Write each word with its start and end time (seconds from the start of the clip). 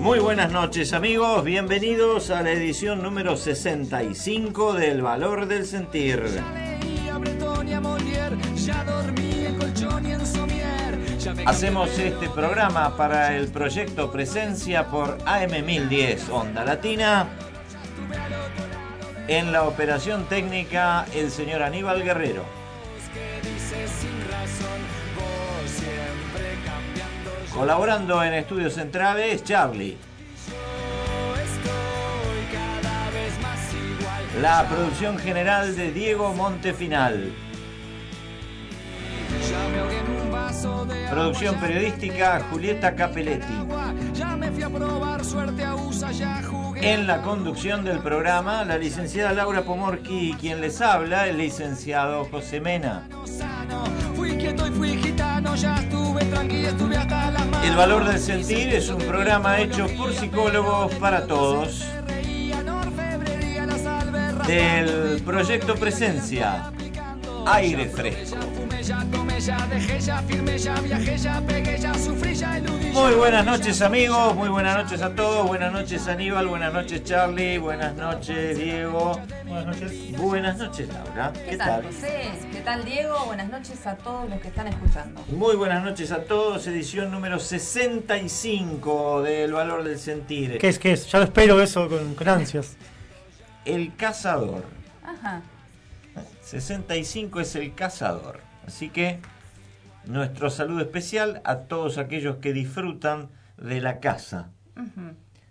Muy 0.00 0.20
buenas 0.20 0.52
noches 0.52 0.92
amigos, 0.92 1.42
bienvenidos 1.42 2.30
a 2.30 2.42
la 2.42 2.52
edición 2.52 3.02
número 3.02 3.36
65 3.36 4.74
del 4.74 5.02
Valor 5.02 5.46
del 5.46 5.66
Sentir. 5.66 6.22
Hacemos 11.44 11.98
este 11.98 12.28
programa 12.28 12.96
para 12.96 13.36
el 13.36 13.48
proyecto 13.48 14.12
Presencia 14.12 14.86
por 14.88 15.18
AM1010 15.18 16.30
Onda 16.30 16.64
Latina. 16.64 17.28
En 19.26 19.50
la 19.50 19.64
operación 19.64 20.28
técnica, 20.28 21.04
el 21.14 21.30
señor 21.32 21.62
Aníbal 21.62 22.04
Guerrero. 22.04 22.65
Colaborando 27.56 28.22
en 28.22 28.34
estudios 28.34 28.74
centrales, 28.74 29.42
Charlie. 29.42 29.96
La 34.42 34.68
producción 34.68 35.16
general 35.16 35.74
de 35.74 35.90
Diego 35.90 36.34
Montefinal. 36.34 37.32
Producción 41.08 41.54
periodística, 41.56 42.40
Julieta 42.50 42.94
Capelletti. 42.94 43.54
En 46.80 47.06
la 47.06 47.22
conducción 47.22 47.84
del 47.84 47.98
programa, 48.00 48.64
la 48.64 48.78
licenciada 48.78 49.32
Laura 49.32 49.62
Pomorqui 49.62 50.36
quien 50.38 50.60
les 50.60 50.80
habla, 50.80 51.26
el 51.28 51.38
licenciado 51.38 52.24
José 52.26 52.60
Mena. 52.60 53.08
El 57.64 57.76
Valor 57.76 58.04
del 58.04 58.18
Sentir 58.18 58.74
es 58.74 58.88
un 58.88 59.02
programa 59.02 59.60
hecho 59.60 59.86
por 59.96 60.12
psicólogos 60.12 60.94
para 60.94 61.26
todos 61.26 61.84
del 64.46 65.22
proyecto 65.22 65.74
Presencia, 65.74 66.70
Aire 67.46 67.86
Fresco. 67.88 68.65
Ya 68.86 69.00
fumé, 69.00 69.10
ya 69.10 69.18
tomé, 69.18 69.40
ya 69.40 69.66
dejé, 69.66 70.00
ya 70.00 70.22
firmé, 70.22 70.56
ya 70.56 70.74
viajé, 70.80 71.18
ya 71.18 71.40
pegué, 71.40 71.76
ya 71.76 71.92
sufrí, 71.94 72.36
ya 72.36 72.56
eludí. 72.58 72.90
Muy 72.92 73.14
buenas 73.14 73.44
noches 73.44 73.82
amigos, 73.82 74.36
muy 74.36 74.48
buenas 74.48 74.76
noches 74.76 75.02
a 75.02 75.12
todos, 75.12 75.44
buenas 75.48 75.72
noches 75.72 76.06
Aníbal, 76.06 76.46
buenas 76.46 76.72
noches 76.72 77.02
Charlie, 77.02 77.58
buenas 77.58 77.96
noches 77.96 78.56
Diego, 78.56 79.20
Buenas 79.44 79.66
noches. 79.66 80.12
buenas 80.16 80.58
noches 80.58 80.88
Laura, 80.88 81.32
¿Qué, 81.32 81.56
tal, 81.56 81.84
José? 81.84 82.30
¿Qué 82.52 82.60
tal, 82.60 82.84
Diego? 82.84 83.24
Buenas 83.26 83.48
noches 83.48 83.84
a 83.88 83.96
todos 83.96 84.30
los 84.30 84.40
que 84.40 84.48
están 84.48 84.68
escuchando. 84.68 85.20
Muy 85.30 85.56
buenas 85.56 85.82
noches 85.82 86.12
a 86.12 86.22
todos, 86.22 86.64
edición 86.68 87.10
número 87.10 87.40
65 87.40 89.22
del 89.22 89.52
Valor 89.52 89.82
del 89.82 89.98
Sentir. 89.98 90.58
¿Qué 90.58 90.68
es? 90.68 90.78
¿Qué 90.78 90.92
es? 90.92 91.10
Ya 91.10 91.18
lo 91.18 91.24
espero 91.24 91.60
eso 91.60 91.88
con, 91.88 92.14
con 92.14 92.28
ansias. 92.28 92.76
El 93.64 93.96
cazador. 93.96 94.62
Ajá. 95.02 95.42
65 96.44 97.40
es 97.40 97.56
el 97.56 97.74
cazador. 97.74 98.45
Así 98.66 98.88
que 98.90 99.20
nuestro 100.04 100.50
saludo 100.50 100.80
especial 100.80 101.40
a 101.44 101.60
todos 101.60 101.98
aquellos 101.98 102.36
que 102.36 102.52
disfrutan 102.52 103.28
de 103.56 103.80
la 103.80 104.00
caza. 104.00 104.50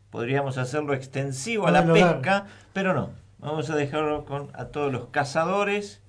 Podríamos 0.10 0.58
hacerlo 0.58 0.94
extensivo 0.94 1.68
a 1.68 1.72
la 1.72 1.86
pesca, 1.86 2.46
pero 2.74 2.94
no. 2.94 3.10
Vamos 3.40 3.70
a 3.70 3.76
dejarlo 3.76 4.26
con 4.26 4.50
a 4.54 4.66
todos 4.66 4.92
los 4.92 5.08
cazadores 5.08 6.02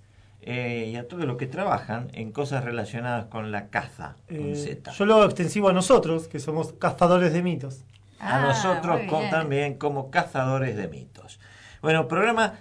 eh, 0.42 0.90
y 0.92 0.96
a 0.96 1.08
todos 1.08 1.24
los 1.24 1.36
que 1.36 1.46
trabajan 1.46 2.08
en 2.12 2.30
cosas 2.30 2.64
relacionadas 2.64 3.26
con 3.26 3.50
la 3.50 3.68
caza. 3.68 4.16
con 4.28 4.36
Eh, 4.52 4.54
Z. 4.56 4.92
yo 4.92 5.06
lo 5.06 5.14
hago 5.14 5.24
extensivo 5.24 5.68
a 5.68 5.72
nosotros, 5.72 6.28
que 6.28 6.38
somos 6.38 6.72
cazadores 6.74 7.32
de 7.32 7.42
mitos. 7.42 7.82
a 8.18 8.36
Ah, 8.38 8.40
nosotros 8.46 9.00
con- 9.10 9.28
también 9.28 9.74
como 9.76 10.10
cazadores 10.10 10.74
de 10.76 10.88
mitos. 10.88 11.38
Bueno, 11.82 12.08
programa 12.08 12.54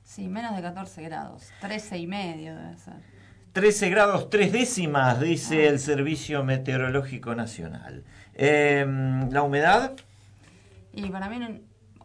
Sí, 0.03 0.27
menos 0.27 0.55
de 0.55 0.61
14 0.61 1.01
grados. 1.03 1.49
13 1.61 1.99
y 1.99 2.07
medio 2.07 2.55
debe 2.55 2.77
ser. 2.77 3.10
13 3.53 3.89
grados 3.89 4.29
3 4.29 4.51
décimas, 4.51 5.19
dice 5.19 5.67
el 5.67 5.79
Servicio 5.79 6.43
Meteorológico 6.43 7.35
Nacional. 7.35 8.03
Eh, 8.35 8.85
la 9.29 9.43
humedad, 9.43 9.93
Y 10.93 11.09
para 11.09 11.29
mí, 11.29 11.37
un 11.37 11.61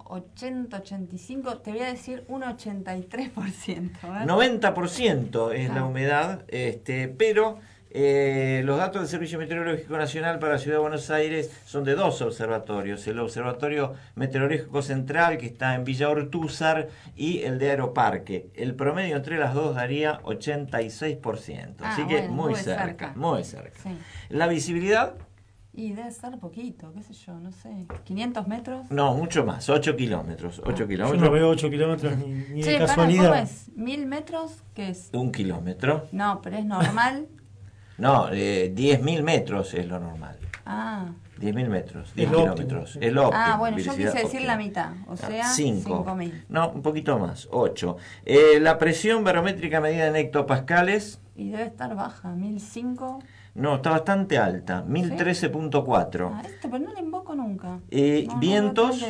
80, 0.08 0.76
85, 0.78 1.58
te 1.58 1.70
voy 1.70 1.80
a 1.80 1.86
decir 1.86 2.24
un 2.28 2.42
83%. 2.42 3.68
¿eh? 3.68 3.90
90% 4.26 5.52
es 5.54 5.74
la 5.74 5.84
humedad, 5.84 6.44
este, 6.48 7.08
pero 7.08 7.58
eh, 7.90 8.62
los 8.64 8.76
datos 8.78 9.02
del 9.02 9.08
Servicio 9.08 9.38
Meteorológico 9.38 9.96
Nacional 9.96 10.38
para 10.38 10.54
la 10.54 10.58
Ciudad 10.58 10.76
de 10.76 10.82
Buenos 10.82 11.10
Aires 11.10 11.50
son 11.64 11.84
de 11.84 11.94
dos 11.94 12.20
observatorios. 12.22 13.06
El 13.06 13.18
Observatorio 13.20 13.94
Meteorológico 14.16 14.82
Central, 14.82 15.38
que 15.38 15.46
está 15.46 15.74
en 15.74 15.84
Villa 15.84 16.08
Ortúzar, 16.10 16.88
y 17.16 17.40
el 17.42 17.58
de 17.58 17.70
Aeroparque. 17.70 18.50
El 18.54 18.74
promedio 18.74 19.16
entre 19.16 19.38
las 19.38 19.54
dos 19.54 19.74
daría 19.76 20.20
86%. 20.22 21.74
Ah, 21.80 21.92
Así 21.92 22.06
que 22.06 22.18
bueno, 22.18 22.32
muy 22.32 22.52
muy 22.52 22.54
cerca, 22.60 22.84
cerca. 22.86 23.12
muy 23.16 23.44
cerca. 23.44 23.80
Sí. 23.82 23.90
La 24.30 24.46
visibilidad, 24.46 25.14
Y 25.78 25.92
debe 25.92 26.10
ser 26.10 26.38
poquito, 26.38 26.90
qué 26.94 27.02
sé 27.02 27.12
yo, 27.12 27.34
no 27.38 27.52
sé. 27.52 27.68
¿500 28.06 28.46
metros? 28.46 28.90
no, 28.90 29.12
mucho 29.14 29.44
más, 29.44 29.68
8 29.68 29.94
kilómetros. 29.94 30.58
8 30.60 30.70
Ah. 30.70 30.74
Yo 30.78 30.88
kilómetros. 30.88 31.22
no 31.22 31.30
veo 31.30 31.48
8 31.50 31.68
kilómetros 31.70 32.16
ni, 32.18 32.26
ni 32.54 32.62
Che, 32.62 32.70
de 32.70 32.74
para, 32.78 32.86
casualidad. 32.86 33.28
¿cómo 33.30 33.34
es? 33.42 33.70
¿Mil 33.76 34.06
metros? 34.06 34.62
¿Qué 34.74 34.88
es? 34.88 35.10
Un 35.12 35.30
kilómetro. 35.32 36.06
No, 36.12 36.40
pero 36.42 36.56
es 36.56 36.64
normal. 36.64 37.26
No, 37.98 38.28
eh, 38.32 38.72
10.000 38.74 39.22
metros 39.22 39.74
es 39.74 39.86
lo 39.86 39.98
normal. 39.98 40.36
Ah. 40.66 41.06
10.000 41.40 41.68
metros, 41.68 42.14
10 42.14 42.30
lo 42.30 42.38
óptimo. 42.38 42.54
kilómetros. 42.54 42.98
Es 43.00 43.12
lo 43.12 43.26
óptimo. 43.28 43.42
Ah, 43.46 43.56
bueno, 43.58 43.78
yo 43.78 43.92
quise 43.94 44.04
decir 44.10 44.24
óptima. 44.24 44.44
la 44.46 44.56
mitad, 44.56 44.92
o 45.06 45.16
sea, 45.16 45.44
5. 45.48 46.04
5.000. 46.06 46.44
No, 46.48 46.70
un 46.70 46.82
poquito 46.82 47.18
más, 47.18 47.46
8. 47.52 47.96
la 48.60 48.78
presión 48.78 49.22
barométrica 49.22 49.80
medida 49.80 50.06
en 50.06 50.16
hectopascales, 50.16 51.20
Y 51.36 51.50
debe 51.50 51.64
estar 51.64 51.94
baja, 51.94 52.30
1005. 52.30 53.18
No, 53.54 53.76
está 53.76 53.90
bastante 53.90 54.38
alta, 54.38 54.82
1013.4. 54.86 56.30
Ah, 56.32 56.42
este, 56.44 56.68
pero 56.68 56.78
no 56.84 56.92
le 56.94 57.00
invoco 57.00 57.34
nunca. 57.34 57.80
Eh, 57.90 58.24
No, 58.28 58.38
vientos. 58.38 59.00
no, 59.02 59.06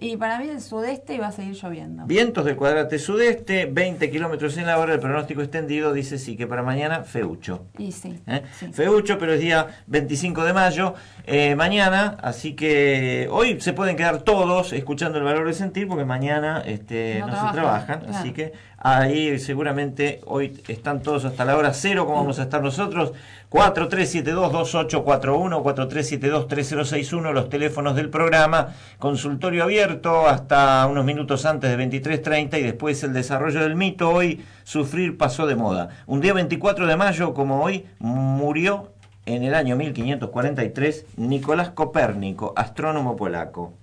Y 0.00 0.16
para 0.16 0.38
mí 0.38 0.48
el 0.48 0.60
sudeste 0.60 1.14
iba 1.14 1.26
a 1.26 1.32
seguir 1.32 1.54
lloviendo. 1.54 2.06
Vientos 2.06 2.44
del 2.44 2.56
cuadrante 2.56 2.98
sudeste, 2.98 3.66
20 3.66 4.10
kilómetros 4.10 4.56
en 4.56 4.66
la 4.66 4.78
hora. 4.78 4.94
El 4.94 5.00
pronóstico 5.00 5.42
extendido 5.42 5.92
dice 5.92 6.18
sí 6.18 6.36
que 6.36 6.46
para 6.46 6.62
mañana 6.62 7.04
feucho. 7.04 7.66
Y 7.76 7.92
sí. 7.92 8.18
¿eh? 8.26 8.42
sí. 8.58 8.72
Feucho, 8.72 9.18
pero 9.18 9.34
es 9.34 9.40
día 9.40 9.66
25 9.86 10.44
de 10.44 10.52
mayo, 10.52 10.94
eh, 11.26 11.54
mañana, 11.54 12.16
así 12.22 12.54
que 12.54 13.28
hoy 13.30 13.60
se 13.60 13.72
pueden 13.72 13.96
quedar 13.96 14.22
todos 14.22 14.72
escuchando 14.72 15.18
el 15.18 15.24
valor 15.24 15.46
de 15.46 15.52
sentir, 15.52 15.86
porque 15.86 16.04
mañana 16.04 16.62
este, 16.64 17.20
no, 17.20 17.26
No 17.26 17.32
se 17.32 17.38
trabajan, 17.38 17.52
trabajan, 17.52 18.00
claro. 18.00 18.16
así 18.16 18.32
que 18.32 18.52
ahí 18.80 19.38
seguramente 19.38 20.20
hoy 20.26 20.60
están 20.68 21.02
todos 21.02 21.26
hasta 21.26 21.44
la 21.44 21.56
hora 21.56 21.72
cero, 21.72 22.06
como 22.06 22.18
vamos 22.18 22.40
a 22.40 22.44
estar 22.44 22.62
nosotros. 22.62 23.12
4372-2841, 23.50 25.62
4372-3061, 25.62 27.32
los 27.32 27.50
teléfonos 27.50 27.96
del 27.96 28.08
programa, 28.08 28.68
consultorio 28.98 29.64
abierto 29.64 30.28
hasta 30.28 30.86
unos 30.86 31.04
minutos 31.04 31.44
antes 31.44 31.76
de 31.76 31.84
23.30 31.84 32.58
y 32.58 32.62
después 32.62 33.02
el 33.02 33.12
desarrollo 33.12 33.60
del 33.60 33.76
mito. 33.76 34.08
Hoy 34.10 34.42
sufrir 34.62 35.18
pasó 35.18 35.46
de 35.46 35.56
moda. 35.56 35.90
Un 36.06 36.20
día 36.20 36.32
24 36.32 36.86
de 36.86 36.96
mayo, 36.96 37.34
como 37.34 37.62
hoy, 37.62 37.84
murió 37.98 38.92
en 39.26 39.42
el 39.42 39.54
año 39.54 39.76
1543 39.76 41.04
Nicolás 41.16 41.70
Copérnico, 41.70 42.54
astrónomo 42.56 43.16
polaco. 43.16 43.74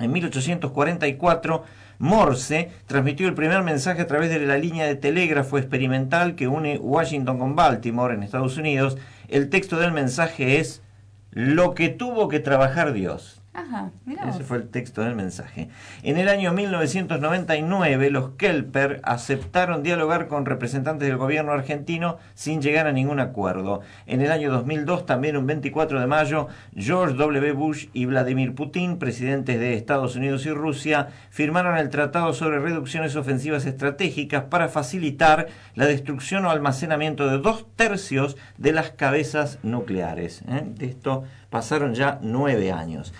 En 0.00 0.10
1844, 0.10 1.62
Morse 2.02 2.72
transmitió 2.88 3.28
el 3.28 3.34
primer 3.34 3.62
mensaje 3.62 4.02
a 4.02 4.08
través 4.08 4.28
de 4.28 4.40
la 4.40 4.58
línea 4.58 4.86
de 4.86 4.96
telégrafo 4.96 5.56
experimental 5.56 6.34
que 6.34 6.48
une 6.48 6.76
Washington 6.78 7.38
con 7.38 7.54
Baltimore 7.54 8.12
en 8.12 8.24
Estados 8.24 8.56
Unidos. 8.56 8.98
El 9.28 9.50
texto 9.50 9.78
del 9.78 9.92
mensaje 9.92 10.58
es 10.58 10.82
Lo 11.30 11.74
que 11.74 11.90
tuvo 11.90 12.26
que 12.26 12.40
trabajar 12.40 12.92
Dios. 12.92 13.41
Ajá, 13.54 13.90
mira 14.06 14.30
Ese 14.30 14.44
fue 14.44 14.56
el 14.56 14.68
texto 14.68 15.02
del 15.02 15.14
mensaje. 15.14 15.68
En 16.02 16.16
el 16.16 16.30
año 16.30 16.54
1999, 16.54 18.10
los 18.10 18.30
Kelper 18.30 19.02
aceptaron 19.04 19.82
dialogar 19.82 20.26
con 20.26 20.46
representantes 20.46 21.06
del 21.06 21.18
gobierno 21.18 21.52
argentino 21.52 22.16
sin 22.32 22.62
llegar 22.62 22.86
a 22.86 22.92
ningún 22.92 23.20
acuerdo. 23.20 23.82
En 24.06 24.22
el 24.22 24.32
año 24.32 24.50
2002, 24.50 25.04
también 25.04 25.36
un 25.36 25.46
24 25.46 26.00
de 26.00 26.06
mayo, 26.06 26.48
George 26.74 27.14
W. 27.14 27.52
Bush 27.52 27.88
y 27.92 28.06
Vladimir 28.06 28.54
Putin, 28.54 28.98
presidentes 28.98 29.60
de 29.60 29.74
Estados 29.74 30.16
Unidos 30.16 30.46
y 30.46 30.50
Rusia, 30.50 31.08
firmaron 31.28 31.76
el 31.76 31.90
Tratado 31.90 32.32
sobre 32.32 32.58
Reducciones 32.58 33.16
Ofensivas 33.16 33.66
Estratégicas 33.66 34.44
para 34.44 34.70
facilitar 34.70 35.48
la 35.74 35.84
destrucción 35.84 36.46
o 36.46 36.50
almacenamiento 36.50 37.28
de 37.28 37.36
dos 37.36 37.66
tercios 37.76 38.38
de 38.56 38.72
las 38.72 38.92
cabezas 38.92 39.58
nucleares. 39.62 40.40
¿eh? 40.48 40.62
De 40.64 40.86
esto 40.86 41.24
pasaron 41.50 41.94
ya 41.94 42.18
nueve 42.22 42.72
años. 42.72 43.12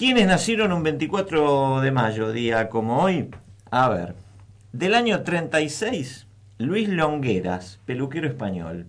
¿Quiénes 0.00 0.26
nacieron 0.26 0.72
un 0.72 0.82
24 0.82 1.82
de 1.82 1.90
mayo, 1.90 2.32
día 2.32 2.70
como 2.70 3.02
hoy? 3.02 3.28
A 3.70 3.90
ver, 3.90 4.14
del 4.72 4.94
año 4.94 5.24
36, 5.24 6.26
Luis 6.56 6.88
Longueras, 6.88 7.80
peluquero 7.84 8.26
español. 8.26 8.86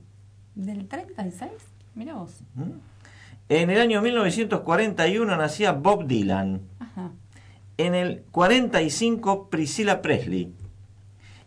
¿Del 0.56 0.88
36? 0.88 1.52
Mira 1.96 2.14
vos. 2.14 2.40
¿Mm? 2.56 2.72
En 3.50 3.70
el 3.70 3.82
año 3.82 4.02
1941 4.02 5.36
nacía 5.36 5.74
Bob 5.74 6.08
Dylan. 6.08 6.62
Ajá. 6.80 7.12
En 7.76 7.94
el 7.94 8.24
45, 8.32 9.50
Priscilla 9.50 10.02
Presley. 10.02 10.54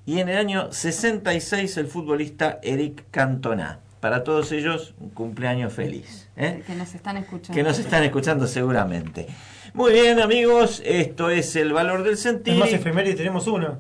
Y 0.04 0.18
en 0.18 0.28
el 0.28 0.36
año 0.36 0.72
66, 0.72 1.78
el 1.78 1.86
futbolista 1.86 2.58
Eric 2.62 3.06
Cantona. 3.10 3.80
Para 4.04 4.22
todos 4.22 4.52
ellos, 4.52 4.92
un 5.00 5.08
cumpleaños 5.08 5.72
feliz. 5.72 6.28
¿eh? 6.36 6.62
Que 6.66 6.74
nos 6.74 6.94
están 6.94 7.16
escuchando. 7.16 7.54
que 7.54 7.62
nos 7.62 7.78
están 7.78 8.02
escuchando 8.04 8.46
seguramente. 8.46 9.26
Muy 9.72 9.94
bien, 9.94 10.20
amigos, 10.20 10.82
esto 10.84 11.30
es 11.30 11.56
el 11.56 11.72
valor 11.72 12.02
del 12.02 12.12
Es 12.12 12.20
sentir. 12.20 12.58
más 12.58 12.70
efeméride, 12.70 13.14
tenemos 13.14 13.46
una. 13.46 13.78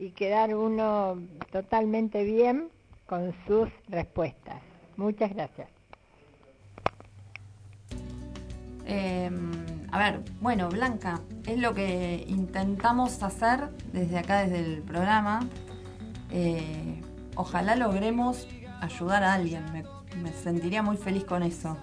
y 0.00 0.12
quedar 0.12 0.54
uno 0.54 1.18
totalmente 1.52 2.24
bien 2.24 2.70
con 3.06 3.34
sus 3.46 3.68
respuestas? 3.88 4.62
Muchas 4.96 5.32
gracias. 5.34 5.68
Eh, 8.86 9.30
a 9.92 9.98
ver, 9.98 10.20
bueno, 10.40 10.70
Blanca, 10.70 11.20
es 11.46 11.58
lo 11.58 11.74
que 11.74 12.24
intentamos 12.26 13.22
hacer 13.22 13.68
desde 13.92 14.18
acá, 14.18 14.40
desde 14.40 14.58
el 14.60 14.82
programa. 14.82 15.40
Eh, 16.30 17.00
ojalá 17.34 17.76
logremos 17.76 18.48
ayudar 18.80 19.22
a 19.22 19.34
alguien. 19.34 19.64
Me, 20.22 20.32
sentiría 20.32 20.82
muy 20.82 20.96
feliz 20.96 21.24
con 21.24 21.42
eso. 21.42 21.76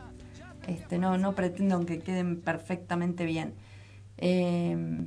Este, 0.68 0.98
no, 0.98 1.18
no 1.18 1.36
pretendo 1.36 1.86
que 1.86 2.00
queden 2.00 2.42
perfectamente 2.42 3.26
bien. 3.26 3.54
Eh, 4.18 5.06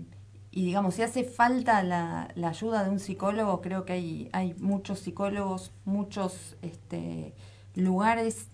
y 0.52 0.64
digamos, 0.64 0.95
si 0.95 1.02
hace 1.02 1.23
falta 1.25 1.83
la, 1.83 2.28
ayuda 2.45 2.83
de 2.83 2.90
un 2.90 2.99
psicólogo, 2.99 3.61
creo 3.61 3.85
que 3.85 3.92
hay, 3.92 4.28
hay 4.33 4.54
muchos 4.54 4.99
psicólogos, 4.99 5.73
muchos 5.85 6.57
este, 6.62 7.35
lugares 7.76 8.49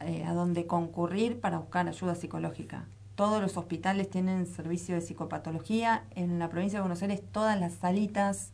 eh, 0.00 0.24
a 0.24 0.32
donde 0.32 0.66
concurrir 0.66 1.40
para 1.40 1.58
buscar 1.58 1.86
ayuda 1.86 2.14
psicológica. 2.14 2.86
Todos 3.14 3.42
los 3.42 3.56
hospitales 3.58 4.08
tienen 4.10 4.46
servicio 4.46 4.94
de 4.94 5.02
psicopatología. 5.02 6.04
En 6.14 6.38
la 6.38 6.48
provincia 6.48 6.78
de 6.78 6.82
Buenos 6.82 7.02
Aires 7.02 7.22
todas 7.30 7.60
las 7.60 7.74
salitas 7.74 8.50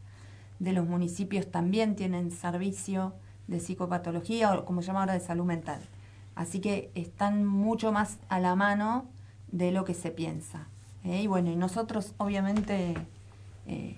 de 0.58 0.72
los 0.72 0.86
municipios 0.86 1.50
también 1.50 1.96
tienen 1.96 2.30
servicio 2.30 3.14
de 3.46 3.60
psicopatología 3.60 4.52
o 4.52 4.64
como 4.64 4.82
se 4.82 4.88
llama 4.88 5.00
ahora 5.00 5.14
de 5.14 5.20
salud 5.20 5.44
mental. 5.44 5.80
Así 6.34 6.60
que 6.60 6.90
están 6.94 7.46
mucho 7.46 7.92
más 7.92 8.18
a 8.28 8.40
la 8.40 8.54
mano 8.56 9.06
de 9.50 9.70
lo 9.70 9.84
que 9.84 9.94
se 9.94 10.10
piensa. 10.10 10.69
¿Eh? 11.04 11.22
Y 11.22 11.26
bueno, 11.26 11.50
y 11.50 11.56
nosotros 11.56 12.14
obviamente 12.18 12.94
eh, 13.66 13.96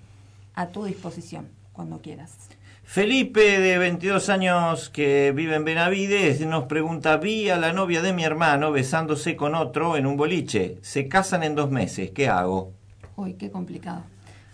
a 0.55 0.69
tu 0.69 0.85
disposición 0.85 1.49
cuando 1.73 2.01
quieras. 2.01 2.37
Felipe, 2.85 3.59
de 3.61 3.79
22 3.79 4.29
años, 4.29 4.91
que 4.91 5.33
vive 5.35 5.55
en 5.55 5.65
Benavides, 5.65 6.41
nos 6.47 6.65
pregunta, 6.65 7.17
vi 7.17 7.49
a 7.49 7.57
la 7.57 7.73
novia 7.73 8.03
de 8.03 8.13
mi 8.13 8.25
hermano 8.25 8.73
besándose 8.73 9.37
con 9.37 9.55
otro 9.55 9.97
en 9.97 10.05
un 10.05 10.17
boliche. 10.17 10.79
Se 10.83 11.09
casan 11.09 11.43
en 11.43 11.55
dos 11.55 11.71
meses, 11.71 12.11
¿qué 12.11 12.29
hago? 12.29 12.73
Uy, 13.17 13.35
qué 13.35 13.51
complicado. 13.51 14.03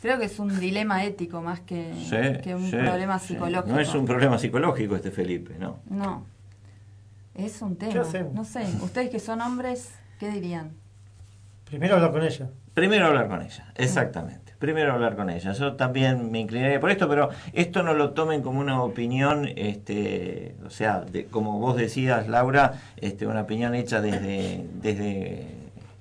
Creo 0.01 0.19
que 0.19 0.27
es 0.27 0.39
un 0.39 0.61
dilema 0.61 1.05
ético 1.05 1.41
más 1.43 1.61
que, 1.61 1.93
Sí, 1.95 2.41
que 2.43 2.55
un 2.55 2.71
sí, 2.71 2.77
problema 2.77 3.19
sí. 3.19 3.29
psicológico. 3.29 3.75
No 3.75 3.81
es 3.81 3.93
un 3.95 4.05
problema 4.05 4.39
psicológico 4.39 4.95
este 4.95 5.11
Felipe, 5.11 5.57
¿no? 5.59 5.81
No. 5.91 6.25
Es 7.35 7.61
un 7.63 7.77
tema. 7.77 8.05
No 8.33 8.45
sé, 8.45 8.67
ustedes 8.83 9.11
que 9.11 9.19
son 9.19 9.41
hombres, 9.41 9.91
¿qué 10.21 10.31
dirían? 10.31 10.73
Primero 11.69 11.97
hablar 11.97 12.13
con 12.13 12.23
ella. 12.23 12.49
Primero 12.75 13.07
hablar 13.07 13.29
con 13.29 13.43
ella, 13.43 13.73
exactamente. 13.77 14.55
primero 14.59 14.93
hablar 14.93 15.17
con 15.17 15.29
ella. 15.31 15.53
Yo 15.53 15.75
también 15.75 16.31
me 16.31 16.39
inclinaría 16.41 16.81
por 16.81 16.91
esto, 16.91 17.09
pero 17.09 17.29
esto 17.53 17.83
no 17.83 17.93
lo 17.95 18.11
tomen 18.11 18.41
como 18.43 18.61
una 18.61 18.83
opinión, 18.83 19.49
este, 19.57 20.55
o 20.65 20.71
sea, 20.71 21.01
de, 21.01 21.27
como 21.27 21.59
vos 21.59 21.77
decías, 21.77 22.29
Laura, 22.29 22.75
este, 22.97 23.27
una 23.27 23.43
opinión 23.43 23.75
hecha 23.75 24.01
desde, 24.01 24.65
desde 24.81 25.47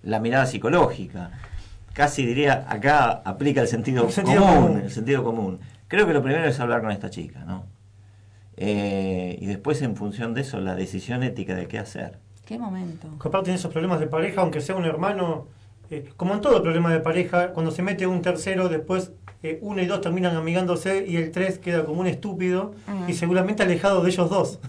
la 0.03 0.19
mirada 0.19 0.45
psicológica. 0.45 1.31
Casi 1.93 2.25
diría, 2.25 2.65
acá 2.69 3.21
aplica 3.25 3.61
el 3.61 3.67
sentido, 3.67 4.05
El 4.05 4.11
sentido 4.11 4.41
común, 4.43 4.63
común. 4.67 4.81
el 4.83 4.91
sentido 4.91 5.23
común. 5.23 5.59
Creo 5.87 6.05
que 6.05 6.13
lo 6.13 6.21
primero 6.21 6.45
es 6.45 6.59
hablar 6.59 6.81
con 6.81 6.91
esta 6.91 7.09
chica, 7.09 7.43
¿no? 7.45 7.65
Eh, 8.55 9.37
y 9.41 9.45
después, 9.47 9.81
en 9.81 9.95
función 9.95 10.33
de 10.33 10.41
eso, 10.41 10.59
la 10.59 10.75
decisión 10.75 11.23
ética 11.23 11.55
de 11.55 11.67
qué 11.67 11.79
hacer. 11.79 12.19
¿Qué 12.45 12.57
momento? 12.57 13.07
Aparte 13.19 13.49
de 13.49 13.57
esos 13.57 13.71
problemas 13.71 13.99
de 13.99 14.07
pareja, 14.07 14.41
aunque 14.41 14.61
sea 14.61 14.75
un 14.75 14.85
hermano, 14.85 15.47
eh, 15.89 16.09
como 16.17 16.33
en 16.33 16.41
todo 16.41 16.61
problema 16.61 16.91
de 16.91 16.99
pareja, 16.99 17.53
cuando 17.53 17.71
se 17.71 17.81
mete 17.81 18.07
un 18.07 18.21
tercero, 18.21 18.69
después 18.69 19.11
eh, 19.43 19.59
uno 19.61 19.81
y 19.81 19.85
dos 19.85 20.01
terminan 20.01 20.35
amigándose 20.35 21.05
y 21.07 21.17
el 21.17 21.31
tres 21.31 21.59
queda 21.59 21.85
como 21.85 22.01
un 22.01 22.07
estúpido 22.07 22.73
y 23.07 23.13
seguramente 23.13 23.63
alejado 23.63 24.01
de 24.03 24.09
ellos 24.09 24.29
dos. 24.29 24.59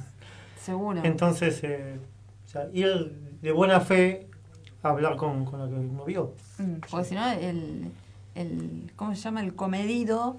Seguro. 0.63 1.01
Entonces, 1.05 1.61
eh, 1.65 1.99
o 2.47 2.49
sea, 2.49 2.69
ir 2.73 3.13
de 3.41 3.53
buena 3.53 3.81
fe 3.81 4.27
a 4.83 4.91
hablar 4.91 5.17
con, 5.17 5.45
con 5.45 5.61
la 5.61 5.67
que 5.69 5.75
uno 5.75 6.05
vio. 6.05 6.35
Mm, 6.59 6.75
porque 6.91 7.07
si 7.09 7.15
no, 7.15 7.31
el, 7.33 7.91
el. 8.35 8.93
¿Cómo 8.97 9.15
se 9.15 9.23
llama? 9.23 9.41
El 9.41 9.55
comedido 9.55 10.39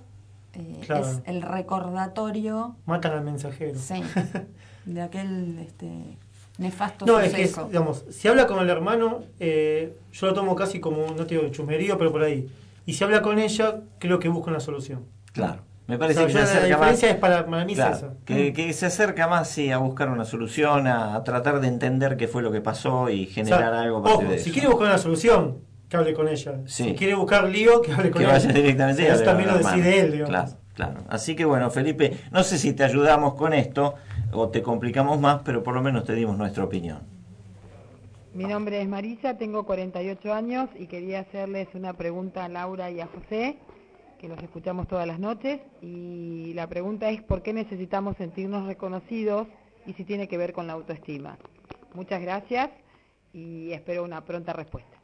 eh, 0.53 0.81
Claro. 0.85 1.07
es 1.07 1.21
el 1.25 1.41
recordatorio. 1.41 2.75
Matan 2.85 3.13
al 3.13 3.23
mensajero. 3.23 3.77
Sí. 3.79 4.01
de 4.85 5.01
aquel 5.01 5.59
este, 5.59 6.17
nefasto 6.59 7.05
No, 7.05 7.19
es 7.19 7.33
que, 7.33 7.43
es, 7.43 7.55
digamos, 7.67 8.05
si 8.11 8.27
habla 8.27 8.45
con 8.45 8.59
el 8.59 8.69
hermano, 8.69 9.23
eh, 9.39 9.97
yo 10.11 10.27
lo 10.27 10.33
tomo 10.33 10.55
casi 10.55 10.79
como, 10.79 11.07
no 11.17 11.25
te 11.25 11.35
digo 11.35 11.49
chumerío, 11.49 11.97
pero 11.97 12.11
por 12.11 12.21
ahí. 12.23 12.47
Y 12.85 12.93
si 12.93 13.03
habla 13.03 13.21
con 13.21 13.39
ella, 13.39 13.81
creo 13.97 14.19
que 14.19 14.29
busca 14.29 14.51
una 14.51 14.59
solución. 14.59 15.05
Claro. 15.33 15.63
Me 15.87 15.95
O 15.95 15.99
parece 15.99 16.19
sea, 16.19 16.27
que 16.27 16.33
se 16.33 16.37
la 16.37 16.43
acerca 16.43 16.61
más. 16.61 16.69
diferencia 16.69 17.09
es 17.09 17.15
para, 17.15 17.45
para 17.47 17.65
mí 17.65 17.73
Claro, 17.73 17.95
es 17.95 17.97
esa. 18.03 18.13
que, 18.25 18.53
que 18.53 18.73
se 18.73 18.85
acerca 18.85 19.27
más 19.27 19.49
sí, 19.49 19.71
a 19.71 19.79
buscar 19.79 20.09
una 20.09 20.23
solución, 20.25 20.85
a, 20.85 21.15
a 21.15 21.23
tratar 21.23 21.59
de 21.61 21.67
entender 21.67 22.15
qué 22.15 22.27
fue 22.27 22.43
lo 22.43 22.51
que 22.51 22.61
pasó 22.61 23.09
y 23.09 23.25
O 23.25 23.29
generar 23.31 23.71
sea, 23.71 23.81
algo 23.81 23.97
a 23.97 24.03
partir 24.03 24.25
ojo, 24.25 24.31
de 24.33 24.37
si 24.37 24.43
eso. 24.49 24.53
quiere 24.53 24.67
buscar 24.67 24.87
una 24.89 24.97
solución, 24.99 25.57
que 25.89 25.97
hable 25.97 26.13
con 26.13 26.27
ella. 26.27 26.59
Sí. 26.67 26.83
Si 26.83 26.93
quiere 26.93 27.15
buscar 27.15 27.49
lío, 27.49 27.81
que 27.81 27.91
hable 27.91 28.11
con 28.11 28.19
que 28.19 28.25
ella. 28.25 28.33
vaya 28.33 28.51
directamente 28.51 29.07
eso 29.07 29.23
también 29.23 29.49
lo 29.49 29.55
hermano. 29.55 29.77
decide 29.77 29.99
él, 29.99 30.11
digamos. 30.11 30.29
Claro, 30.29 30.51
claro. 30.75 30.99
Así 31.09 31.35
que 31.35 31.45
bueno, 31.45 31.71
Felipe, 31.71 32.17
no 32.31 32.43
sé 32.43 32.59
si 32.59 32.73
te 32.73 32.83
ayudamos 32.83 33.33
con 33.33 33.53
esto 33.53 33.95
o 34.31 34.49
te 34.49 34.61
complicamos 34.61 35.19
más, 35.19 35.41
pero 35.43 35.63
por 35.63 35.73
lo 35.73 35.81
menos 35.81 36.03
te 36.05 36.13
dimos 36.13 36.37
nuestra 36.37 36.63
opinión. 36.63 36.99
Mi 38.33 38.43
nombre 38.43 38.81
es 38.81 38.87
Marisa, 38.87 39.37
tengo 39.37 39.65
48 39.65 40.33
años 40.33 40.69
y 40.77 40.85
quería 40.85 41.21
hacerles 41.21 41.67
una 41.73 41.93
pregunta 41.93 42.45
a 42.45 42.49
Laura 42.49 42.91
y 42.91 43.01
a 43.01 43.07
José, 43.07 43.57
que 44.19 44.27
los 44.27 44.41
escuchamos 44.43 44.87
todas 44.87 45.07
las 45.07 45.19
noches. 45.19 45.59
Y 45.81 46.53
la 46.53 46.67
pregunta 46.67 47.09
es 47.09 47.23
por 47.23 47.41
qué 47.41 47.53
necesitamos 47.53 48.17
sentirnos 48.17 48.67
reconocidos 48.67 49.47
y 49.87 49.93
si 49.93 50.03
tiene 50.03 50.27
que 50.27 50.37
ver 50.37 50.53
con 50.53 50.67
la 50.67 50.73
autoestima. 50.73 51.37
Muchas 51.95 52.21
gracias 52.21 52.69
y 53.33 53.71
espero 53.71 54.03
una 54.03 54.21
pronta 54.21 54.53
respuesta. 54.53 54.98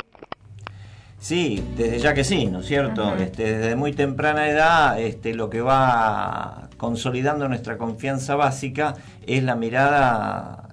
Sí, 1.26 1.68
desde 1.76 1.98
ya 1.98 2.14
que 2.14 2.24
sí, 2.24 2.46
¿no 2.46 2.60
es 2.60 2.68
cierto? 2.68 3.04
Ajá. 3.04 3.24
este, 3.24 3.58
desde 3.58 3.76
muy 3.76 3.94
temprana 3.94 4.48
edad, 4.48 5.00
este, 5.00 5.34
lo 5.34 5.50
que 5.50 5.60
va 5.60 6.70
consolidando 6.78 7.50
nuestra 7.50 7.80
confianza 7.80 8.36
básica 8.36 8.94
es 9.26 9.44
la 9.44 9.56
mirada 9.56 10.70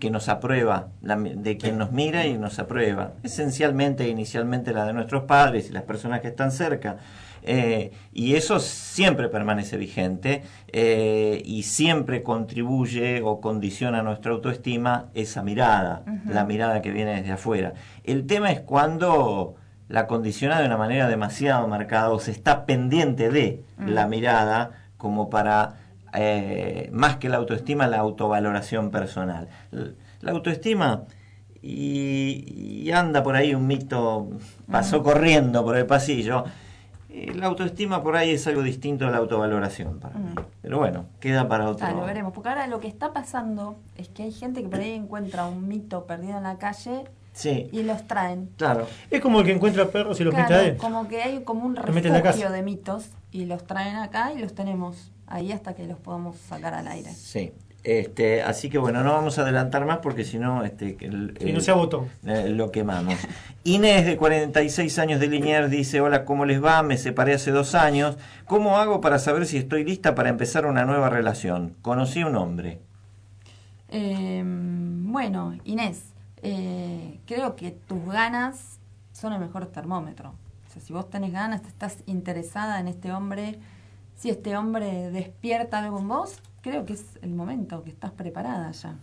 que 0.00 0.10
nos 0.10 0.28
aprueba, 0.28 0.88
la 1.02 1.14
de 1.14 1.56
quien 1.56 1.78
nos 1.78 1.92
mira 1.92 2.26
y 2.26 2.36
nos 2.36 2.58
aprueba. 2.58 3.12
Esencialmente, 3.22 4.08
inicialmente 4.08 4.72
la 4.72 4.86
de 4.86 4.92
nuestros 4.92 5.22
padres 5.22 5.70
y 5.70 5.72
las 5.72 5.84
personas 5.84 6.20
que 6.20 6.26
están 6.26 6.50
cerca. 6.50 6.96
Eh, 7.44 7.92
y 8.12 8.34
eso 8.34 8.58
siempre 8.58 9.28
permanece 9.28 9.76
vigente 9.76 10.42
eh, 10.72 11.40
y 11.44 11.62
siempre 11.62 12.24
contribuye 12.24 13.22
o 13.22 13.40
condiciona 13.40 14.02
nuestra 14.02 14.32
autoestima 14.32 15.10
esa 15.14 15.44
mirada, 15.44 16.02
la 16.28 16.44
mirada 16.44 16.82
que 16.82 16.90
viene 16.90 17.14
desde 17.14 17.30
afuera. 17.30 17.74
El 18.02 18.26
tema 18.26 18.50
es 18.50 18.62
cuando 18.62 19.61
la 19.92 20.06
condiciona 20.06 20.58
de 20.58 20.64
una 20.66 20.78
manera 20.78 21.06
demasiado 21.06 21.68
marcada 21.68 22.08
o 22.10 22.18
se 22.18 22.30
está 22.30 22.64
pendiente 22.64 23.28
de 23.28 23.62
Mm. 23.76 23.88
la 23.88 24.06
mirada 24.06 24.70
como 24.96 25.28
para, 25.28 25.74
eh, 26.14 26.88
más 26.92 27.16
que 27.18 27.28
la 27.28 27.36
autoestima, 27.36 27.86
la 27.86 27.98
autovaloración 27.98 28.90
personal. 28.90 29.48
La 30.22 30.30
autoestima, 30.30 31.02
y, 31.60 32.82
y 32.86 32.90
anda 32.92 33.22
por 33.22 33.36
ahí 33.36 33.54
un 33.54 33.66
mito, 33.66 34.30
pasó 34.70 35.02
corriendo 35.02 35.62
por 35.62 35.76
el 35.76 35.84
pasillo, 35.84 36.44
la 37.34 37.46
autoestima 37.46 38.02
por 38.02 38.16
ahí 38.16 38.30
es 38.30 38.46
algo 38.46 38.62
distinto 38.62 39.06
a 39.06 39.10
la 39.10 39.18
autovaloración 39.18 40.00
para 40.00 40.16
mí. 40.18 40.30
Mm. 40.30 40.40
Pero 40.62 40.78
bueno, 40.78 41.04
queda 41.20 41.46
para 41.48 41.68
otro. 41.68 41.86
Ah, 41.86 41.92
lo 41.92 42.06
veremos. 42.06 42.32
Porque 42.32 42.48
ahora 42.48 42.66
lo 42.66 42.80
que 42.80 42.88
está 42.88 43.12
pasando 43.12 43.76
es 43.96 44.08
que 44.08 44.22
hay 44.22 44.32
gente 44.32 44.62
que 44.62 44.68
por 44.70 44.80
ahí 44.80 44.92
encuentra 44.92 45.44
un 45.44 45.68
mito 45.68 46.06
perdido 46.06 46.38
en 46.38 46.44
la 46.44 46.56
calle 46.56 47.04
Sí, 47.32 47.68
y 47.72 47.82
los 47.82 48.06
traen. 48.06 48.50
claro. 48.56 48.86
Es 49.10 49.20
como 49.20 49.40
el 49.40 49.46
que 49.46 49.52
encuentra 49.52 49.86
perros 49.88 50.20
y 50.20 50.24
los 50.24 50.34
mete 50.34 50.46
Claro, 50.48 50.62
adentro. 50.62 50.82
como 50.86 51.08
que 51.08 51.22
hay 51.22 51.42
como 51.44 51.64
un 51.64 51.72
mete 51.92 52.10
refugio 52.10 52.50
de 52.50 52.62
mitos 52.62 53.06
y 53.30 53.46
los 53.46 53.64
traen 53.66 53.96
acá 53.96 54.32
y 54.34 54.38
los 54.38 54.54
tenemos 54.54 55.10
ahí 55.26 55.50
hasta 55.52 55.74
que 55.74 55.86
los 55.86 55.98
podamos 55.98 56.36
sacar 56.36 56.74
al 56.74 56.86
aire. 56.88 57.10
Sí. 57.14 57.52
Este, 57.84 58.42
así 58.42 58.70
que 58.70 58.78
bueno, 58.78 59.02
no 59.02 59.12
vamos 59.12 59.38
a 59.38 59.42
adelantar 59.42 59.84
más 59.86 59.98
porque 59.98 60.24
si 60.24 60.38
no, 60.38 60.62
este, 60.62 60.96
el- 61.00 61.36
Y 61.40 61.52
no 61.52 61.58
el- 61.58 61.74
botón. 61.74 62.08
eh, 62.24 62.48
lo 62.50 62.70
quemamos. 62.70 63.14
Inés, 63.64 64.06
de 64.06 64.16
46 64.16 65.00
años 65.00 65.18
de 65.18 65.26
Liniers, 65.26 65.68
dice, 65.68 66.00
hola, 66.00 66.24
¿cómo 66.24 66.44
les 66.44 66.62
va? 66.62 66.82
Me 66.84 66.96
separé 66.96 67.34
hace 67.34 67.50
dos 67.50 67.74
años. 67.74 68.18
¿Cómo 68.46 68.78
hago 68.78 69.00
para 69.00 69.18
saber 69.18 69.46
si 69.46 69.56
estoy 69.56 69.82
lista 69.84 70.14
para 70.14 70.28
empezar 70.28 70.64
una 70.66 70.84
nueva 70.84 71.08
relación? 71.10 71.74
Conocí 71.82 72.20
a 72.20 72.26
un 72.28 72.36
hombre. 72.36 72.78
Eh, 73.88 74.42
bueno, 74.44 75.54
Inés, 75.64 76.02
eh, 76.42 77.20
creo 77.26 77.56
que 77.56 77.70
tus 77.70 78.04
ganas 78.04 78.78
son 79.12 79.32
el 79.32 79.40
mejor 79.40 79.66
termómetro. 79.66 80.34
O 80.68 80.72
sea, 80.72 80.82
si 80.82 80.92
vos 80.92 81.08
tenés 81.08 81.32
ganas, 81.32 81.62
te 81.62 81.68
estás 81.68 81.98
interesada 82.06 82.80
en 82.80 82.88
este 82.88 83.12
hombre, 83.12 83.58
si 84.16 84.30
este 84.30 84.56
hombre 84.56 85.10
despierta 85.10 85.78
algo 85.78 85.98
en 86.00 86.08
vos, 86.08 86.40
creo 86.62 86.84
que 86.84 86.94
es 86.94 87.18
el 87.22 87.30
momento, 87.30 87.82
que 87.84 87.90
estás 87.90 88.10
preparada 88.10 88.70
ya. 88.72 88.96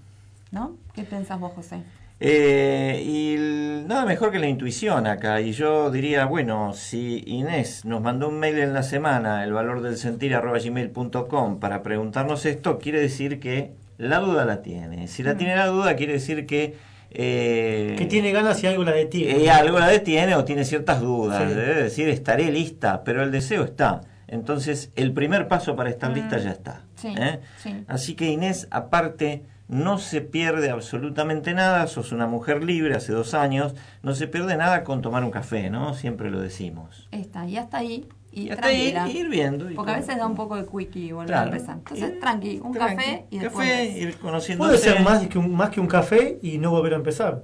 ¿No? 0.52 0.76
¿Qué 0.94 1.04
pensás 1.04 1.40
vos, 1.40 1.54
José? 1.54 1.84
Eh, 2.22 3.02
y 3.06 3.88
nada 3.88 4.06
mejor 4.06 4.32
que 4.32 4.40
la 4.40 4.48
intuición 4.48 5.08
acá. 5.08 5.40
Y 5.42 5.54
yo 5.54 5.92
diría, 5.92 6.26
bueno, 6.26 6.74
si 6.74 7.24
Inés 7.26 7.86
nos 7.86 8.02
mandó 8.02 8.30
un 8.30 8.40
mail 8.40 8.58
en 8.58 8.74
la 8.74 8.84
semana, 8.84 9.44
el 9.44 9.54
valor 9.54 9.82
del 9.82 9.98
sentir 9.98 10.36
gmail.com, 10.38 11.60
para 11.60 11.84
preguntarnos 11.84 12.46
esto, 12.46 12.80
quiere 12.80 13.00
decir 13.00 13.40
que 13.40 13.74
la 13.98 14.20
duda 14.20 14.44
la 14.46 14.62
tiene. 14.62 15.08
Si 15.08 15.24
la 15.24 15.38
tiene 15.38 15.56
la 15.56 15.68
duda, 15.68 15.96
quiere 15.96 16.14
decir 16.14 16.46
que... 16.46 16.90
eh, 17.12 17.96
Que 17.98 18.06
tiene 18.06 18.32
ganas 18.32 18.64
y 18.64 18.68
algo 18.68 18.84
la 18.84 18.92
detiene. 18.92 19.44
eh, 19.44 19.50
algo 19.52 19.80
la 19.80 19.88
detiene 19.88 20.36
o 20.36 20.44
tiene 20.46 20.64
ciertas 20.66 21.02
dudas. 21.02 21.50
Sí. 21.50 21.56
Debe 21.56 21.84
decir, 21.84 22.10
estaré 22.10 22.52
lista, 22.52 23.04
pero 23.04 23.24
el 23.24 23.32
deseo 23.32 23.64
está. 23.64 24.02
Entonces, 24.28 24.92
el 24.96 25.12
primer 25.14 25.48
paso 25.48 25.76
para 25.76 25.90
estar 25.90 26.12
Mm. 26.12 26.14
lista 26.14 26.38
ya 26.38 26.52
está. 26.52 26.82
Sí, 26.96 27.08
¿eh? 27.18 27.40
sí. 27.64 27.84
Así 27.88 28.14
que 28.16 28.28
Inés, 28.30 28.68
aparte, 28.70 29.44
no 29.68 29.98
se 29.98 30.22
pierde 30.22 30.70
absolutamente 30.70 31.54
nada. 31.54 31.88
Sos 31.88 32.12
una 32.12 32.28
mujer 32.28 32.64
libre 32.64 32.96
hace 32.96 33.12
dos 33.12 33.34
años. 33.34 33.74
No 34.04 34.14
se 34.14 34.28
pierde 34.28 34.56
nada 34.58 34.84
con 34.84 35.02
tomar 35.02 35.24
un 35.24 35.32
café, 35.32 35.70
¿no? 35.70 35.94
Siempre 35.96 36.30
lo 36.30 36.40
decimos. 36.40 37.08
Está, 37.12 37.48
y 37.48 37.58
hasta 37.58 37.78
ahí. 37.80 38.08
Y, 38.32 38.50
tranquila. 38.50 39.08
ir 39.10 39.28
viendo. 39.30 39.70
y 39.72 39.74
Porque 39.76 39.92
a 39.92 39.96
veces 39.98 40.18
da 40.18 40.28
un 40.28 40.36
poco 40.36 40.56
de 40.56 40.66
quickie 40.68 41.06
y 41.08 41.12
volver 41.12 41.28
Claro. 41.30 41.52
a 41.52 41.56
empezar. 41.56 41.78
Entonces, 41.78 42.10
Ir- 42.12 42.20
tranqui, 42.20 42.60
un 42.64 42.72
tranqui. 42.74 42.96
café 42.96 43.26
y 43.32 43.40
después. 43.40 43.68
Café, 43.70 43.86
ir 44.00 44.18
conociendo. 44.20 44.66
Puede 44.66 44.78
ser 44.78 45.02
más 45.02 45.28
que, 45.28 45.38
un, 45.40 45.56
más 45.56 45.70
que 45.72 45.80
un 45.80 45.88
café 45.88 46.38
y 46.44 46.58
no 46.60 46.70
volver 46.72 46.94
a 46.94 46.98
empezar. 46.98 47.44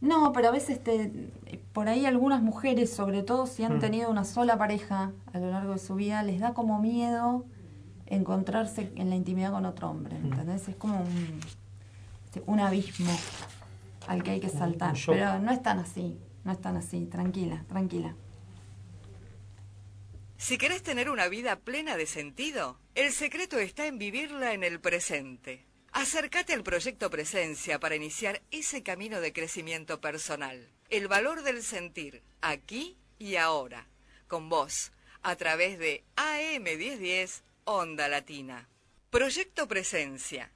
No, 0.00 0.32
pero 0.32 0.48
a 0.48 0.50
veces 0.50 0.82
te, 0.84 1.10
por 1.72 1.88
ahí 1.88 2.04
algunas 2.06 2.42
mujeres, 2.42 2.92
sobre 2.92 3.22
todo 3.22 3.46
si 3.46 3.64
han 3.64 3.76
Mm. 3.76 3.80
tenido 3.80 4.10
una 4.10 4.24
sola 4.24 4.58
pareja 4.58 5.12
a 5.32 5.38
lo 5.38 5.50
largo 5.50 5.72
de 5.72 5.78
su 5.78 5.94
vida, 5.94 6.22
les 6.22 6.40
da 6.40 6.52
como 6.52 6.78
miedo 6.78 7.44
encontrarse 8.06 8.92
en 8.96 9.08
la 9.08 9.16
intimidad 9.16 9.50
con 9.50 9.64
otro 9.64 9.90
hombre, 9.90 10.18
Mm. 10.18 10.26
¿entendés? 10.26 10.68
Es 10.68 10.76
como 10.76 11.00
un, 11.00 11.40
este, 12.26 12.42
un 12.46 12.60
abismo 12.60 13.10
al 14.06 14.22
que 14.22 14.32
hay 14.32 14.40
que 14.40 14.50
saltar. 14.50 14.94
Pero 15.06 15.38
no 15.38 15.50
es 15.50 15.62
tan 15.62 15.78
así, 15.78 16.18
no 16.44 16.52
es 16.52 16.60
tan 16.60 16.76
así, 16.76 17.06
tranquila, 17.06 17.64
tranquila. 17.68 18.14
Si 20.44 20.58
querés 20.58 20.82
tener 20.82 21.08
una 21.08 21.28
vida 21.28 21.60
plena 21.60 21.96
de 21.96 22.04
sentido, 22.04 22.78
el 22.94 23.14
secreto 23.14 23.58
está 23.58 23.86
en 23.86 23.96
vivirla 23.96 24.52
en 24.52 24.62
el 24.62 24.78
presente. 24.78 25.64
Acércate 25.90 26.52
al 26.52 26.62
proyecto 26.62 27.08
Presencia 27.08 27.80
para 27.80 27.96
iniciar 27.96 28.42
ese 28.50 28.82
camino 28.82 29.22
de 29.22 29.32
crecimiento 29.32 30.02
personal. 30.02 30.68
El 30.90 31.08
valor 31.08 31.44
del 31.44 31.62
sentir, 31.62 32.22
aquí 32.42 32.98
y 33.18 33.36
ahora. 33.36 33.88
Con 34.28 34.50
vos, 34.50 34.92
a 35.22 35.34
través 35.36 35.78
de 35.78 36.04
AM1010 36.16 37.40
Onda 37.64 38.06
Latina. 38.08 38.68
Proyecto 39.08 39.66
Presencia. 39.66 40.52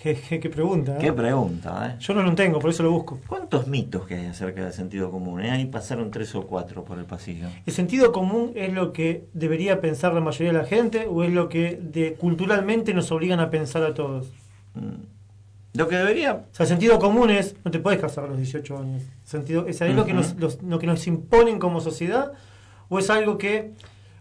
Qué, 0.03 0.15
qué- 0.15 0.41
qué 0.41 0.49
pregunta. 0.51 0.97
¿eh? 0.97 0.99
Qué 1.01 1.13
pregunta, 1.13 1.89
¿eh? 1.91 1.97
Yo 2.01 2.15
no 2.15 2.23
lo 2.23 2.35
tengo, 2.35 2.59
por 2.59 2.71
eso 2.71 2.83
lo 2.83 2.91
busco. 2.93 3.19
¿Cuántos 3.27 3.67
mitos 3.67 4.07
que 4.07 4.15
hay 4.15 4.27
acerca 4.27 4.63
del 4.65 4.73
sentido 4.73 5.11
común? 5.11 5.41
eh? 5.43 5.51
Ahí 5.51 5.67
pasaron 5.67 6.11
tres 6.11 6.35
o 6.35 6.43
cuatro 6.47 6.85
por 6.85 6.99
el 6.99 7.05
pasillo. 7.05 7.47
¿El 7.67 7.73
sentido 7.73 8.13
común 8.13 8.53
es 8.55 8.73
lo 8.73 8.93
que 8.93 9.25
debería 9.35 9.81
pensar 9.81 10.13
la 10.15 10.21
mayoría 10.21 10.53
de 10.53 10.59
la 10.59 10.65
gente 10.65 11.07
o 11.09 11.23
es 11.25 11.33
lo 11.33 11.49
que 11.49 11.79
de, 11.83 12.15
culturalmente 12.15 12.95
nos 12.95 13.11
obligan 13.13 13.41
a 13.41 13.51
pensar 13.51 13.83
a 13.83 13.95
todos? 13.95 14.29
Mm. 14.75 15.03
Lo 15.75 15.87
que 15.87 15.97
debería... 15.97 16.33
O 16.51 16.55
sea, 16.55 16.65
el 16.65 16.69
sentido 16.69 16.99
común 16.99 17.31
es, 17.31 17.55
no 17.65 17.71
te 17.71 17.79
puedes 17.79 18.01
casar 18.01 18.25
a 18.25 18.27
los 18.29 18.39
18 18.39 18.79
años. 18.79 19.03
Sentido, 19.25 19.67
¿Es 19.69 19.81
ahí 19.83 19.93
lo, 19.93 20.07
que 20.07 20.13
nos, 20.15 20.35
los- 20.37 20.63
lo 20.63 20.79
que 20.79 20.87
nos 20.87 21.07
imponen 21.07 21.59
como 21.59 21.81
sociedad? 21.81 22.33
¿O 22.89 22.99
es 22.99 23.11
algo 23.11 23.37
que, 23.39 23.73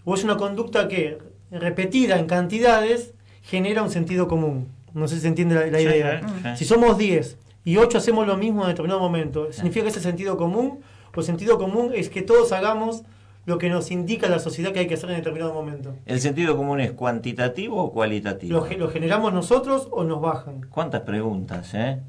o 0.03 0.13
es 0.13 0.23
una 0.23 0.35
conducta 0.37 0.87
que, 0.87 1.17
repetida 1.49 2.19
en 2.19 2.27
cantidades, 2.27 3.13
genera 3.41 3.81
un 3.81 3.89
sentido 3.89 4.27
común? 4.27 4.67
No 4.97 5.07
sé 5.07 5.15
si 5.15 5.21
se 5.21 5.27
entiende 5.27 5.55
la, 5.55 5.67
idea. 5.81 6.21
sí, 6.21 6.25
sí. 6.43 6.49
Si 6.57 6.65
somos 6.65 6.97
10 6.97 7.37
y 7.65 7.77
8 7.77 7.97
hacemos 7.97 8.25
lo 8.27 8.37
mismo 8.37 8.63
en 8.63 8.69
determinado 8.69 8.99
momento, 8.99 9.51
¿significa 9.53 9.83
que 9.83 9.89
ese 9.89 9.99
es 9.99 10.03
sentido 10.03 10.37
común? 10.37 10.79
¿O 11.15 11.19
el 11.19 11.25
sentido 11.25 11.57
común 11.57 11.91
es 11.95 12.09
que 12.09 12.21
todos 12.21 12.51
hagamos 12.51 13.03
lo 13.45 13.57
que 13.57 13.69
nos 13.69 13.91
indica 13.91 14.27
la 14.29 14.39
sociedad 14.39 14.71
que 14.73 14.79
hay 14.79 14.87
que 14.87 14.93
hacer 14.95 15.09
en 15.09 15.17
determinado 15.17 15.53
momento? 15.53 15.95
¿El 16.05 16.19
sentido 16.19 16.55
común 16.57 16.79
es 16.81 16.91
cuantitativo 16.91 17.81
o 17.81 17.91
cualitativo? 17.91 18.53
¿Lo, 18.59 18.63
ge- 18.65 18.77
lo 18.77 18.89
generamos 18.89 19.33
nosotros 19.33 19.87
o 19.91 20.03
nos 20.03 20.19
bajan? 20.21 20.65
¿Cuántas 20.69 21.01
preguntas, 21.01 21.73
eh? 21.73 21.99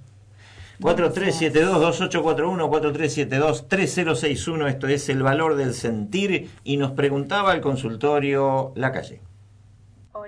4372-2841, 0.81 2.69
4372-3061, 3.69 4.69
esto 4.69 4.87
es 4.89 5.09
el 5.09 5.23
valor 5.23 5.57
del 5.57 5.75
sentir, 5.75 6.51
y 6.65 6.77
nos 6.77 6.93
preguntaba 6.93 7.53
el 7.55 7.61
consultorio 7.61 8.73
La 8.77 8.93
Calle. 8.93 9.21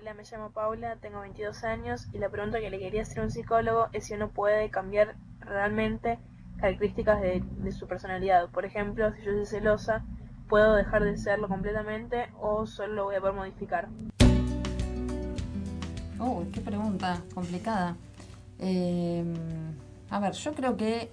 Hola, 0.01 0.15
me 0.15 0.23
llamo 0.23 0.51
Paula, 0.51 0.97
tengo 0.97 1.21
22 1.21 1.63
años 1.63 2.09
y 2.15 2.19
la 2.19 2.31
pregunta 2.31 2.59
que 2.59 2.71
le 2.71 2.79
quería 2.79 3.03
hacer 3.03 3.21
a 3.21 3.25
un 3.25 3.31
psicólogo 3.31 3.89
es 3.93 4.07
si 4.07 4.15
uno 4.15 4.31
puede 4.31 4.71
cambiar 4.71 5.17
realmente 5.41 6.19
características 6.57 7.21
de, 7.21 7.43
su 7.71 7.87
personalidad. 7.87 8.49
Por 8.49 8.65
ejemplo, 8.65 9.13
si 9.13 9.25
yo 9.25 9.33
soy 9.33 9.45
celosa, 9.45 10.03
¿puedo 10.49 10.75
dejar 10.75 11.05
de 11.05 11.19
serlo 11.19 11.49
completamente 11.49 12.31
o 12.41 12.65
solo 12.65 12.95
lo 12.95 13.05
voy 13.05 13.17
a 13.17 13.21
poder 13.21 13.35
modificar? 13.35 13.89
Uy, 16.19 16.47
qué 16.51 16.63
pregunta 16.63 17.21
complicada. 17.35 17.95
Eh, 18.59 19.23
a 20.09 20.19
ver, 20.19 20.33
yo 20.33 20.55
creo 20.55 20.79
que 20.79 21.11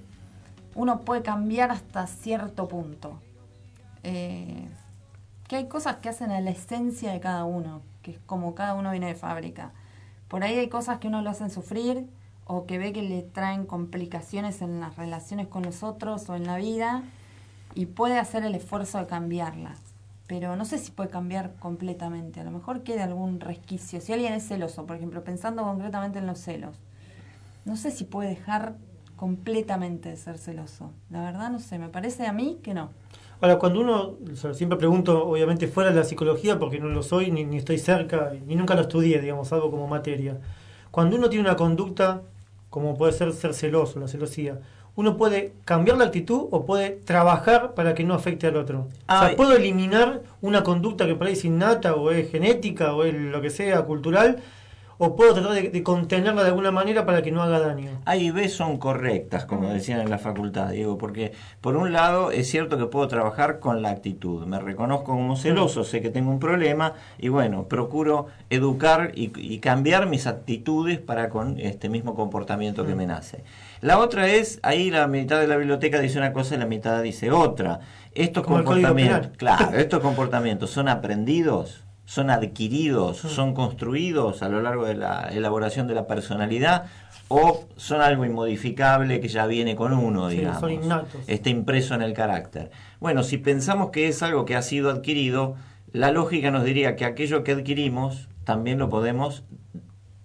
uno 0.76 1.02
puede 1.02 1.24
cambiar 1.24 1.72
hasta 1.72 2.08
cierto 2.08 2.70
punto. 2.70 3.20
Eh, 4.04 4.70
que 5.50 5.58
hay 5.58 5.68
cosas 5.68 5.98
que 5.98 6.08
hacen 6.08 6.32
a 6.32 6.40
la 6.40 6.52
esencia 6.52 7.12
de 7.12 7.20
cada 7.20 7.44
uno, 7.44 7.82
que 8.08 8.12
es 8.12 8.20
como 8.26 8.56
cada 8.56 8.74
uno 8.74 8.92
viene 8.92 9.08
de 9.08 9.16
fábrica. 9.16 9.74
Por 10.30 10.42
ahí 10.44 10.58
hay 10.58 10.70
cosas 10.70 11.00
que 11.00 11.10
uno 11.10 11.22
lo 11.22 11.30
hacen 11.30 11.50
sufrir 11.50 12.08
o 12.46 12.66
que 12.66 12.78
ve 12.78 12.94
que 12.94 13.02
le 13.02 13.22
traen 13.22 13.66
complicaciones 13.66 14.62
en 14.62 14.80
las 14.80 14.96
relaciones 14.96 15.48
con 15.48 15.64
los 15.64 15.84
otros 15.84 16.30
o 16.30 16.36
en 16.38 16.48
la 16.48 16.56
vida 16.56 17.04
y 17.76 17.86
puede 17.88 18.18
hacer 18.18 18.46
el 18.46 18.56
esfuerzo 18.56 18.98
de 18.98 19.08
cambiarlas. 19.08 19.78
Pero 20.26 20.56
no 20.56 20.64
sé 20.64 20.78
si 20.78 20.92
puede 20.92 21.10
cambiar 21.10 21.56
completamente. 21.56 22.40
A 22.40 22.46
lo 22.46 22.52
mejor 22.52 22.84
queda 22.84 23.04
algún 23.04 23.42
resquicio. 23.42 24.00
Si 24.00 24.14
alguien 24.14 24.32
es 24.32 24.48
celoso, 24.48 24.86
por 24.86 24.96
ejemplo, 24.96 25.26
pensando 25.26 25.64
concretamente 25.64 26.20
en 26.20 26.28
los 26.28 26.40
celos, 26.40 26.78
no 27.66 27.76
sé 27.76 27.92
si 27.92 28.06
puede 28.06 28.30
dejar 28.30 28.76
completamente 29.18 30.08
de 30.08 30.16
ser 30.16 30.38
celoso. 30.38 30.94
La 31.10 31.24
verdad 31.24 31.50
no 31.50 31.60
sé, 31.60 31.78
me 31.78 31.90
parece 31.90 32.26
a 32.26 32.32
mí 32.32 32.60
que 32.64 32.74
no. 32.74 32.90
Ahora, 33.40 33.60
cuando 33.60 33.80
uno, 33.82 34.16
o 34.32 34.36
sea, 34.36 34.54
siempre 34.54 34.78
pregunto, 34.78 35.28
obviamente 35.28 35.68
fuera 35.68 35.92
de 35.92 35.98
la 35.98 36.04
psicología, 36.04 36.58
porque 36.58 36.80
no 36.80 36.88
lo 36.90 37.04
soy, 37.04 37.32
ni, 37.32 37.44
ni 37.46 37.58
estoy 37.58 37.78
cerca, 37.78 38.34
ni 38.46 38.56
nunca 38.56 38.76
lo 38.76 38.82
estudié, 38.82 39.22
digamos, 39.22 39.52
algo 39.54 39.70
como 39.70 39.88
materia. 39.88 40.38
Cuando 40.90 41.16
uno 41.16 41.30
tiene 41.30 41.48
una 41.48 41.56
conducta, 41.56 42.24
como 42.70 42.98
puede 42.98 43.14
ser 43.14 43.32
ser 43.34 43.54
celoso, 43.54 44.00
la 44.00 44.08
celosía, 44.08 44.60
uno 44.96 45.16
puede 45.16 45.54
cambiar 45.64 45.98
la 45.98 46.06
actitud 46.06 46.48
o 46.50 46.66
puede 46.66 46.90
trabajar 46.90 47.76
para 47.76 47.94
que 47.94 48.04
no 48.04 48.16
afecte 48.16 48.48
al 48.48 48.58
otro. 48.58 48.88
O 49.08 49.20
sea, 49.20 49.36
puedo 49.36 49.56
eliminar 49.56 50.24
una 50.42 50.64
conducta 50.64 51.06
que 51.06 51.14
por 51.14 51.28
ahí 51.28 51.34
es 51.34 51.46
innata, 51.46 51.94
o 51.94 52.10
es 52.10 52.32
genética, 52.32 52.96
o 52.96 53.04
es 53.04 53.14
lo 53.14 53.40
que 53.40 53.52
sea, 53.52 53.84
cultural, 53.84 54.42
o 54.98 55.16
puedo 55.16 55.34
tratar 55.34 55.54
de, 55.54 55.70
de 55.70 55.84
contenerla 55.84 56.44
de 56.44 56.50
alguna 56.50 56.72
manera 56.72 57.06
para 57.06 57.22
que 57.22 57.32
no 57.32 57.42
haga 57.42 57.60
daño. 57.60 58.02
A 58.06 58.16
y 58.16 58.32
B 58.32 58.50
son 58.50 58.78
correctas, 58.78 59.46
como 59.46 59.70
decían 59.70 60.02
en 60.02 60.10
la 60.10 60.18
facultad, 60.18 60.70
Diego, 60.70 60.98
porque 60.98 61.34
por 61.62 61.76
un 61.76 61.94
lado 61.94 62.32
es 62.32 62.50
cierto 62.50 62.78
que 62.78 62.86
puedo 62.86 63.08
trabajar 63.08 63.60
con 63.60 63.82
la 63.82 63.90
actitud. 63.90 64.46
Me 64.46 64.60
reconozco 64.60 65.06
como 65.06 65.36
celoso, 65.36 65.84
sé 65.84 66.02
que 66.02 66.10
tengo 66.10 66.32
un 66.32 66.40
problema 66.40 66.94
y 67.18 67.30
bueno, 67.30 67.68
procuro 67.68 68.28
educar 68.50 69.12
y, 69.16 69.32
y 69.38 69.60
cambiar 69.60 70.08
mis 70.08 70.28
actitudes 70.28 71.00
para 71.00 71.30
con 71.30 71.60
este 71.60 71.90
mismo 71.90 72.16
comportamiento 72.16 72.86
que 72.86 72.96
me 72.96 73.06
nace. 73.06 73.44
La 73.82 74.00
otra 74.00 74.28
es, 74.28 74.60
ahí 74.64 74.90
la 74.90 75.08
mitad 75.08 75.40
de 75.40 75.48
la 75.48 75.58
biblioteca 75.58 76.00
dice 76.00 76.18
una 76.18 76.34
cosa 76.34 76.56
y 76.56 76.58
la 76.58 76.66
mitad 76.66 77.02
dice 77.04 77.32
otra. 77.32 77.80
Estos 78.16 78.44
Como 78.44 78.58
comportamientos, 78.58 79.32
claro, 79.38 79.78
estos 79.78 80.00
comportamientos 80.02 80.72
son 80.72 80.90
aprendidos, 80.90 81.84
son 82.08 82.30
adquiridos, 82.30 83.18
son 83.18 83.54
construidos 83.54 84.42
a 84.42 84.48
lo 84.48 84.62
largo 84.62 84.86
de 84.86 84.96
la 84.96 85.28
elaboración 85.30 85.88
de 85.88 85.94
la 85.94 86.08
personalidad 86.08 86.86
o 87.28 87.66
son 87.76 88.00
algo 88.00 88.24
inmodificable 88.24 89.20
que 89.20 89.28
ya 89.28 89.46
viene 89.46 89.76
con 89.76 89.92
uno, 89.92 90.30
Sí, 90.30 90.38
digamos. 90.38 90.62
son 90.62 90.72
innatos. 90.72 91.22
Está 91.28 91.50
impreso 91.50 91.96
en 91.96 92.02
el 92.02 92.14
carácter. 92.14 92.72
Bueno, 93.02 93.24
si 93.24 93.38
pensamos 93.38 93.90
que 93.90 94.08
es 94.08 94.24
algo 94.24 94.46
que 94.46 94.56
ha 94.56 94.62
sido 94.62 94.90
adquirido, 94.90 95.56
la 95.92 96.12
lógica 96.12 96.50
nos 96.50 96.64
diría 96.64 96.96
que 96.96 97.04
aquello 97.04 97.44
que 97.44 97.52
adquirimos 97.52 98.30
también 98.46 98.80
lo 98.80 98.88
podemos 98.90 99.44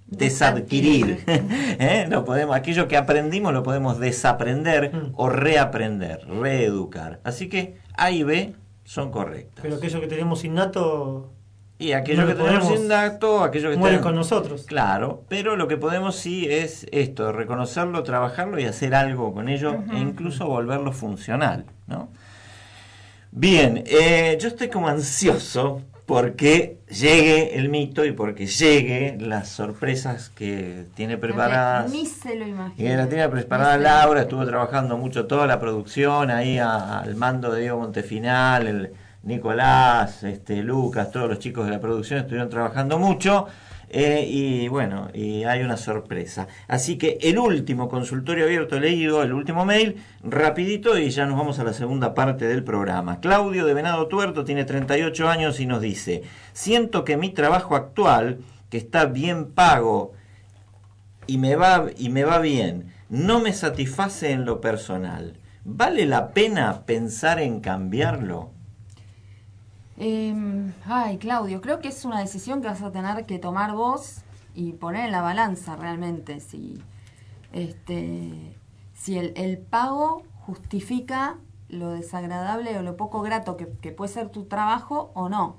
desadquirir. 0.07 1.25
¿Eh? 1.27 2.07
Lo 2.09 2.25
podemos, 2.25 2.55
aquello 2.55 2.87
que 2.87 2.97
aprendimos 2.97 3.53
lo 3.53 3.63
podemos 3.65 3.99
desaprender 3.99 4.93
Mm. 4.95 5.13
o 5.17 5.29
reaprender, 5.29 6.21
reeducar. 6.29 7.19
Así 7.25 7.49
que 7.49 7.79
A 7.95 8.11
y 8.13 8.23
B 8.23 8.55
son 8.85 9.11
correctas. 9.11 9.63
Pero 9.63 9.77
aquello 9.77 10.01
que 10.01 10.07
tenemos 10.07 10.45
innato 10.45 11.33
y 11.83 11.93
aquello 11.93 12.23
no 12.23 12.29
que 12.29 12.35
tenemos 12.35 12.79
innato, 12.81 13.43
aquello 13.43 13.71
que 13.71 13.77
muere 13.77 13.97
tenemos- 13.97 14.07
con 14.07 14.15
nosotros. 14.17 14.65
Claro, 14.67 15.25
pero 15.29 15.57
lo 15.57 15.67
que 15.69 15.77
podemos 15.77 16.17
sí 16.17 16.47
es 16.51 16.87
esto, 16.93 17.33
reconocerlo, 17.33 18.03
trabajarlo 18.03 18.59
y 18.61 18.65
hacer 18.65 18.95
algo 18.95 19.33
con 19.35 19.49
ello 19.49 19.83
e 19.93 19.99
incluso 19.99 20.47
volverlo 20.47 20.93
funcional, 20.93 21.65
¿no? 21.87 22.09
Bien, 23.31 23.83
eh, 23.87 24.37
yo 24.41 24.49
estoy 24.49 24.69
como 24.69 24.89
ansioso 24.89 25.81
porque 26.05 26.79
llegue 26.91 27.57
el 27.57 27.71
mito 27.71 28.05
y 28.05 28.13
porque 28.13 28.47
llegue 28.47 29.17
las 29.19 29.49
sorpresas 29.49 30.29
que 30.29 30.85
tiene 30.95 31.17
preparadas. 31.17 31.91
Ni 31.91 32.05
se 32.05 32.35
lo 32.37 32.47
Y 32.47 32.51
imagino. 32.51 32.97
la 32.97 33.09
tiene 33.09 33.29
preparada 33.31 33.79
Laura, 33.79 34.23
estuvo 34.23 34.45
trabajando 34.45 34.99
mucho 34.99 35.27
toda 35.27 35.47
la 35.47 35.59
producción 35.59 36.31
ahí 36.31 36.59
a- 36.59 36.99
al 36.99 37.15
mando 37.15 37.51
de 37.53 37.63
Diego 37.63 37.79
Montefinal, 37.79 38.67
el 38.67 38.93
Nicolás, 39.25 40.25
este, 40.25 40.63
Lucas, 40.63 41.11
todos 41.13 41.29
los 41.29 41.39
chicos 41.39 41.65
de 41.67 41.71
la 41.73 41.81
producción 41.81 42.21
estuvieron 42.21 42.49
trabajando 42.51 42.99
mucho. 42.99 43.47
eh, 43.95 44.27
y 44.27 44.69
bueno, 44.69 45.09
hay 45.13 45.63
una 45.63 45.77
sorpresa. 45.77 46.49
Así 46.67 46.97
que 46.97 47.19
el 47.21 47.39
último 47.39 47.89
consultorio 47.91 48.47
abierto 48.47 48.81
leído, 48.81 49.23
el 49.23 49.33
último 49.35 49.67
mail, 49.67 50.03
rapidito 50.25 50.99
y 50.99 51.11
ya 51.11 51.27
nos 51.27 51.37
vamos 51.37 51.59
a 51.59 51.65
la 51.65 51.75
segunda 51.75 52.15
parte 52.15 52.47
del 52.49 52.65
programa. 52.65 53.21
Claudio 53.21 53.67
de 53.67 53.75
Venado 53.75 54.09
Tuerto 54.09 54.45
tiene 54.45 54.65
38 54.65 55.29
años 55.29 55.61
y 55.61 55.67
nos 55.67 55.83
dice, 55.83 56.23
siento 56.55 57.05
que 57.05 57.19
mi 57.19 57.31
trabajo 57.31 57.77
actual, 57.77 58.39
que 58.71 58.79
está 58.79 59.05
bien 59.05 59.53
pago 59.53 60.15
y 61.27 61.37
me 61.37 61.55
va 61.55 61.87
y 61.97 62.09
me 62.09 62.25
va 62.25 62.39
bien, 62.39 62.93
no 63.11 63.41
me 63.41 63.53
satisface 63.53 64.33
en 64.33 64.47
lo 64.47 64.61
personal. 64.63 65.37
¿Vale 65.65 66.07
la 66.07 66.33
pena 66.33 66.87
pensar 66.87 67.41
en 67.41 67.61
cambiarlo? 67.61 68.51
Em, 69.97 70.73
ay, 70.87 71.19
Claudio, 71.19 71.61
creo 71.61 71.81
que 71.81 71.89
es 71.89 72.05
una 72.05 72.21
decisión 72.21 72.63
que 72.63 72.69
vas 72.69 72.83
a 72.83 72.93
tener 72.93 73.27
que 73.27 73.39
tomar 73.39 73.75
vos 73.75 74.23
y 74.55 74.73
poner 74.73 75.07
en 75.07 75.13
la 75.13 75.21
balanza 75.23 75.77
realmente 75.77 76.41
si, 76.41 76.83
este, 77.53 78.57
si 78.95 79.19
el, 79.19 79.59
pago 79.59 80.25
justifica 80.41 81.39
lo 81.69 81.91
desagradable 81.91 82.79
o 82.79 82.83
lo 82.83 82.97
poco 82.97 83.23
grato 83.23 83.57
que, 83.57 83.69
que 83.81 83.93
puede 83.93 84.13
ser 84.13 84.31
tu 84.31 84.45
trabajo 84.45 85.11
o 85.15 85.29
no. 85.29 85.57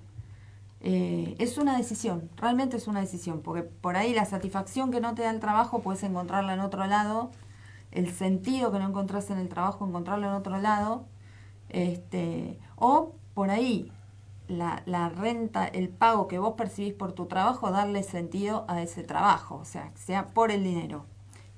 Eh, 0.81 1.35
es 1.39 1.57
una 1.57 1.77
decisión, 1.77 2.29
realmente 2.35 2.75
es 2.77 2.87
una 2.87 2.99
decisión, 2.99 3.41
porque 3.41 3.63
por 3.63 3.95
ahí 3.95 4.13
la 4.13 4.25
satisfacción 4.25 4.91
que 4.91 4.99
no 4.99 5.15
te 5.15 5.21
da 5.21 5.29
el 5.31 5.39
trabajo 5.39 5.81
puedes 5.81 6.03
encontrarla 6.03 6.53
en 6.53 6.59
otro 6.59 6.85
lado, 6.87 7.31
el 7.91 8.11
sentido 8.11 8.71
que 8.71 8.79
no 8.79 8.89
encontrás 8.89 9.29
en 9.29 9.37
el 9.37 9.47
trabajo, 9.47 9.87
encontrarlo 9.87 10.27
en 10.27 10.33
otro 10.33 10.57
lado, 10.57 11.05
este, 11.69 12.59
o 12.75 13.13
por 13.33 13.49
ahí 13.49 13.91
la, 14.53 14.83
la 14.85 15.09
renta, 15.09 15.67
el 15.67 15.89
pago 15.89 16.27
que 16.27 16.39
vos 16.39 16.53
percibís 16.55 16.93
por 16.93 17.11
tu 17.13 17.25
trabajo, 17.25 17.71
darle 17.71 18.03
sentido 18.03 18.65
a 18.67 18.81
ese 18.81 19.03
trabajo, 19.03 19.55
o 19.55 19.65
sea, 19.65 19.91
que 19.93 19.99
sea 19.99 20.29
por 20.29 20.51
el 20.51 20.63
dinero. 20.63 21.05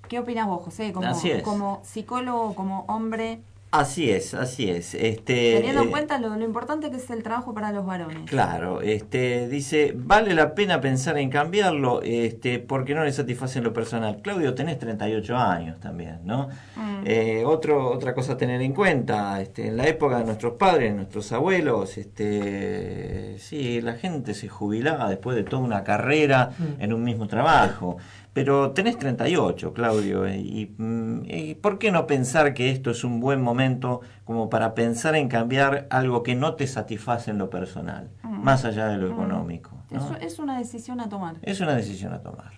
¿Qué 0.07 0.19
opinas 0.19 0.47
vos, 0.47 0.63
José? 0.63 0.93
Como, 0.93 1.07
Así 1.07 1.31
es. 1.31 1.43
como 1.43 1.81
psicólogo, 1.83 2.55
como 2.55 2.85
hombre, 2.87 3.41
Así 3.71 4.09
es, 4.09 4.33
así 4.33 4.69
es. 4.69 4.93
Este, 4.93 5.55
teniendo 5.57 5.81
en 5.81 5.87
eh, 5.89 5.91
cuenta 5.91 6.17
lo, 6.17 6.35
lo 6.37 6.45
importante 6.45 6.89
que 6.89 6.95
es 6.97 7.09
el 7.09 7.23
trabajo 7.23 7.53
para 7.53 7.73
los 7.73 7.85
varones. 7.85 8.29
Claro, 8.29 8.81
este, 8.81 9.49
dice, 9.49 9.91
vale 9.93 10.33
la 10.33 10.55
pena 10.55 10.79
pensar 10.79 11.17
en 11.17 11.29
cambiarlo, 11.29 12.01
este, 12.01 12.59
porque 12.59 12.95
no 12.95 13.03
le 13.03 13.11
satisface 13.11 13.57
en 13.57 13.65
lo 13.65 13.73
personal. 13.73 14.21
Claudio, 14.21 14.53
tenés 14.55 14.79
38 14.79 15.35
años 15.35 15.79
también, 15.81 16.19
¿no? 16.23 16.47
Mm. 16.77 17.03
Eh, 17.05 17.43
otro, 17.45 17.91
otra 17.91 18.13
cosa 18.13 18.33
a 18.33 18.37
tener 18.37 18.61
en 18.61 18.73
cuenta, 18.73 19.41
este, 19.41 19.67
en 19.67 19.75
la 19.75 19.87
época 19.87 20.19
de 20.19 20.25
nuestros 20.25 20.53
padres, 20.53 20.95
nuestros 20.95 21.31
abuelos, 21.33 21.97
este, 21.97 23.35
sí, 23.39 23.81
la 23.81 23.95
gente 23.95 24.33
se 24.35 24.47
jubilaba 24.47 25.09
después 25.09 25.35
de 25.35 25.43
toda 25.43 25.61
una 25.61 25.83
carrera 25.83 26.51
Mm. 26.57 26.81
en 26.81 26.93
un 26.93 27.03
mismo 27.03 27.27
trabajo. 27.27 27.97
Pero 28.35 28.71
tenés 28.71 28.99
38, 28.99 29.73
Claudio, 29.73 30.27
y, 30.27 30.65
mm, 30.77 31.21
y 31.23 31.55
¿por 31.55 31.79
qué 31.79 31.89
no 31.89 32.05
pensar 32.05 32.53
que 32.53 32.69
esto 32.69 32.91
es 32.91 33.05
un 33.05 33.21
buen 33.21 33.41
momento 33.41 34.01
como 34.25 34.49
para 34.49 34.75
pensar 34.75 35.15
en 35.15 35.29
cambiar 35.29 35.87
algo 35.89 36.21
que 36.21 36.35
no 36.35 36.55
te 36.55 36.67
satisface 36.67 37.31
en 37.31 37.37
lo 37.37 37.49
personal, 37.49 38.09
Mm. 38.23 38.43
más 38.43 38.65
allá 38.65 38.87
de 38.87 38.97
lo 38.97 39.07
Mm. 39.07 39.13
económico? 39.13 39.71
¿no? 39.89 39.97
Eso 39.97 40.17
es 40.19 40.37
una 40.37 40.57
decisión 40.57 40.99
a 40.99 41.07
tomar. 41.07 41.37
Es 41.43 41.61
una 41.61 41.75
decisión 41.75 42.11
a 42.11 42.19
tomar. 42.21 42.51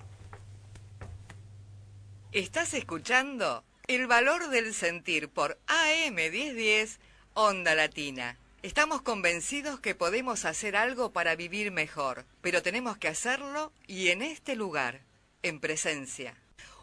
¿Estás 2.32 2.74
escuchando? 2.74 3.63
El 3.88 4.08
valor 4.08 4.50
del 4.50 4.74
sentir 4.74 5.30
por 5.30 5.60
AM1010, 5.68 6.98
Onda 7.36 7.76
Latina. 7.76 8.36
Estamos 8.63 9.04
convencidos 9.04 9.80
que 9.80 9.94
podemos 9.94 10.44
hacer 10.46 10.76
algo 10.76 11.12
para 11.12 11.36
vivir 11.36 11.72
mejor, 11.72 12.26
pero 12.42 12.63
tenemos 12.63 12.98
que 12.98 13.10
hacerlo 13.10 13.72
y 13.86 14.08
en 14.08 14.24
este 14.24 14.56
lugar, 14.56 15.02
en 15.47 15.60
presencia. 15.60 16.36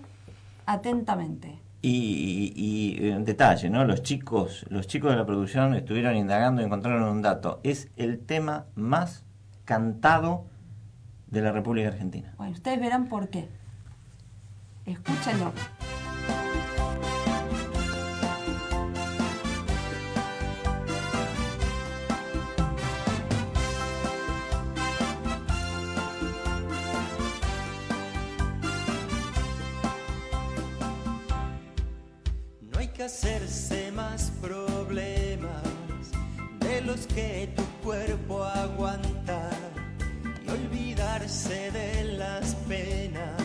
atentamente. 0.67 1.59
Y, 1.83 2.53
y- 2.55 3.07
y 3.07 3.11
un 3.11 3.25
detalle, 3.25 3.71
¿no? 3.71 3.85
Los 3.85 4.03
chicos, 4.03 4.67
los 4.69 4.87
chicos 4.87 5.11
de 5.11 5.17
la 5.17 5.27
producción 5.27 5.75
estuvieron 5.75 6.15
indagando 6.17 6.61
y 6.63 6.67
encontraron 6.67 7.03
un 7.05 7.23
dato. 7.23 7.59
Es 7.65 7.89
el 7.97 8.21
tema 8.21 8.67
más 8.75 9.25
cantado 9.65 10.45
de 11.29 11.41
la 11.41 11.53
República 11.53 11.89
Argentina. 11.89 12.35
Bueno, 12.37 12.53
ustedes 12.53 12.79
verán 12.79 13.09
por 13.09 13.29
qué. 13.31 13.49
Escúchenlo. 14.87 15.53
Hacerse 33.11 33.91
más 33.91 34.31
problemas 34.41 35.65
de 36.61 36.81
los 36.83 37.09
que 37.09 37.53
tu 37.57 37.65
cuerpo 37.85 38.45
aguanta 38.45 39.51
y 40.45 40.49
olvidarse 40.49 41.73
de 41.73 42.05
las 42.05 42.55
penas, 42.69 43.43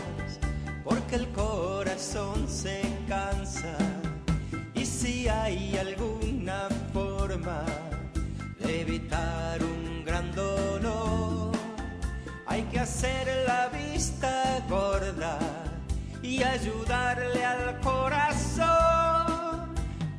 porque 0.84 1.15
el 1.15 1.28
corazón 1.30 2.47
se 2.47 2.80
cansa. 3.08 3.75
Y 4.75 4.86
si 4.86 5.28
hay 5.28 5.75
alguna 5.78 6.69
forma 6.93 7.65
de 8.60 8.82
evitar 8.82 9.63
un 9.63 10.06
gran 10.06 10.32
dolor, 10.36 11.54
hay 12.45 12.62
que 12.71 12.80
hacer 12.82 13.25
la 13.47 13.69
vista 13.69 14.63
gorda 14.69 15.39
y 16.21 16.43
ayudarle 16.43 17.45
al 17.45 17.80
corazón, 17.82 18.25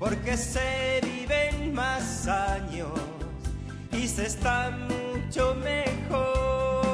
porque 0.08 0.36
se 0.36 1.00
viven 1.02 1.74
más 1.74 2.28
años 2.28 2.92
y 3.90 4.06
se 4.06 4.26
está 4.26 4.70
mucho 4.70 5.56
mejor, 5.56 6.92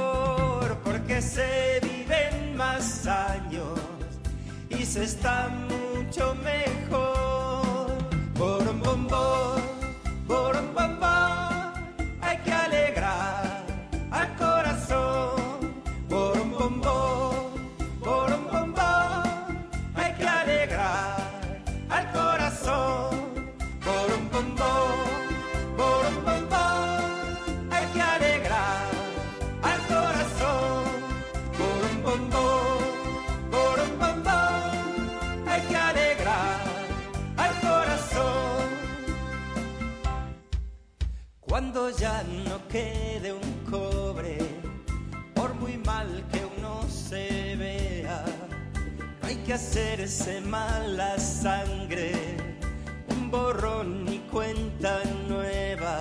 porque 0.83 1.20
se 1.20 1.79
viven 1.83 2.57
más 2.57 3.07
años 3.07 3.79
y 4.70 4.87
se 4.87 5.05
está 5.05 5.51
mucho 5.68 6.35
mejor. 6.37 7.01
Ya 42.02 42.24
no 42.48 42.58
quede 42.66 43.32
un 43.32 43.52
cobre, 43.70 44.36
por 45.34 45.54
muy 45.54 45.76
mal 45.78 46.08
que 46.32 46.40
uno 46.58 46.82
se 46.88 47.54
vea, 47.54 48.24
no 49.20 49.28
hay 49.28 49.36
que 49.46 49.52
hacerse 49.54 50.40
mala 50.40 51.16
sangre, 51.18 52.12
un 53.08 53.30
borrón 53.30 54.08
y 54.08 54.18
cuenta 54.32 55.00
nueva. 55.28 55.96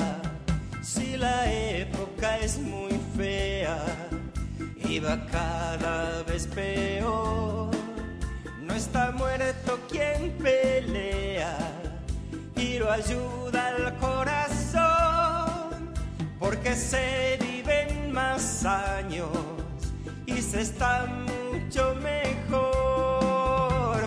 Si 0.82 1.18
la 1.18 1.40
época 1.52 2.40
es 2.40 2.58
muy 2.58 3.00
fea 3.16 3.78
iba 4.92 5.16
cada 5.28 6.24
vez 6.24 6.48
peor. 6.48 7.70
No 8.60 8.74
está 8.74 9.12
muerto 9.12 9.80
quien 9.90 10.32
pelea 10.38 11.58
y 12.58 12.78
lo 12.80 12.92
ayuda 12.92 13.68
al 13.68 13.98
corazón, 13.98 14.91
porque 16.64 16.76
se 16.76 17.40
viven 17.42 18.12
más 18.14 18.64
años 18.66 19.30
y 20.28 20.40
se 20.40 20.62
está 20.62 21.08
mucho 21.08 21.96
mejor, 21.96 23.18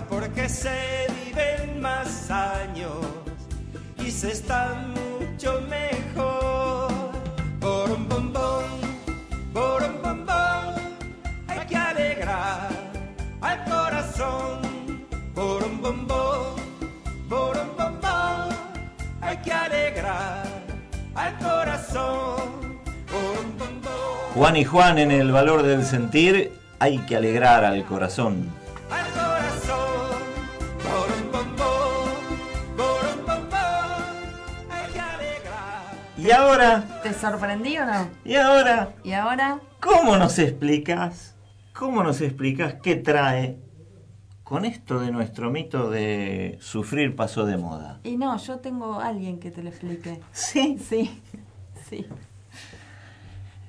porque 0.07 0.47
se 0.47 1.07
viven 1.25 1.81
más 1.81 2.31
años 2.31 2.95
y 3.97 4.09
se 4.09 4.31
está 4.31 4.73
mucho 5.19 5.59
mejor. 5.69 6.24
Juan 24.35 24.57
y 24.57 24.65
Juan 24.65 24.97
en 24.97 25.11
el 25.11 25.31
valor 25.31 25.63
del 25.63 25.83
sentir, 25.83 26.51
hay 26.79 26.97
que 26.99 27.15
alegrar 27.15 27.63
al 27.63 27.85
corazón. 27.85 28.49
al 28.91 29.05
corazón. 29.11 30.19
Borom 30.83 31.31
bom 31.31 31.55
bom, 31.55 32.77
borom 32.77 33.25
bom 33.25 33.49
bom, 33.49 34.71
hay 34.71 34.91
que 34.91 34.99
alegrar. 34.99 35.93
Y 36.17 36.31
ahora, 36.31 36.99
¿Te 37.01 37.13
sorprendí 37.13 37.77
o 37.77 37.85
no? 37.85 38.09
y 38.25 38.35
ahora, 38.35 38.89
Y 39.03 39.13
ahora, 39.13 39.59
¿cómo 39.79 40.17
nos 40.17 40.37
explicas? 40.37 41.35
¿Cómo 41.73 42.03
nos 42.03 42.21
explicas 42.21 42.75
qué 42.83 42.95
trae 42.95 43.57
con 44.43 44.63
esto 44.65 44.99
de 44.99 45.11
nuestro 45.11 45.49
mito 45.49 45.89
de 45.89 46.57
sufrir 46.61 47.15
pasó 47.15 47.45
de 47.45 47.57
moda? 47.57 47.99
y 48.03 48.17
no, 48.17 48.37
yo 48.37 48.57
tengo 48.59 48.99
alguien 48.99 49.39
que 49.39 49.49
te 49.49 49.63
lo 49.63 49.69
explique. 49.69 50.19
Sí. 50.33 50.77
Sí, 50.87 51.21
sí. 51.89 52.05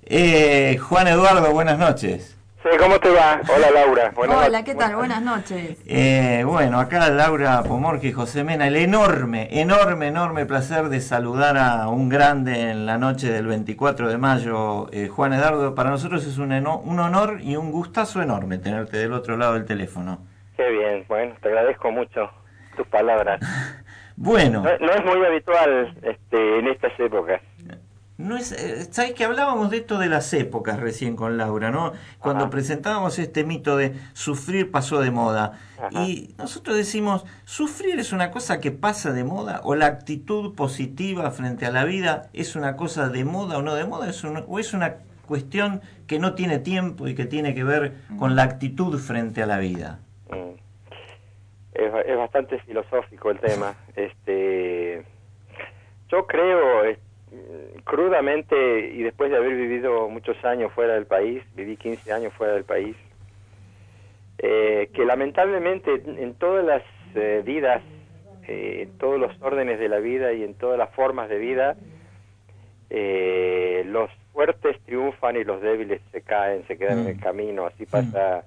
Eh, 0.08 0.78
Juan 0.78 1.08
Eduardo, 1.08 1.52
buenas 1.52 1.78
noches. 1.78 2.32
Sí, 2.62 2.76
¿cómo 2.78 2.98
te 2.98 3.10
va? 3.10 3.40
Hola 3.54 3.70
Laura. 3.70 4.10
Buenas 4.14 4.46
Hola. 4.46 4.64
¿qué 4.64 4.74
tal? 4.74 4.96
Buenas 4.96 5.22
noches. 5.22 5.78
Eh, 5.86 6.42
bueno, 6.44 6.80
acá 6.80 7.08
Laura 7.10 7.62
Pomorque 7.62 8.08
y 8.08 8.12
José 8.12 8.42
Mena, 8.44 8.66
el 8.66 8.76
enorme, 8.76 9.48
enorme, 9.60 10.08
enorme 10.08 10.46
placer 10.46 10.88
de 10.88 11.00
saludar 11.00 11.56
a 11.58 11.88
un 11.88 12.08
grande 12.08 12.70
en 12.70 12.86
la 12.86 12.98
noche 12.98 13.30
del 13.30 13.46
24 13.46 14.08
de 14.08 14.18
mayo, 14.18 14.88
eh, 14.92 15.08
Juan 15.08 15.32
Eduardo. 15.32 15.74
Para 15.76 15.90
nosotros 15.90 16.24
es 16.26 16.38
un, 16.38 16.50
eno- 16.52 16.78
un 16.78 16.98
honor 16.98 17.38
y 17.40 17.54
un 17.56 17.70
gustazo 17.70 18.20
enorme 18.22 18.58
tenerte 18.58 18.96
del 18.98 19.12
otro 19.12 19.36
lado 19.36 19.54
del 19.54 19.64
teléfono. 19.64 20.18
Qué 20.56 20.68
bien, 20.70 21.04
bueno, 21.08 21.34
te 21.42 21.48
agradezco 21.48 21.90
mucho 21.90 22.30
tus 22.76 22.86
palabras. 22.88 23.40
Bueno, 24.18 24.62
No, 24.62 24.70
no 24.86 24.92
es 24.94 25.04
muy 25.04 25.22
habitual 25.26 25.94
este, 26.02 26.58
en 26.60 26.68
estas 26.68 26.98
épocas. 26.98 27.38
No 28.18 28.36
es, 28.36 28.52
eh, 28.52 28.86
¿sabes 28.90 29.12
que 29.12 29.24
hablábamos 29.24 29.70
de 29.70 29.78
esto 29.78 29.98
de 29.98 30.08
las 30.08 30.32
épocas 30.32 30.80
recién 30.80 31.16
con 31.16 31.36
Laura, 31.36 31.70
¿no? 31.70 31.92
Cuando 32.18 32.44
Ajá. 32.44 32.50
presentábamos 32.50 33.18
este 33.18 33.44
mito 33.44 33.76
de 33.76 33.94
sufrir 34.14 34.70
pasó 34.70 35.00
de 35.00 35.10
moda. 35.10 35.58
Ajá. 35.78 35.88
Y 36.02 36.34
nosotros 36.38 36.76
decimos, 36.76 37.26
¿sufrir 37.44 37.98
es 37.98 38.12
una 38.12 38.30
cosa 38.30 38.58
que 38.60 38.70
pasa 38.70 39.12
de 39.12 39.24
moda? 39.24 39.60
¿O 39.64 39.74
la 39.74 39.86
actitud 39.86 40.54
positiva 40.54 41.30
frente 41.30 41.66
a 41.66 41.70
la 41.70 41.84
vida 41.84 42.30
es 42.32 42.56
una 42.56 42.76
cosa 42.76 43.08
de 43.10 43.24
moda 43.24 43.58
o 43.58 43.62
no 43.62 43.74
de 43.74 43.84
moda? 43.84 44.08
¿Es 44.08 44.24
una- 44.24 44.40
¿O 44.48 44.58
es 44.58 44.72
una 44.72 44.96
cuestión 45.26 45.82
que 46.06 46.18
no 46.18 46.34
tiene 46.34 46.58
tiempo 46.58 47.08
y 47.08 47.14
que 47.14 47.26
tiene 47.26 47.54
que 47.54 47.64
ver 47.64 47.94
con 48.18 48.34
la 48.36 48.44
actitud 48.44 48.98
frente 48.98 49.42
a 49.42 49.46
la 49.46 49.58
vida? 49.58 49.98
Mm. 50.30 50.56
Es, 51.74 51.92
es 52.06 52.16
bastante 52.16 52.58
filosófico 52.60 53.30
el 53.30 53.40
tema. 53.40 53.74
Este, 53.96 55.04
yo 56.10 56.26
creo 56.26 56.84
crudamente 57.84 58.90
y 58.94 59.02
después 59.02 59.30
de 59.30 59.36
haber 59.36 59.54
vivido 59.54 60.08
muchos 60.08 60.42
años 60.44 60.72
fuera 60.72 60.94
del 60.94 61.06
país, 61.06 61.42
viví 61.54 61.76
15 61.76 62.12
años 62.12 62.32
fuera 62.34 62.54
del 62.54 62.64
país, 62.64 62.96
eh, 64.38 64.90
que 64.92 65.04
lamentablemente 65.04 66.02
en 66.06 66.34
todas 66.34 66.64
las 66.64 66.82
eh, 67.14 67.42
vidas, 67.44 67.82
eh, 68.46 68.82
en 68.82 68.98
todos 68.98 69.18
los 69.18 69.32
órdenes 69.40 69.78
de 69.78 69.88
la 69.88 69.98
vida 69.98 70.32
y 70.32 70.42
en 70.44 70.54
todas 70.54 70.78
las 70.78 70.90
formas 70.90 71.28
de 71.28 71.38
vida, 71.38 71.76
eh, 72.90 73.82
los 73.86 74.10
fuertes 74.32 74.78
triunfan 74.84 75.36
y 75.36 75.44
los 75.44 75.60
débiles 75.62 76.00
se 76.12 76.20
caen, 76.22 76.66
se 76.66 76.76
quedan 76.76 77.00
en 77.00 77.06
el 77.08 77.16
Mm. 77.16 77.20
camino. 77.20 77.66
Así 77.66 77.86
pasa 77.86 78.44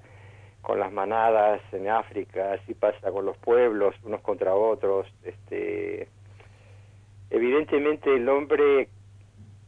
con 0.61 0.79
las 0.79 0.91
manadas 0.91 1.61
en 1.71 1.89
África, 1.89 2.53
así 2.53 2.73
pasa 2.73 3.11
con 3.11 3.25
los 3.25 3.37
pueblos 3.37 3.95
unos 4.03 4.21
contra 4.21 4.53
otros. 4.53 5.07
Este, 5.23 6.07
evidentemente 7.29 8.13
el 8.13 8.27
hombre 8.29 8.89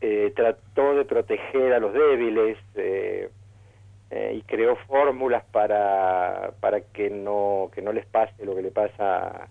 eh, 0.02 0.34
trató 0.36 0.96
de 0.96 1.06
proteger 1.06 1.74
a 1.74 1.80
los 1.80 1.94
débiles 1.94 2.58
eh, 2.76 3.30
eh, 4.10 4.34
y 4.36 4.42
creó 4.42 4.76
fórmulas 4.88 5.44
para, 5.52 6.54
para 6.60 6.82
que 6.82 7.10
no 7.10 7.70
que 7.74 7.82
no 7.82 7.94
les 7.94 8.06
pase 8.06 8.46
lo 8.46 8.56
que 8.56 8.62
le 8.62 8.72
pasa 8.72 9.48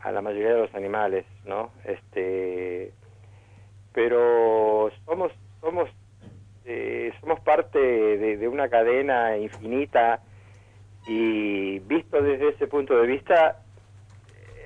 a 0.00 0.12
la 0.12 0.22
mayoría 0.22 0.54
de 0.54 0.60
los 0.60 0.74
animales, 0.74 1.24
¿no? 1.44 1.72
Este, 1.84 2.92
pero 3.92 4.90
somos 5.04 5.32
somos 5.60 5.90
eh, 6.64 7.12
somos 7.20 7.40
parte 7.40 7.78
de, 7.78 8.46
una 8.46 8.68
cadena 8.68 9.38
infinita 9.38 10.20
y 11.06 11.78
visto 11.80 12.20
desde 12.20 12.50
ese 12.50 12.66
punto 12.66 12.94
de 13.00 13.06
vista 13.06 13.62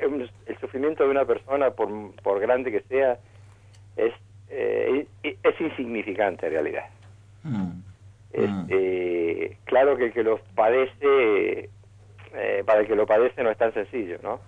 un- 0.06 0.28
el 0.46 0.58
sufrimiento 0.60 1.04
de 1.04 1.10
una 1.10 1.24
persona 1.24 1.70
por, 1.70 1.88
por 2.22 2.40
grande 2.40 2.70
que 2.72 2.80
sea 2.82 3.18
es 3.96 4.12
eh, 4.48 5.06
es 5.22 5.60
insignificante 5.60 6.46
en 6.46 6.52
realidad 6.52 6.84
Mm. 7.44 7.80
este, 8.32 9.56
claro 9.64 9.96
que 9.96 10.04
el 10.06 10.12
que 10.12 10.22
los 10.22 10.40
padece 10.54 11.70
eh, 12.34 12.62
para 12.64 12.80
el 12.80 12.86
que 12.86 12.94
lo 12.96 13.06
padece 13.06 13.42
no 13.42 13.50
es 13.50 13.58
tan 13.58 13.74
sencillo 13.74 14.18
no 14.22 14.40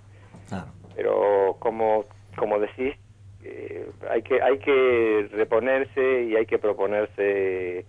Claro. 0.49 0.67
pero 0.95 1.57
como 1.59 2.05
como 2.37 2.59
decís 2.59 2.95
eh, 3.43 3.87
hay 4.11 4.23
que 4.23 4.41
hay 4.43 4.59
que 4.59 5.29
reponerse 5.33 6.23
y 6.23 6.37
hay 6.37 6.47
que 6.47 6.59
proponerse 6.59 7.85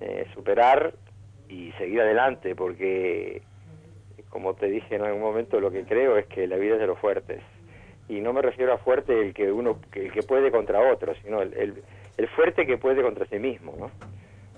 eh, 0.00 0.26
superar 0.34 0.92
y 1.48 1.72
seguir 1.78 2.00
adelante 2.00 2.54
porque 2.54 3.42
como 4.30 4.54
te 4.54 4.66
dije 4.66 4.96
en 4.96 5.02
algún 5.02 5.20
momento 5.22 5.60
lo 5.60 5.70
que 5.70 5.84
creo 5.84 6.16
es 6.16 6.26
que 6.26 6.46
la 6.46 6.56
vida 6.56 6.74
es 6.74 6.80
de 6.80 6.86
los 6.86 6.98
fuertes 6.98 7.42
y 8.08 8.20
no 8.20 8.32
me 8.32 8.42
refiero 8.42 8.72
a 8.72 8.78
fuerte 8.78 9.20
el 9.20 9.34
que 9.34 9.50
uno 9.50 9.78
que 9.90 10.06
el 10.06 10.12
que 10.12 10.22
puede 10.22 10.50
contra 10.50 10.80
otro 10.92 11.14
sino 11.22 11.40
el, 11.42 11.52
el, 11.54 11.82
el 12.16 12.28
fuerte 12.28 12.66
que 12.66 12.76
puede 12.78 13.02
contra 13.02 13.26
sí 13.26 13.38
mismo 13.38 13.74
no 13.78 13.86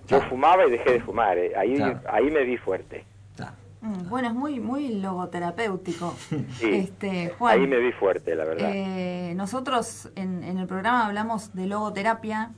yo 0.07 0.17
Claro. 0.19 0.31
fumaba 0.31 0.67
y 0.67 0.71
dejé 0.71 0.93
de 0.93 1.01
fumar 1.01 1.37
eh, 1.39 1.53
ahí 1.57 1.77
Claro. 1.77 2.01
ahí 2.11 2.31
me 2.31 2.43
vi 2.45 2.57
fuerte 2.57 3.05
Claro. 3.37 3.53
Mm, 3.83 4.09
Bueno, 4.09 4.29
es 4.29 4.35
muy, 4.35 4.59
muy 4.59 4.89
logoterapéutico. 5.01 6.15
Sí. 6.59 6.71
Este, 6.75 7.29
Juan, 7.39 7.61
ahí 7.61 7.67
me 7.67 7.79
vi 7.79 7.93
fuerte 7.93 8.35
la 8.35 8.45
verdad 8.45 8.71
eh, 8.75 9.33
nosotros 9.37 10.11
en, 10.17 10.43
en 10.43 10.59
el 10.59 10.67
programa 10.67 11.07
hablamos 11.07 11.55
de 11.55 11.67
logoterapia, 11.67 12.51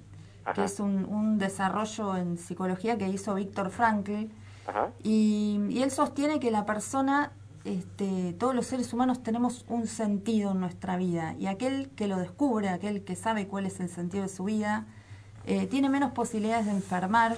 que 0.55 0.65
es 0.65 0.81
un, 0.81 1.05
un 1.05 1.39
desarrollo 1.39 2.17
en 2.17 2.37
psicología 2.39 2.97
que 2.99 3.07
hizo 3.09 3.35
Víctor 3.35 3.71
Frankl, 3.71 4.27
Ajá. 4.71 4.93
y, 5.03 5.61
y 5.69 5.83
él 5.83 5.91
sostiene 5.91 6.39
que 6.39 6.51
la 6.51 6.65
persona, 6.65 7.33
este, 7.65 8.33
todos 8.35 8.55
los 8.55 8.67
seres 8.67 8.93
humanos 8.93 9.23
tenemos 9.23 9.65
un 9.69 9.87
sentido 9.87 10.53
en 10.53 10.61
nuestra 10.61 10.97
vida, 10.97 11.35
y 11.39 11.47
aquel 11.47 11.91
que 11.97 12.07
lo 12.07 12.17
descubre, 12.19 12.69
aquel 12.69 13.03
que 13.05 13.17
sabe 13.17 13.47
cuál 13.49 13.67
es 13.67 13.81
el 13.81 13.89
sentido 13.89 14.23
de 14.23 14.29
su 14.29 14.45
vida, 14.45 14.87
eh, 15.47 15.67
tiene 15.67 15.89
menos 15.89 16.13
posibilidades 16.13 16.67
de 16.67 16.73
enfermar 16.73 17.37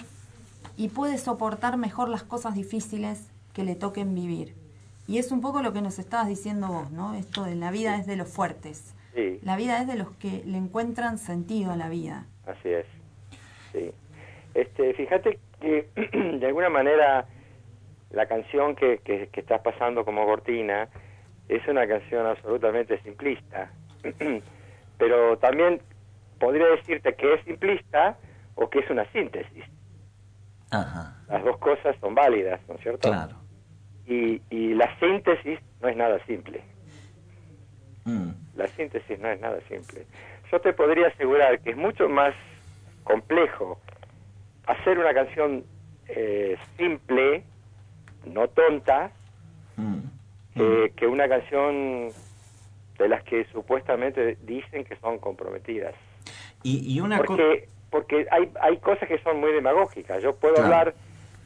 y 0.76 0.88
puede 0.88 1.18
soportar 1.18 1.76
mejor 1.76 2.08
las 2.08 2.22
cosas 2.22 2.54
difíciles 2.54 3.30
que 3.52 3.64
le 3.64 3.74
toquen 3.74 4.14
vivir. 4.14 4.54
Y 5.06 5.18
es 5.18 5.32
un 5.32 5.40
poco 5.40 5.62
lo 5.62 5.72
que 5.72 5.82
nos 5.82 5.98
estabas 5.98 6.28
diciendo 6.28 6.68
vos, 6.68 6.90
¿no? 6.90 7.14
Esto 7.14 7.44
de 7.44 7.54
la 7.54 7.70
vida 7.70 7.96
es 7.96 8.06
de 8.06 8.16
los 8.16 8.28
fuertes. 8.28 8.94
sí 9.14 9.38
La 9.42 9.56
vida 9.56 9.80
es 9.80 9.86
de 9.86 9.96
los 9.96 10.10
que 10.12 10.42
le 10.46 10.58
encuentran 10.58 11.18
sentido 11.18 11.72
a 11.72 11.76
la 11.76 11.88
vida. 11.88 12.26
Así 12.46 12.68
es. 12.68 12.86
Sí. 13.72 13.90
Este, 14.54 14.94
fíjate 14.94 15.38
que 15.62 15.88
de 16.38 16.46
alguna 16.46 16.68
manera 16.68 17.26
la 18.10 18.26
canción 18.26 18.74
que, 18.76 18.98
que, 18.98 19.28
que 19.28 19.40
estás 19.40 19.62
pasando 19.62 20.04
como 20.04 20.26
cortina 20.26 20.88
es 21.48 21.66
una 21.66 21.86
canción 21.86 22.26
absolutamente 22.26 23.00
simplista. 23.02 23.70
Pero 24.98 25.38
también 25.38 25.80
podría 26.38 26.66
decirte 26.66 27.14
que 27.14 27.34
es 27.34 27.44
simplista 27.44 28.18
o 28.54 28.68
que 28.68 28.80
es 28.80 28.90
una 28.90 29.10
síntesis. 29.12 29.64
Ajá. 30.70 31.16
Las 31.28 31.44
dos 31.44 31.58
cosas 31.58 31.96
son 32.00 32.14
válidas, 32.14 32.60
¿no 32.68 32.74
es 32.74 32.80
cierto? 32.82 33.08
Claro. 33.08 33.36
Y, 34.06 34.42
y 34.50 34.74
la 34.74 34.98
síntesis 34.98 35.58
no 35.80 35.88
es 35.88 35.96
nada 35.96 36.24
simple. 36.26 36.62
Mm. 38.04 38.30
La 38.56 38.66
síntesis 38.68 39.18
no 39.18 39.28
es 39.28 39.40
nada 39.40 39.60
simple. 39.68 40.06
Yo 40.50 40.60
te 40.60 40.72
podría 40.72 41.08
asegurar 41.08 41.60
que 41.60 41.70
es 41.70 41.76
mucho 41.76 42.08
más 42.08 42.34
complejo 43.04 43.80
hacer 44.66 44.98
una 44.98 45.12
canción 45.14 45.64
eh, 46.08 46.56
simple, 46.76 47.44
no 48.26 48.48
tonta, 48.48 49.10
Mm. 49.76 50.00
eh, 50.56 50.92
que 50.96 51.06
una 51.06 51.26
canción 51.28 52.10
de 52.98 53.08
las 53.08 53.22
que 53.24 53.44
supuestamente 53.46 54.36
dicen 54.42 54.84
que 54.84 54.96
son 54.96 55.18
comprometidas. 55.18 55.94
Y, 56.62 56.94
y 56.94 57.00
una. 57.00 57.16
Porque, 57.18 57.68
porque 57.90 58.26
hay, 58.30 58.50
hay 58.60 58.76
cosas 58.78 59.08
que 59.08 59.18
son 59.20 59.40
muy 59.40 59.52
demagógicas. 59.52 60.22
Yo 60.22 60.36
puedo 60.36 60.54
Claro. 60.56 60.66
hablar 60.68 60.94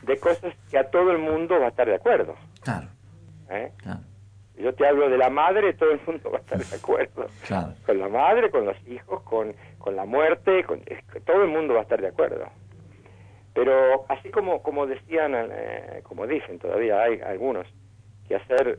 de 0.02 0.18
cosas 0.18 0.52
que 0.70 0.78
a 0.78 0.90
todo 0.90 1.12
el 1.12 1.18
mundo 1.18 1.58
va 1.60 1.66
a 1.66 1.68
estar 1.68 1.86
de 1.86 1.94
acuerdo. 1.94 2.34
Claro, 2.62 2.88
¿eh? 3.50 3.70
claro, 3.76 4.00
Yo 4.58 4.74
te 4.74 4.86
hablo 4.86 5.08
de 5.08 5.18
la 5.18 5.30
madre, 5.30 5.72
todo 5.74 5.92
el 5.92 6.00
mundo 6.06 6.30
va 6.32 6.38
a 6.38 6.40
estar 6.40 6.58
de 6.58 6.76
acuerdo. 6.76 7.26
claro. 7.46 7.74
Con 7.86 7.98
la 8.00 8.08
madre, 8.08 8.50
con 8.50 8.66
los 8.66 8.76
hijos, 8.88 9.22
con, 9.22 9.54
con 9.78 9.94
la 9.94 10.04
muerte, 10.04 10.64
con, 10.64 10.80
todo 11.24 11.42
el 11.44 11.48
mundo 11.48 11.74
va 11.74 11.80
a 11.80 11.82
estar 11.84 12.00
de 12.00 12.08
acuerdo. 12.08 12.46
Pero 13.56 14.04
así 14.10 14.28
como, 14.28 14.62
como 14.62 14.86
decían, 14.86 15.32
eh, 15.34 16.00
como 16.02 16.26
dicen 16.26 16.58
todavía 16.58 17.02
hay 17.02 17.22
algunos, 17.22 17.66
que 18.28 18.36
hacer 18.36 18.78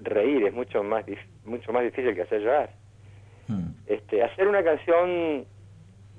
reír 0.00 0.46
es 0.46 0.54
mucho 0.54 0.82
más, 0.82 1.04
mucho 1.44 1.72
más 1.74 1.82
difícil 1.84 2.14
que 2.14 2.22
hacer 2.22 2.40
llorar. 2.40 2.70
Mm. 3.48 3.68
Este, 3.86 4.24
hacer 4.24 4.48
una 4.48 4.64
canción 4.64 5.44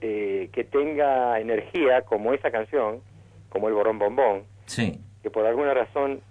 eh, 0.01 0.49
que 0.53 0.63
tenga 0.65 1.39
energía 1.39 2.03
como 2.03 2.31
esa 2.33 2.51
canción, 2.51 3.01
como 3.49 3.69
el 3.69 3.73
Borrón 3.73 3.97
Bombón, 3.97 4.43
Sí, 4.67 5.01
que 5.23 5.31
por 5.31 5.43
alguna 5.47 5.73
razón 5.73 6.21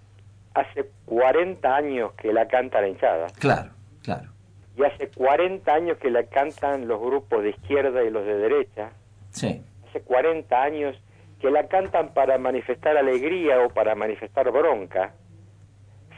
hace 0.53 0.89
40 1.05 1.75
años 1.75 2.13
que 2.13 2.31
la 2.31 2.47
canta 2.47 2.79
la 2.79 2.87
hinchada 2.87 3.27
claro, 3.39 3.71
claro. 4.01 4.29
y 4.77 4.83
hace 4.83 5.07
40 5.09 5.71
años 5.71 5.97
que 5.97 6.09
la 6.09 6.23
cantan 6.23 6.87
los 6.87 6.99
grupos 7.01 7.43
de 7.43 7.49
izquierda 7.49 8.01
y 8.03 8.09
los 8.09 8.25
de 8.25 8.37
derecha, 8.37 8.91
Sí, 9.31 9.61
hace 9.89 10.01
40 10.01 10.61
años 10.61 10.95
que 11.43 11.51
la 11.51 11.67
cantan 11.67 12.13
para 12.13 12.37
manifestar 12.37 12.95
alegría 12.95 13.59
o 13.59 13.69
para 13.69 13.95
manifestar 13.95 14.49
bronca, 14.49 15.13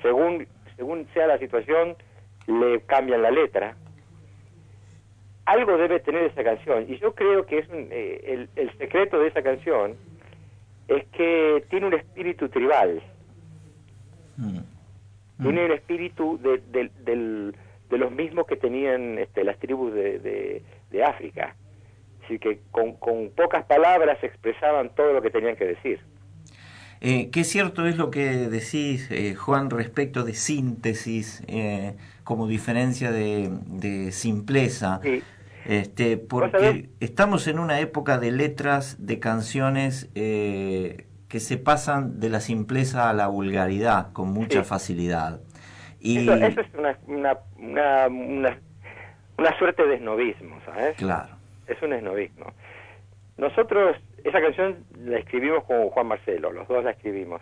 según, 0.03 0.45
según 0.77 1.07
sea 1.15 1.25
la 1.25 1.39
situación, 1.39 1.95
le 2.45 2.81
cambian 2.81 3.23
la 3.23 3.31
letra. 3.31 3.75
Algo 5.45 5.77
debe 5.79 5.99
tener 5.99 6.25
esa 6.25 6.43
canción, 6.43 6.85
y 6.87 6.99
yo 6.99 7.15
creo 7.15 7.43
que 7.47 7.57
es 7.57 7.69
un- 7.69 7.87
eh, 7.89 8.21
el, 8.23 8.49
el 8.55 8.77
secreto 8.77 9.17
de 9.17 9.29
esa 9.29 9.41
canción 9.41 9.95
es 10.87 11.03
que 11.07 11.65
tiene 11.71 11.87
un 11.87 11.95
espíritu 11.95 12.47
tribal, 12.49 13.01
Mm. 14.37 14.59
tiene 15.41 15.65
el 15.65 15.71
espíritu 15.71 16.37
de, 16.39 16.59
de- 16.71 16.91
del- 17.03 17.55
de 17.89 17.97
los 17.97 18.11
mismos 18.11 18.45
que 18.45 18.57
tenían 18.57 19.17
este, 19.17 19.43
las 19.43 19.57
tribus 19.57 19.91
de- 19.91 20.61
de 20.91 21.03
África. 21.03 21.55
Así 22.25 22.39
que 22.39 22.59
con, 22.71 22.93
con 22.97 23.29
pocas 23.35 23.63
palabras 23.65 24.17
expresaban 24.23 24.89
todo 24.95 25.13
lo 25.13 25.21
que 25.21 25.29
tenían 25.29 25.55
que 25.55 25.65
decir. 25.65 25.99
Eh, 27.01 27.29
qué 27.31 27.43
cierto 27.43 27.85
es 27.85 27.97
lo 27.97 28.09
que 28.09 28.25
decís, 28.49 29.09
eh, 29.11 29.35
Juan, 29.35 29.69
respecto 29.69 30.23
de 30.23 30.33
síntesis 30.33 31.43
eh, 31.47 31.95
como 32.23 32.47
diferencia 32.47 33.11
de, 33.11 33.49
de 33.67 34.11
simpleza. 34.11 34.99
Sí. 35.03 35.21
Este, 35.65 36.17
porque 36.17 36.89
estamos 36.99 37.47
en 37.47 37.59
una 37.59 37.79
época 37.79 38.17
de 38.19 38.31
letras 38.31 39.03
de 39.05 39.19
canciones 39.19 40.09
que 40.13 41.39
se 41.39 41.57
pasan 41.57 42.19
de 42.19 42.29
la 42.29 42.39
simpleza 42.39 43.09
a 43.09 43.13
la 43.13 43.27
vulgaridad 43.27 44.11
con 44.13 44.29
mucha 44.31 44.63
Sí. 44.63 44.69
facilidad. 44.69 45.41
Y 45.99 46.19
Eso, 46.19 46.35
eso 46.35 46.61
es 46.61 46.67
una, 46.77 46.97
una, 47.07 47.37
una, 47.57 48.07
una, 48.07 48.59
una 49.39 49.57
suerte 49.57 49.87
de 49.87 49.95
esnovismo, 49.95 50.59
¿sabes? 50.65 50.95
claro, 50.97 51.34
Es 51.67 51.81
un 51.81 51.93
esnovismo. 51.93 52.53
Nosotros, 53.37 53.97
esa 54.23 54.41
canción 54.41 54.85
la 54.97 55.17
escribimos 55.17 55.63
con 55.65 55.89
Juan 55.89 56.07
Marcelo, 56.07 56.51
los 56.51 56.67
dos 56.67 56.83
la 56.83 56.91
escribimos. 56.91 57.41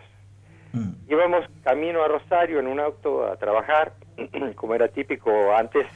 Mm, 0.72 0.92
Íbamos 1.08 1.46
camino 1.62 2.02
a 2.02 2.08
Rosario 2.08 2.58
en 2.58 2.66
un 2.66 2.80
auto 2.80 3.26
a 3.26 3.36
trabajar, 3.36 3.92
como 4.56 4.74
era 4.74 4.88
típico 4.88 5.54
antes, 5.54 5.86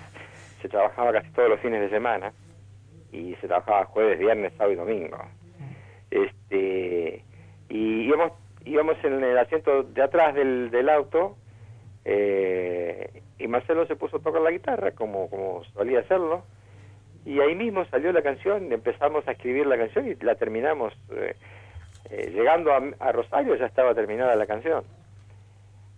se 0.62 0.68
trabajaba 0.68 1.12
casi 1.12 1.30
todos 1.30 1.48
los 1.48 1.60
fines 1.60 1.80
de 1.80 1.90
semana 1.90 2.32
y 3.10 3.34
se 3.36 3.48
trabajaba 3.48 3.86
jueves, 3.86 4.18
viernes, 4.18 4.52
sábado 4.56 4.72
y 4.72 4.76
domingo. 4.76 5.18
Este, 6.10 7.24
y 7.68 8.02
íbamos, 8.06 8.32
íbamos 8.64 8.96
en 9.02 9.24
el 9.24 9.38
asiento 9.38 9.82
de 9.82 10.02
atrás 10.02 10.34
del, 10.34 10.70
del 10.70 10.88
auto 10.88 11.36
eh, 12.04 13.22
y 13.38 13.48
Marcelo 13.48 13.86
se 13.86 13.96
puso 13.96 14.18
a 14.18 14.20
tocar 14.20 14.42
la 14.42 14.50
guitarra 14.50 14.92
como, 14.92 15.28
como 15.28 15.64
solía 15.74 16.00
hacerlo 16.00 16.44
y 17.28 17.40
ahí 17.40 17.54
mismo 17.54 17.84
salió 17.86 18.10
la 18.12 18.22
canción, 18.22 18.72
empezamos 18.72 19.26
a 19.28 19.32
escribir 19.32 19.66
la 19.66 19.76
canción 19.76 20.08
y 20.08 20.14
la 20.24 20.34
terminamos. 20.34 20.94
eh, 21.12 21.34
eh, 22.10 22.30
llegando 22.34 22.72
a, 22.72 22.80
a 23.00 23.12
Rosario 23.12 23.54
ya 23.56 23.66
estaba 23.66 23.94
terminada 23.94 24.34
la 24.34 24.46
canción. 24.46 24.82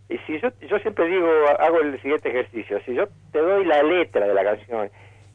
Y 0.09 0.19
si 0.27 0.41
yo, 0.41 0.49
yo 0.69 0.79
siempre 0.81 1.07
digo, 1.07 1.29
hago 1.61 1.81
el 1.83 2.03
siguiente 2.03 2.31
ejercicio, 2.31 2.81
si 2.85 2.95
yo 2.95 3.05
te 3.31 3.39
doy 3.39 3.65
la 3.65 3.81
letra 3.85 4.27
de 4.27 4.35
la 4.35 4.43
canción 4.43 4.91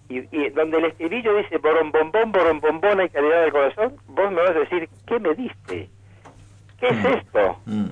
y, 0.10 0.18
y 0.38 0.50
donde 0.50 0.80
el 0.80 0.86
estribillo 0.86 1.34
dice 1.38 1.60
borom 1.60 1.92
bombón, 1.94 2.34
borom 2.34 2.60
bombón, 2.60 3.00
hay 3.00 3.10
calidad 3.10 3.44
del 3.44 3.52
corazón, 3.54 3.96
vos 4.08 4.32
me 4.32 4.42
vas 4.42 4.50
a 4.52 4.60
decir, 4.60 4.90
¿qué 5.08 5.18
me 5.20 5.34
diste? 5.34 5.90
¿Qué 6.78 6.88
es 6.88 7.06
esto? 7.06 7.58
mm, 7.66 7.86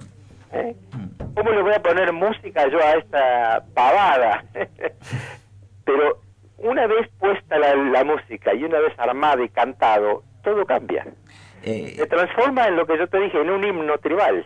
¿Eh? 0.52 0.76
mm. 0.92 1.34
¿Cómo 1.36 1.52
le 1.52 1.62
voy 1.62 1.74
a 1.74 1.82
poner 1.82 2.12
música 2.12 2.68
yo 2.68 2.80
a 2.80 2.92
esta 2.98 3.64
pavada? 3.74 4.44
Pero 5.86 6.20
una 6.58 6.88
vez 6.88 7.10
puesta 7.20 7.58
la, 7.58 7.76
la 7.76 8.04
música 8.04 8.54
y 8.54 8.64
una 8.64 8.80
vez 8.80 8.94
armada 8.98 9.44
y 9.44 9.50
cantado, 9.50 10.24
todo 10.44 10.66
cambia. 10.66 11.08
Eh, 11.64 11.94
Se 11.98 12.06
transforma 12.08 12.68
en 12.68 12.76
lo 12.76 12.86
que 12.86 12.98
yo 12.98 13.08
te 13.08 13.20
dije, 13.20 13.40
en 13.42 13.50
un 13.50 13.64
himno 13.64 13.98
tribal. 14.00 14.46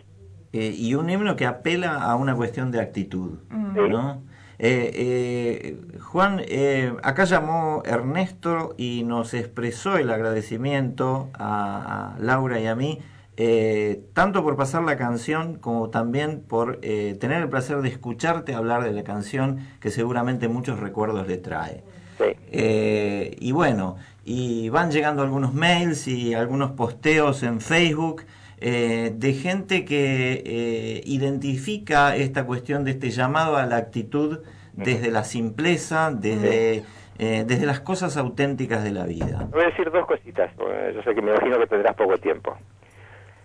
eh, 0.52 0.72
y 0.76 0.94
un 0.94 1.10
himno 1.10 1.36
que 1.36 1.44
apela 1.46 2.02
a 2.02 2.16
una 2.16 2.34
cuestión 2.34 2.70
de 2.70 2.80
actitud, 2.80 3.38
Mm. 3.50 3.88
¿no? 3.90 4.22
Eh, 4.60 4.90
eh, 4.94 5.98
Juan, 6.00 6.40
eh, 6.48 6.92
acá 7.04 7.24
llamó 7.24 7.82
Ernesto 7.84 8.74
y 8.76 9.04
nos 9.04 9.32
expresó 9.34 9.98
el 9.98 10.10
agradecimiento 10.10 11.28
a, 11.34 12.14
a 12.16 12.18
Laura 12.18 12.58
y 12.58 12.66
a 12.66 12.74
mí, 12.74 12.98
eh, 13.36 14.00
tanto 14.14 14.42
por 14.42 14.56
pasar 14.56 14.82
la 14.82 14.96
canción 14.96 15.56
como 15.58 15.90
también 15.90 16.42
por 16.42 16.80
eh, 16.82 17.16
tener 17.20 17.40
el 17.42 17.48
placer 17.48 17.76
de 17.82 17.88
escucharte 17.88 18.52
hablar 18.54 18.82
de 18.82 18.90
la 18.92 19.04
canción 19.04 19.58
que 19.80 19.90
seguramente 19.90 20.48
muchos 20.48 20.80
recuerdos 20.80 21.28
le 21.28 21.36
trae. 21.36 21.84
Sí. 22.18 22.36
Eh, 22.52 23.36
y 23.38 23.52
bueno, 23.52 23.96
y 24.24 24.68
van 24.68 24.90
llegando 24.90 25.22
algunos 25.22 25.54
mails 25.54 26.06
y 26.06 26.34
algunos 26.34 26.72
posteos 26.72 27.42
en 27.42 27.60
Facebook 27.60 28.24
eh, 28.60 29.12
de 29.14 29.32
gente 29.34 29.84
que 29.84 30.42
eh, 30.44 31.00
identifica 31.04 32.16
esta 32.16 32.44
cuestión 32.44 32.82
de 32.84 32.90
este 32.90 33.10
llamado 33.10 33.56
a 33.56 33.66
la 33.66 33.76
actitud 33.76 34.40
desde 34.72 35.10
la 35.10 35.22
simpleza, 35.22 36.10
desde, 36.12 36.82
eh, 37.18 37.44
desde 37.46 37.66
las 37.66 37.80
cosas 37.80 38.16
auténticas 38.16 38.82
de 38.82 38.90
la 38.90 39.04
vida. 39.04 39.46
Voy 39.50 39.62
a 39.62 39.66
decir 39.66 39.90
dos 39.90 40.06
cositas. 40.06 40.50
Yo 40.56 41.02
sé 41.02 41.14
que 41.14 41.22
me 41.22 41.30
imagino 41.30 41.58
que 41.58 41.66
tendrás 41.68 41.94
poco 41.94 42.18
tiempo. 42.18 42.56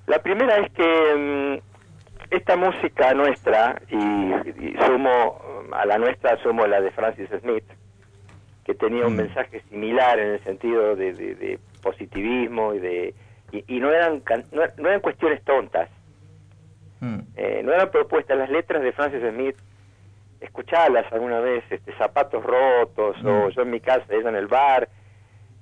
La 0.08 0.20
primera 0.20 0.58
es 0.58 0.72
que 0.74 1.62
mm, 1.62 2.36
esta 2.36 2.56
música 2.56 3.14
nuestra, 3.14 3.82
y, 3.90 3.96
y 3.96 4.76
sumo 4.86 5.40
a 5.72 5.86
la 5.86 5.98
nuestra, 6.00 6.42
sumo 6.42 6.66
la 6.66 6.82
de 6.82 6.92
Francis 6.92 7.30
Smith, 7.40 7.66
que 8.66 8.74
tenía 8.76 9.06
un 9.06 9.14
Mm. 9.14 9.18
mensaje 9.18 9.62
similar 9.70 10.20
en 10.20 10.30
el 10.30 10.44
sentido 10.44 10.96
de, 10.96 11.14
de- 11.14 11.36
de 11.36 11.60
positivismo 11.82 12.74
y 12.74 12.80
de 12.80 13.14
y, 13.52 13.76
y 13.76 13.80
no 13.80 13.92
eran 13.92 14.24
no, 14.52 14.62
no 14.78 14.88
eran 14.90 15.02
cuestiones 15.02 15.44
tontas 15.44 15.90
Mm, 17.00 17.20
eh, 17.36 17.62
no 17.64 17.74
eran 17.74 17.92
propuestas 17.92 18.38
las 18.38 18.50
letras 18.50 18.82
de 18.82 18.94
Francis 18.94 19.22
Smith 19.22 19.58
escucharlas 20.40 21.06
alguna 21.12 21.40
vez 21.42 21.64
este 21.70 21.94
zapatos 21.98 22.44
rotos 22.44 23.16
o 23.24 23.48
Mm. 23.48 23.50
yo 23.52 23.62
en 23.64 23.70
mi 23.72 23.80
casa 23.82 24.06
ella 24.10 24.30
en 24.30 24.36
el 24.36 24.48
bar 24.48 24.88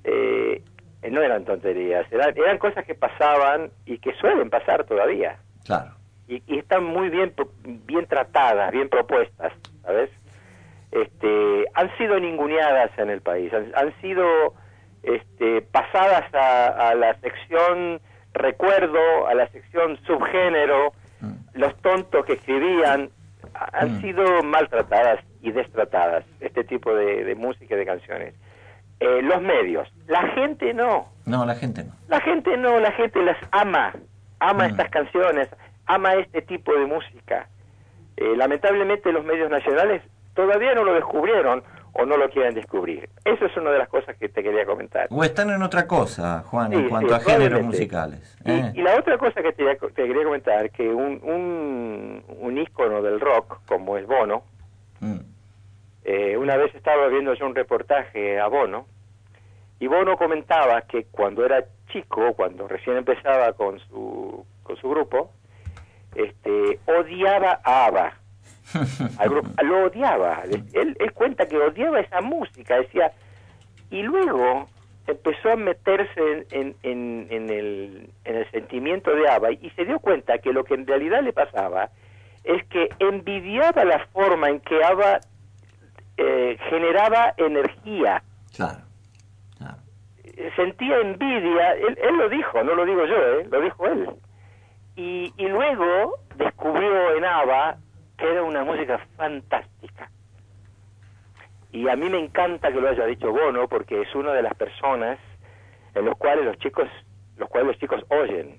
eh, 0.04 0.62
eh, 1.02 1.10
no 1.12 1.22
eran 1.22 1.44
tonterías 1.46 2.06
eran, 2.12 2.36
eran 2.38 2.58
cosas 2.60 2.86
que 2.86 2.96
pasaban 2.96 3.72
y 3.86 3.98
que 3.98 4.14
suelen 4.14 4.49
pasar 4.49 4.84
todavía 4.86 5.38
claro. 5.66 5.91
y, 6.28 6.41
y 6.47 6.60
están 6.60 6.84
muy 6.84 7.10
bien 7.10 7.34
bien 7.64 8.06
tratadas 8.06 8.72
bien 8.72 8.89
propuestas 8.89 9.54
sabes 9.82 10.10
este 10.92 11.66
han 11.74 11.96
sido 11.98 12.20
ninguneadas 12.20 12.92
en 12.98 13.10
el 13.10 13.22
país 13.22 13.52
han, 13.54 13.72
han 13.76 13.94
sido 14.02 14.26
este 15.04 15.62
pasadas 15.62 16.34
a, 16.34 16.89
a 16.89 16.96
la 16.96 17.14
sección 17.22 18.00
recuerdo 18.34 19.28
a 19.28 19.34
la 19.34 19.48
sección 19.50 19.98
subgénero 20.06 20.94
Mm, 21.24 21.36
los 21.60 21.76
tontos 21.84 22.26
que 22.26 22.34
escribían 22.34 23.12
ha- 23.54 23.70
han 23.82 23.98
Mm. 23.98 24.02
sido 24.02 24.42
maltratadas 24.44 25.20
y 25.44 25.52
destratadas 25.52 26.26
este 26.39 26.64
tipo 26.64 26.96
de, 26.96 27.24
de 27.26 27.36
música 27.36 27.76
y 27.76 27.78
de 27.78 27.86
canciones 27.86 28.34
Eh, 29.00 29.22
los 29.22 29.39
medios 29.42 29.88
la 30.08 30.24
gente 30.30 30.74
no 30.74 31.10
No, 31.28 31.46
la 31.46 31.54
gente 31.56 31.84
no. 31.84 31.94
la 32.08 32.20
gente 32.22 32.58
no, 32.58 32.80
la 32.80 32.92
gente 32.94 33.22
las 33.24 33.38
ama, 33.52 33.94
ama 34.39 34.64
Mm. 34.68 34.72
estas 34.72 34.89
canciones, 34.89 35.48
ama 35.86 36.14
este 36.16 36.42
tipo 36.42 36.74
de 36.74 36.86
música. 36.88 37.48
Eh, 38.18 38.34
lamentablemente 38.36 39.12
los 39.12 39.24
medios 39.24 39.50
nacionales 39.52 40.02
todavía 40.34 40.73
no 40.73 40.84
lo 40.84 40.93
descubrieron 40.93 41.63
o 41.93 42.05
no 42.05 42.15
lo 42.17 42.29
quieren 42.29 42.53
descubrir. 42.53 43.09
Eso 43.25 43.45
es 43.45 43.57
una 43.57 43.71
de 43.71 43.79
las 43.79 43.89
cosas 43.89 44.15
que 44.17 44.29
te 44.29 44.41
quería 44.41 44.65
comentar. 44.65 45.07
O 45.11 45.23
están 45.23 45.49
en 45.49 45.61
otra 45.61 45.86
cosa, 45.88 46.43
Juan, 46.47 46.71
Sí, 46.71 46.77
en 46.77 46.89
cuanto 46.89 47.09
sí, 47.19 47.29
a 47.29 47.34
géneros 47.34 47.61
musicales. 47.63 48.38
Y, 48.45 48.51
¿eh? 48.51 48.71
y 48.75 48.82
la 48.82 48.95
otra 48.97 49.17
cosa 49.17 49.41
que 49.41 49.51
te, 49.51 49.63
te 49.75 49.91
quería 50.07 50.23
comentar, 50.23 50.69
que 50.71 50.88
un, 50.88 51.19
un, 51.23 52.23
un 52.39 52.57
ícono 52.57 53.01
del 53.01 53.19
rock, 53.19 53.59
como 53.67 53.97
es 53.97 54.05
Bono, 54.07 54.43
Mm. 55.01 55.17
eh, 56.03 56.38
una 56.38 56.55
vez 56.57 56.73
estaba 56.75 57.07
viendo 57.07 57.34
yo 57.34 57.45
un 57.47 57.55
reportaje 57.55 58.39
a 58.39 58.47
Bono, 58.47 58.86
y 59.79 59.88
Bono 59.88 60.15
comentaba 60.15 60.82
que 60.84 61.05
cuando 61.05 61.43
era 61.43 61.65
chico, 61.91 62.34
cuando 62.36 62.67
recién 62.67 62.97
empezaba 62.97 63.51
con 63.53 63.79
su, 63.79 64.45
con 64.61 64.77
su 64.77 64.88
grupo, 64.89 65.32
este, 66.15 66.79
odiaba 66.86 67.59
a 67.63 67.86
ABBA. 67.88 68.13
Lo 69.63 69.86
odiaba. 69.86 70.43
Él, 70.74 70.95
él 70.99 71.11
cuenta 71.13 71.47
que 71.47 71.57
odiaba 71.57 71.99
esa 71.99 72.22
música, 72.22 72.78
decía, 72.78 73.11
y 73.89 74.03
luego 74.03 74.67
empezó 75.07 75.51
a 75.51 75.55
meterse 75.55 76.22
en, 76.22 76.45
en, 76.51 76.76
en, 76.84 77.28
en 77.30 77.49
el, 77.49 78.09
en 78.24 78.36
el 78.36 78.51
sentimiento 78.51 79.13
de 79.13 79.28
ABBA 79.28 79.51
y 79.53 79.69
se 79.72 79.86
dio 79.86 79.99
cuenta 79.99 80.38
que 80.38 80.53
lo 80.53 80.63
que 80.63 80.76
en 80.76 80.88
realidad 80.88 81.22
le 81.22 81.34
pasaba 81.34 81.89
es 82.43 82.63
que 82.67 82.89
envidiaba 82.99 83.84
la 83.84 84.05
forma 84.07 84.49
en 84.49 84.59
que 84.61 84.84
ABBA 84.84 85.19
eh, 86.17 86.57
generaba 86.69 87.34
energía. 87.38 88.24
Claro. 88.55 88.80
Sentía 90.55 90.97
envidia, 90.97 91.74
él, 91.74 91.99
él 92.01 92.17
lo 92.17 92.30
dijo, 92.30 92.63
no 92.63 92.74
lo 92.74 92.86
digo 92.86 93.05
yo, 93.05 93.15
¿eh? 93.15 93.47
lo 93.51 93.61
dijo 93.61 93.86
él. 93.86 94.09
Y, 94.95 95.32
y 95.38 95.47
luego 95.47 96.17
descubrió 96.36 97.15
en 97.15 97.26
ABBA 97.26 97.78
era 98.22 98.43
una 98.43 98.63
música 98.63 98.99
fantástica. 99.17 100.09
Y 101.72 101.88
a 101.88 101.95
mí 101.95 102.09
me 102.09 102.19
encanta 102.19 102.72
que 102.72 102.82
lo 102.82 102.89
haya 102.89 103.05
dicho 103.05 103.32
Bono 103.32 103.67
porque 103.67 104.01
es 104.01 104.13
una 104.13 104.34
de 104.34 104.41
las 104.41 104.53
personas 104.55 105.17
en 105.95 106.05
los 106.05 106.17
cuales 106.17 106.45
los 106.45 106.57
chicos, 106.57 106.88
los 107.38 107.49
cuales 107.49 107.67
los 107.69 107.78
chicos 107.80 108.03
oyen. 108.09 108.57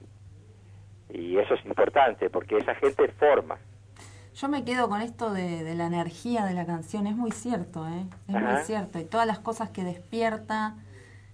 Y 1.10 1.36
eso 1.36 1.54
es 1.54 1.64
importante 1.66 2.30
porque 2.30 2.56
esa 2.56 2.74
gente 2.74 3.08
forma. 3.18 3.58
Yo 4.34 4.48
me 4.48 4.64
quedo 4.64 4.88
con 4.88 5.02
esto 5.02 5.30
de, 5.30 5.62
de 5.62 5.74
la 5.74 5.86
energía 5.86 6.46
de 6.46 6.54
la 6.54 6.64
canción, 6.64 7.06
es 7.06 7.14
muy 7.14 7.32
cierto, 7.32 7.86
¿eh? 7.86 8.06
Es 8.28 8.34
Ajá. 8.34 8.52
muy 8.52 8.62
cierto. 8.62 8.98
Y 8.98 9.04
todas 9.04 9.26
las 9.26 9.40
cosas 9.40 9.68
que 9.70 9.84
despierta 9.84 10.74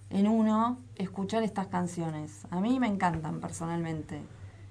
en 0.09 0.27
uno 0.27 0.79
escuchar 0.97 1.43
estas 1.43 1.67
canciones. 1.67 2.45
A 2.51 2.59
mí 2.59 2.77
me 2.77 2.87
encantan 2.87 3.39
personalmente. 3.39 4.19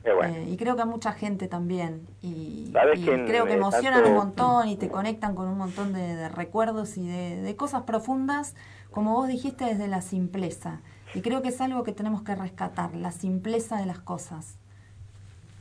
Bueno. 0.05 0.35
Eh, 0.35 0.45
y 0.51 0.57
creo 0.57 0.75
que 0.77 0.83
a 0.83 0.87
mucha 0.87 1.13
gente 1.13 1.49
también. 1.49 2.07
Y, 2.23 2.71
¿Sabes 2.73 3.01
y 3.01 3.05
quién, 3.05 3.27
creo 3.27 3.45
que 3.47 3.55
emocionan 3.55 4.03
tanto- 4.03 4.09
un 4.11 4.17
montón 4.17 4.69
y 4.69 4.77
te 4.77 4.89
conectan 4.89 5.35
con 5.35 5.49
un 5.49 5.59
montón 5.59 5.93
de, 5.93 6.15
de 6.17 6.29
recuerdos 6.29 6.97
y 6.97 7.07
de, 7.07 7.43
de 7.43 7.57
cosas 7.57 7.83
profundas, 7.83 8.55
como 8.91 9.15
vos 9.15 9.29
dijiste, 9.29 9.65
desde 9.65 9.87
la 9.89 10.01
simpleza. 10.01 10.81
Y 11.15 11.21
creo 11.21 11.43
que 11.43 11.49
es 11.49 11.61
algo 11.61 11.85
que 11.85 11.93
tenemos 11.93 12.23
que 12.23 12.35
rescatar, 12.35 12.95
la 12.95 13.13
simpleza 13.13 13.77
de 13.79 13.87
las 13.87 13.99
cosas. 13.99 14.59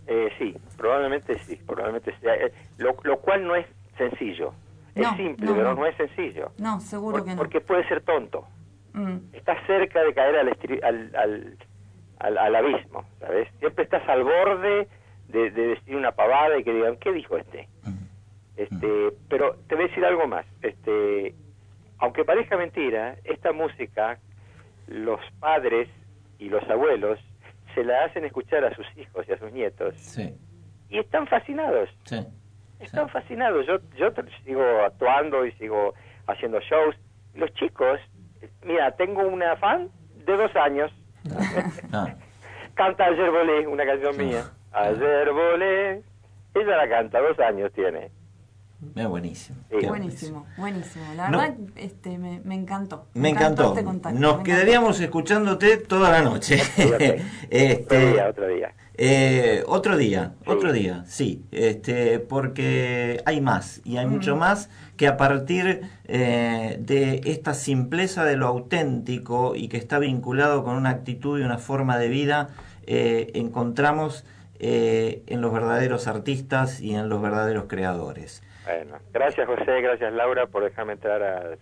Eh, 0.07 0.29
sí, 0.37 0.55
probablemente 0.77 1.37
sí, 1.39 1.57
probablemente 1.65 2.13
sea. 2.19 2.35
eh, 2.35 2.53
lo, 2.77 2.95
lo 3.03 3.19
cual 3.19 3.45
no 3.45 3.55
es 3.55 3.65
sencillo. 3.97 4.53
Es 4.95 5.07
simple, 5.17 5.45
no, 5.45 5.53
pero 5.55 5.73
no. 5.75 5.81
no 5.81 5.85
es 5.85 5.95
sencillo. 5.97 6.51
No, 6.57 6.79
seguro 6.79 7.17
Por- 7.17 7.25
que 7.25 7.31
no. 7.31 7.37
Porque 7.37 7.61
puede 7.61 7.87
ser 7.87 8.01
tonto. 8.01 8.47
Mm. 8.93 9.17
Estás 9.33 9.57
cerca 9.67 10.01
de 10.01 10.13
caer 10.13 10.37
al, 10.37 10.47
estri- 10.49 10.83
al, 10.83 11.15
al, 11.15 11.57
al, 12.19 12.37
al 12.37 12.55
abismo, 12.55 13.05
¿sabes? 13.19 13.47
Siempre 13.59 13.83
estás 13.83 14.07
al 14.09 14.23
borde 14.23 14.87
de, 15.27 15.51
de 15.51 15.67
decir 15.67 15.95
una 15.95 16.11
pavada 16.13 16.57
y 16.57 16.63
que 16.63 16.73
digan, 16.73 16.97
¿qué 16.97 17.11
dijo 17.11 17.37
este? 17.37 17.67
Este, 18.55 19.09
pero 19.29 19.55
te 19.67 19.75
voy 19.75 19.85
a 19.85 19.87
decir 19.87 20.03
algo 20.05 20.25
más. 20.27 20.45
Este, 20.61 21.35
aunque 21.99 22.25
parezca 22.25 22.57
mentira, 22.57 23.15
esta 23.23 23.51
música, 23.51 24.17
los 24.87 25.19
padres 25.39 25.89
y 26.39 26.49
los 26.49 26.67
abuelos 26.69 27.19
se 27.75 27.83
la 27.83 28.05
hacen 28.05 28.25
escuchar 28.25 28.63
a 28.65 28.73
sus 28.75 28.85
hijos 28.97 29.25
y 29.29 29.33
a 29.33 29.37
sus 29.37 29.51
nietos 29.51 29.95
Sí, 29.97 30.33
y 30.89 30.97
están 30.99 31.27
fascinados. 31.27 31.89
sí. 32.05 32.17
Están 32.79 33.09
fascinados. 33.09 33.65
Yo, 33.65 33.79
yo 33.97 34.11
sigo 34.45 34.63
actuando 34.85 35.43
y 35.47 35.51
sigo 35.53 35.95
haciendo 36.27 36.59
shows. 36.59 36.95
Los 37.33 37.51
chicos, 37.55 37.99
mira, 38.63 38.91
tengo 38.95 39.21
una 39.27 39.55
fan 39.55 39.89
de 40.27 40.37
dos 40.37 40.55
años. 40.55 40.91
Ah, 41.91 42.13
Canta 42.73 43.05
Ayer 43.05 43.29
Volé, 43.31 43.67
una 43.67 43.85
canción 43.85 44.17
mía. 44.17 44.43
Ayer 44.71 45.31
Volé. 45.31 46.03
Ella 46.53 46.77
la 46.77 46.89
canta, 46.89 47.19
dos 47.19 47.37
años 47.39 47.71
tiene. 47.73 48.11
es 48.95 49.07
buenísimo. 49.07 49.57
Sí. 49.69 49.85
Buenísimo, 49.87 50.45
buenísimo. 50.57 51.05
La 51.15 51.29
No. 51.29 51.39
verdad, 51.39 51.55
este, 51.75 52.17
me, 52.17 52.39
me 52.43 52.55
encantó. 52.55 53.07
Me 53.13 53.29
encantó. 53.29 53.69
este 53.69 53.83
contacto, 53.83 54.19
Nos 54.19 54.37
me 54.37 54.43
quedaríamos 54.43 54.99
escuchándote 54.99 55.77
toda 55.77 56.11
la 56.11 56.21
noche. 56.21 56.61
Otro 56.77 56.97
este, 57.49 58.13
día, 58.13 58.27
otro 58.29 58.47
día. 58.47 58.73
eh, 58.97 59.63
otro 59.67 59.95
día, 59.95 60.33
otro 60.45 60.73
día, 60.73 61.03
sí, 61.05 61.45
este, 61.51 62.19
porque 62.19 63.21
hay 63.25 63.41
más 63.41 63.81
y 63.85 63.97
hay 63.97 64.07
mucho 64.07 64.35
más 64.35 64.69
que 64.97 65.07
a 65.07 65.17
partir 65.17 65.81
eh, 66.07 66.77
de 66.79 67.21
esta 67.25 67.53
simpleza 67.53 68.25
de 68.25 68.35
lo 68.35 68.47
auténtico 68.47 69.55
y 69.55 69.69
que 69.69 69.77
está 69.77 69.99
vinculado 69.99 70.63
con 70.63 70.75
una 70.75 70.89
actitud 70.89 71.39
y 71.39 71.43
una 71.43 71.59
forma 71.59 71.97
de 71.99 72.09
vida, 72.09 72.49
eh, 72.87 73.31
encontramos 73.35 74.25
eh, 74.59 75.21
en 75.27 75.41
los 75.41 75.53
verdaderos 75.53 76.07
artistas 76.07 76.81
y 76.81 76.95
en 76.95 77.09
los 77.09 77.21
verdaderos 77.21 77.65
creadores. 77.65 78.41
Bueno, 78.65 78.97
gracias 79.13 79.45
José, 79.45 79.81
gracias 79.81 80.11
Laura 80.13 80.47
por 80.47 80.63
dejarme 80.63 80.93
entrar 80.93 81.21
a, 81.21 81.57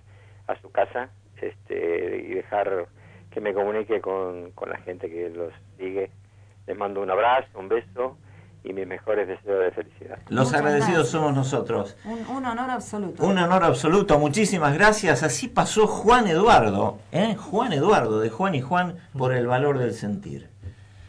a 0.47 0.61
su 0.61 0.71
casa 0.71 1.09
este, 1.41 2.25
y 2.29 2.33
dejar 2.35 2.87
que 3.29 3.41
me 3.41 3.53
comunique 3.53 3.99
con, 3.99 4.51
con 4.51 4.69
la 4.69 4.77
gente 4.77 5.09
que 5.09 5.29
los 5.29 5.51
sigue. 5.77 6.09
Les 6.67 6.77
mando 6.77 7.01
un 7.01 7.09
abrazo, 7.09 7.47
un 7.59 7.67
beso 7.69 8.17
y 8.63 8.73
mis 8.73 8.87
mejores 8.87 9.27
deseos 9.27 9.59
de 9.63 9.71
felicidad. 9.71 10.17
Los 10.29 10.47
Muchas 10.47 10.53
agradecidos 10.59 10.93
gracias. 10.93 11.09
somos 11.09 11.33
nosotros. 11.35 11.95
Un, 12.05 12.25
un 12.37 12.45
honor 12.45 12.71
absoluto. 12.71 13.23
Un 13.23 13.37
honor 13.37 13.63
absoluto, 13.63 14.17
muchísimas 14.17 14.73
gracias. 14.73 15.21
Así 15.21 15.47
pasó 15.47 15.85
Juan 15.85 16.27
Eduardo, 16.27 16.97
¿eh? 17.11 17.35
Juan 17.35 17.73
Eduardo, 17.73 18.19
de 18.19 18.31
Juan 18.31 18.55
y 18.55 18.61
Juan, 18.61 18.97
por 19.15 19.33
el 19.33 19.45
valor 19.45 19.77
del 19.77 19.93
sentir. 19.93 20.49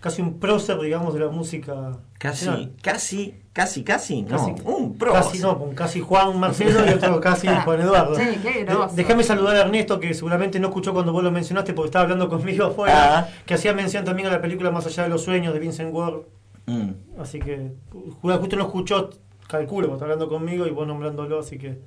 Casi 0.00 0.22
un 0.22 0.38
prócer, 0.38 0.78
digamos, 0.80 1.14
de 1.14 1.20
la 1.20 1.28
música. 1.28 1.98
Casi, 2.18 2.72
casi, 2.82 3.34
casi, 3.52 3.82
casi, 3.82 4.22
no, 4.22 4.36
Casi- 4.36 4.54
un 4.64 4.96
pro. 4.96 5.12
Casi 5.12 5.38
no, 5.40 5.54
un 5.56 5.74
casi 5.74 6.00
Juan 6.00 6.38
Marcelo 6.38 6.86
y 6.86 6.90
otro 6.94 7.20
casi 7.20 7.48
Juan 7.64 7.80
Eduardo. 7.80 8.14
Sí, 8.14 8.38
qué 8.42 8.64
De-. 8.64 8.76
Déjame 8.94 9.24
saludar 9.24 9.56
a 9.56 9.60
Ernesto, 9.62 9.98
que 9.98 10.14
seguramente 10.14 10.60
no 10.60 10.68
escuchó 10.68 10.92
cuando 10.92 11.12
vos 11.12 11.24
lo 11.24 11.30
mencionaste 11.30 11.72
porque 11.74 11.86
estaba 11.88 12.04
hablando 12.04 12.28
conmigo 12.28 12.66
afuera, 12.66 13.18
Ah. 13.18 13.28
que 13.44 13.54
hacía 13.54 13.72
mención 13.72 14.04
también 14.04 14.28
a 14.28 14.32
la 14.32 14.40
película 14.40 14.70
Más 14.70 14.86
allá 14.86 15.02
de 15.04 15.08
los 15.08 15.22
sueños 15.22 15.52
de 15.54 15.60
Vincent 15.60 15.92
Ward. 15.92 16.20
Mm. 16.66 16.90
Así 17.20 17.38
que 17.40 17.72
ju- 17.92 18.38
justo 18.38 18.56
no 18.56 18.64
escuchó, 18.64 19.10
calculo, 19.48 19.88
porque 19.88 19.94
está 19.96 20.04
hablando 20.04 20.28
conmigo 20.28 20.66
y 20.66 20.70
vos 20.70 20.86
nombrándolo, 20.86 21.38
así 21.40 21.58
que... 21.58 21.78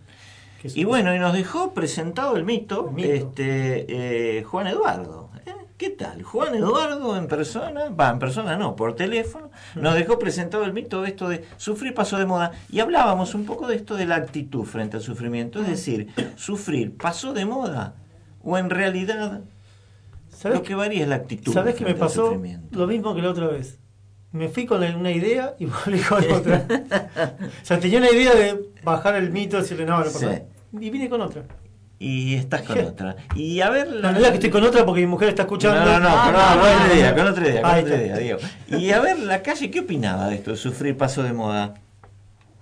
Y 0.64 0.84
bueno, 0.84 1.16
y 1.16 1.20
nos 1.20 1.32
dejó 1.34 1.74
presentado 1.74 2.36
el 2.36 2.44
mito, 2.44 2.88
El 2.90 2.94
mito. 2.96 3.10
este 3.10 4.40
eh, 4.40 4.44
Juan 4.44 4.68
Eduardo. 4.68 5.29
¿Qué 5.80 5.92
tal? 5.92 6.24
Juan 6.24 6.56
Eduardo 6.56 7.16
en 7.16 7.30
persona, 7.30 7.88
va, 7.88 8.10
en 8.10 8.20
persona 8.20 8.58
no, 8.58 8.76
por 8.76 8.98
teléfono, 8.98 9.50
nos 9.76 9.96
dejó 9.96 10.20
presentado 10.20 10.66
el 10.66 10.74
mito 10.74 11.02
de 11.02 11.08
esto 11.08 11.30
de 11.30 11.46
sufrir 11.56 11.94
pasó 11.94 12.18
de 12.18 12.26
moda. 12.26 12.52
Y 12.70 12.82
hablábamos 12.82 13.34
un 13.34 13.46
poco 13.46 13.66
de 13.66 13.78
esto 13.78 13.96
de 13.96 14.06
la 14.06 14.18
actitud 14.18 14.66
frente 14.66 14.98
al 14.98 15.04
sufrimiento. 15.04 15.62
Es 15.62 15.70
decir, 15.70 16.10
sufrir 16.36 16.98
pasó 16.98 17.32
de 17.32 17.46
moda 17.46 17.94
o 18.44 18.58
en 18.58 18.70
realidad 18.70 19.40
¿Sabés 20.28 20.58
lo 20.58 20.64
que 20.66 20.76
varía 20.76 21.04
es 21.04 21.08
la 21.08 21.16
actitud. 21.16 21.54
¿Sabés 21.54 21.76
qué 21.76 21.86
me 21.86 21.96
pasó? 21.96 22.26
sufrimiento. 22.26 22.78
Lo 22.78 22.86
mismo 22.86 23.16
que 23.16 23.22
la 23.22 23.30
otra 23.30 23.48
vez. 23.48 23.80
Me 24.34 24.50
fui 24.50 24.66
con 24.66 24.84
una 24.84 25.12
idea 25.12 25.56
y 25.60 25.66
volví 25.86 26.00
con 26.02 26.30
otra. 26.30 26.68
o 27.40 27.66
sea, 27.66 27.80
tenía 27.80 28.00
una 28.00 28.12
idea 28.12 28.36
de 28.36 28.70
bajar 28.84 29.16
el 29.16 29.32
mito 29.32 29.58
y 29.58 29.62
decirle, 29.62 29.86
no, 29.86 30.00
no 30.00 30.10
Sí. 30.10 30.28
Y 30.74 30.90
vine 30.90 31.08
con 31.08 31.22
otra. 31.22 31.46
Y 32.02 32.36
estás 32.36 32.62
con 32.62 32.80
otra. 32.80 33.18
Y 33.36 33.60
a 33.60 33.70
ver... 33.70 33.88
No, 33.90 34.12
no 34.14 34.20
es 34.20 34.28
que 34.30 34.34
estoy 34.36 34.50
con 34.50 34.64
otra 34.64 34.86
porque 34.86 35.02
mi 35.02 35.08
mujer 35.08 35.30
está 35.30 35.42
escuchando. 35.42 35.82
No, 35.84 36.00
no, 36.00 36.00
no, 36.00 36.10
Ah, 36.10 36.32
no, 36.32 36.40
ah, 36.40 36.58
con 36.58 36.82
otra 36.82 36.96
idea, 36.96 37.10
ah. 37.10 37.16
con 37.16 37.28
otra 37.28 37.48
idea, 37.50 37.62
con 37.62 37.72
Ahí 37.72 37.84
otra 37.84 37.96
está. 37.96 38.06
idea, 38.06 38.18
Diego. 38.18 38.40
Y 38.70 38.92
a 38.92 39.00
ver, 39.02 39.20
la 39.20 39.42
calle, 39.44 39.70
¿qué 39.70 39.82
opinaba 39.82 40.28
de 40.30 40.36
esto? 40.36 40.52
de 40.52 40.58
Sufrir 40.58 40.98
paso 40.98 41.24
de 41.24 41.34
moda. 41.34 41.74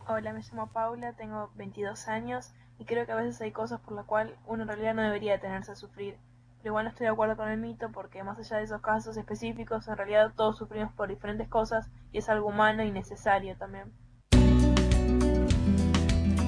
Hola, 0.07 0.33
me 0.33 0.41
llamo 0.41 0.71
Paula, 0.73 1.13
tengo 1.13 1.51
22 1.55 2.07
años 2.07 2.49
y 2.79 2.85
creo 2.85 3.05
que 3.05 3.11
a 3.11 3.15
veces 3.15 3.39
hay 3.41 3.51
cosas 3.51 3.79
por 3.81 3.93
las 3.93 4.05
cuales 4.05 4.33
uno 4.47 4.63
en 4.63 4.69
realidad 4.69 4.95
no 4.95 5.03
debería 5.03 5.33
detenerse 5.33 5.71
a 5.71 5.75
sufrir. 5.75 6.15
Pero 6.63 6.71
igual 6.71 6.85
no 6.85 6.89
estoy 6.89 7.05
de 7.05 7.11
acuerdo 7.11 7.37
con 7.37 7.47
el 7.49 7.59
mito 7.59 7.91
porque 7.93 8.23
más 8.23 8.39
allá 8.39 8.57
de 8.57 8.63
esos 8.63 8.81
casos 8.81 9.17
específicos, 9.17 9.87
en 9.87 9.97
realidad 9.97 10.31
todos 10.35 10.57
sufrimos 10.57 10.91
por 10.93 11.09
diferentes 11.09 11.47
cosas 11.47 11.87
y 12.11 12.17
es 12.17 12.29
algo 12.29 12.47
humano 12.49 12.83
y 12.83 12.89
necesario 12.91 13.55
también. 13.57 13.91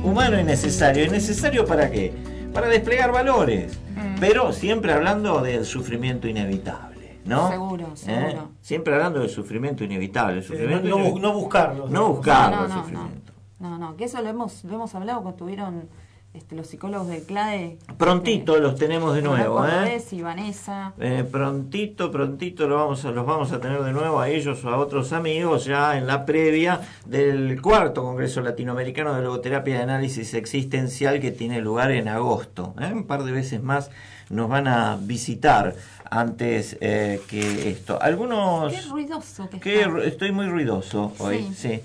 Humano 0.04 0.40
y 0.40 0.44
necesario. 0.44 1.06
¿Y 1.06 1.10
necesario 1.10 1.66
para 1.66 1.92
qué? 1.92 2.39
Para 2.54 2.68
desplegar 2.68 3.12
valores. 3.12 3.80
Mm. 3.96 4.20
Pero 4.20 4.52
siempre 4.54 4.94
hablando 4.94 5.42
del 5.42 5.66
sufrimiento 5.66 6.28
inevitable, 6.28 7.20
¿no? 7.26 7.50
Seguro, 7.50 7.86
¿Eh? 7.88 7.92
seguro. 7.96 8.50
Siempre 8.62 8.94
hablando 8.96 9.20
del 9.20 9.30
sufrimiento 9.30 9.84
inevitable. 9.84 10.34
el 10.34 10.40
Eh, 10.40 10.44
sufrimiento 10.44 10.88
no, 10.90 11.20
no 11.20 11.34
buscarlo. 11.34 11.88
no 11.90 12.10
buscarlo 12.14 12.56
No, 12.58 12.68
no, 12.68 12.74
el 12.76 12.80
sufrimiento. 12.82 13.34
No, 13.60 13.78
no, 13.78 13.96
que 13.98 14.06
eso 14.06 14.22
lo 14.22 14.30
hemos, 14.30 14.64
lo 14.64 14.76
hemos 14.76 14.94
hablado 14.96 15.22
cuando 15.22 15.32
estuvieron 15.38 15.90
este, 16.34 16.56
los 16.56 16.68
psicólogos 16.68 17.08
del 17.08 17.24
CLAE. 17.24 17.78
Prontito 17.98 18.58
los 18.60 18.76
tenemos 18.76 19.16
de 19.16 19.22
nuevo, 19.24 19.66
¿eh? 19.66 20.02
Y 20.12 20.22
Vanessa. 20.22 20.94
Eh, 21.00 21.24
prontito, 21.30 22.12
prontito 22.12 22.68
lo 22.68 22.76
vamos 22.76 23.04
a, 23.06 23.12
los 23.12 23.26
vamos 23.26 23.52
a 23.52 23.60
tener 23.60 23.82
de 23.84 23.92
nuevo 23.92 24.20
a 24.20 24.30
ellos 24.30 24.64
o 24.64 24.70
a 24.70 24.78
otros 24.78 25.12
amigos 25.12 25.66
ya 25.66 25.98
en 25.98 26.06
la 26.08 26.26
previa 26.26 26.82
del 27.06 27.60
cuarto 27.62 28.04
Congreso 28.04 28.42
Latinoamericano 28.42 29.16
de 29.16 29.22
Logoterapia 29.24 29.78
de 29.78 29.84
Análisis 29.84 30.34
Existencial 30.36 31.20
que 31.20 31.32
tiene 31.32 31.62
lugar 31.62 31.92
en 31.92 32.08
agosto. 32.08 32.76
¿eh? 32.80 32.92
Un 32.94 33.06
par 33.06 33.24
de 33.24 33.32
veces 33.32 33.64
más 33.64 33.90
nos 34.30 34.48
van 34.48 34.68
a 34.68 34.98
visitar 35.02 35.76
antes 36.12 36.78
eh, 36.82 37.22
que 37.28 37.70
esto. 37.72 38.00
Algunos... 38.02 38.72
Qué 38.72 38.82
ruidoso 38.90 39.50
que 39.50 39.60
que 39.60 39.82
está. 39.82 40.04
estoy 40.04 40.32
muy 40.32 40.48
ruidoso 40.48 41.14
hoy, 41.18 41.48
Sí. 41.56 41.56
sí. 41.56 41.82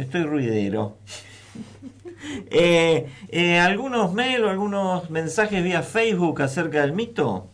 Estoy 0.00 0.22
ruidero. 0.22 0.96
Eh, 2.50 3.08
eh, 3.28 3.58
¿Algunos 3.60 4.12
mail 4.12 4.42
o 4.44 4.50
algunos 4.50 5.08
mensajes 5.08 5.62
vía 5.62 5.82
Facebook 5.82 6.42
acerca 6.42 6.80
del 6.80 6.92
mito? 6.92 7.46